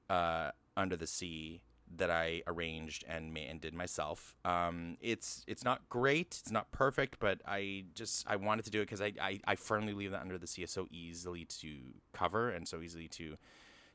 uh, 0.09 0.51
Under 0.76 0.97
the 0.97 1.07
Sea 1.07 1.61
that 1.97 2.11
I 2.11 2.43
arranged 2.47 3.05
and 3.09 3.37
and 3.37 3.61
did 3.61 3.74
myself. 3.74 4.37
Um, 4.45 4.97
it's 5.01 5.45
it's 5.47 5.64
not 5.64 5.89
great, 5.89 6.39
it's 6.41 6.51
not 6.51 6.70
perfect, 6.72 7.18
but 7.18 7.41
I 7.47 7.85
just 7.95 8.26
I 8.28 8.37
wanted 8.37 8.64
to 8.64 8.70
do 8.70 8.80
it 8.80 8.85
because 8.85 9.01
I, 9.01 9.12
I 9.20 9.41
I 9.47 9.55
firmly 9.57 9.93
believe 9.93 10.11
that 10.11 10.20
Under 10.20 10.39
the 10.39 10.47
Sea 10.47 10.62
is 10.62 10.70
so 10.70 10.87
easily 10.91 11.45
to 11.61 11.76
cover 12.12 12.51
and 12.51 12.66
so 12.66 12.80
easily 12.80 13.09
to 13.09 13.37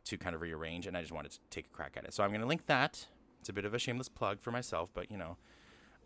to 0.06 0.18
kind 0.18 0.36
of 0.36 0.42
rearrange, 0.42 0.88
and 0.88 0.96
I 0.96 1.02
just 1.02 1.12
wanted 1.12 1.32
to 1.32 1.40
take 1.50 1.66
a 1.66 1.70
crack 1.70 1.96
at 1.98 2.06
it. 2.06 2.14
So 2.14 2.24
I'm 2.24 2.32
gonna 2.32 2.46
link 2.46 2.66
that. 2.68 3.06
It's 3.40 3.50
a 3.50 3.54
bit 3.54 3.66
of 3.66 3.74
a 3.74 3.80
shameless 3.80 4.10
plug 4.10 4.40
for 4.42 4.52
myself, 4.52 4.90
but 4.94 5.12
you 5.12 5.18
know. 5.18 5.38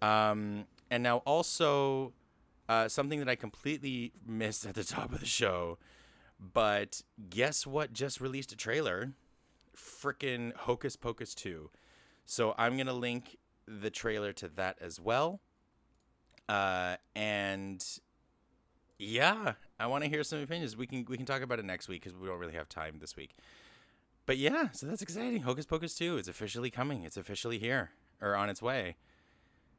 Um, 0.01 0.65
and 0.91 1.01
now 1.01 1.17
also 1.19 2.13
uh, 2.67 2.87
something 2.87 3.19
that 3.19 3.29
I 3.29 3.35
completely 3.35 4.13
missed 4.25 4.65
at 4.65 4.75
the 4.75 4.83
top 4.83 5.11
of 5.13 5.19
the 5.19 5.25
show, 5.25 5.77
but 6.39 7.01
guess 7.29 7.65
what? 7.65 7.93
Just 7.93 8.19
released 8.19 8.51
a 8.51 8.55
trailer 8.55 9.13
freaking 9.75 10.53
Hocus 10.55 10.95
Pocus 10.95 11.35
2. 11.35 11.69
So 12.25 12.53
I'm 12.57 12.75
going 12.75 12.87
to 12.87 12.93
link 12.93 13.37
the 13.67 13.89
trailer 13.89 14.33
to 14.33 14.47
that 14.49 14.77
as 14.81 14.99
well. 14.99 15.41
Uh, 16.47 16.97
and 17.15 17.83
yeah, 18.99 19.53
I 19.79 19.87
want 19.87 20.03
to 20.03 20.09
hear 20.09 20.23
some 20.23 20.41
opinions. 20.41 20.75
We 20.75 20.87
can 20.87 21.05
we 21.07 21.17
can 21.17 21.25
talk 21.25 21.41
about 21.41 21.59
it 21.59 21.65
next 21.65 21.87
week 21.87 22.03
because 22.03 22.17
we 22.17 22.27
don't 22.27 22.39
really 22.39 22.53
have 22.53 22.69
time 22.69 22.97
this 22.99 23.15
week. 23.15 23.35
But 24.25 24.37
yeah, 24.37 24.69
so 24.71 24.87
that's 24.87 25.01
exciting. 25.01 25.41
Hocus 25.41 25.65
Pocus 25.65 25.95
2 25.95 26.17
is 26.17 26.27
officially 26.27 26.69
coming. 26.69 27.03
It's 27.03 27.17
officially 27.17 27.59
here 27.59 27.91
or 28.21 28.35
on 28.35 28.49
its 28.49 28.61
way. 28.61 28.95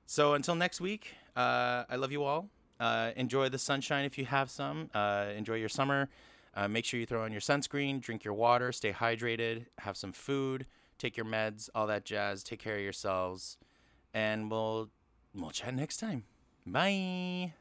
So 0.07 0.35
until 0.35 0.55
next 0.55 0.81
week, 0.81 1.15
uh, 1.35 1.85
I 1.89 1.97
love 1.97 2.13
you 2.13 2.25
all. 2.25 2.51
Uh, 2.79 3.13
enjoy 3.17 3.49
the 3.49 3.59
sunshine 3.59 4.05
if 4.05 4.19
you 4.19 4.27
have 4.27 4.51
some. 4.51 4.91
Uh, 4.93 5.27
enjoy 5.35 5.55
your 5.55 5.69
summer. 5.71 6.11
Uh, 6.57 6.69
make 6.69 6.85
sure 6.85 7.01
you 7.01 7.07
throw 7.07 7.25
on 7.25 7.33
your 7.33 7.41
sunscreen, 7.41 8.01
drink 8.01 8.25
your 8.25 8.35
water, 8.35 8.71
stay 8.73 8.93
hydrated, 8.93 9.67
have 9.79 9.97
some 9.97 10.13
food, 10.13 10.67
take 10.99 11.17
your 11.17 11.27
meds, 11.27 11.69
all 11.75 11.87
that 11.87 12.05
jazz. 12.05 12.43
Take 12.45 12.61
care 12.61 12.77
of 12.77 12.83
yourselves, 12.83 13.57
and 14.13 14.51
we'll 14.51 14.91
we'll 15.35 15.51
chat 15.51 15.75
next 15.75 15.99
time. 15.99 16.25
Bye. 16.67 17.55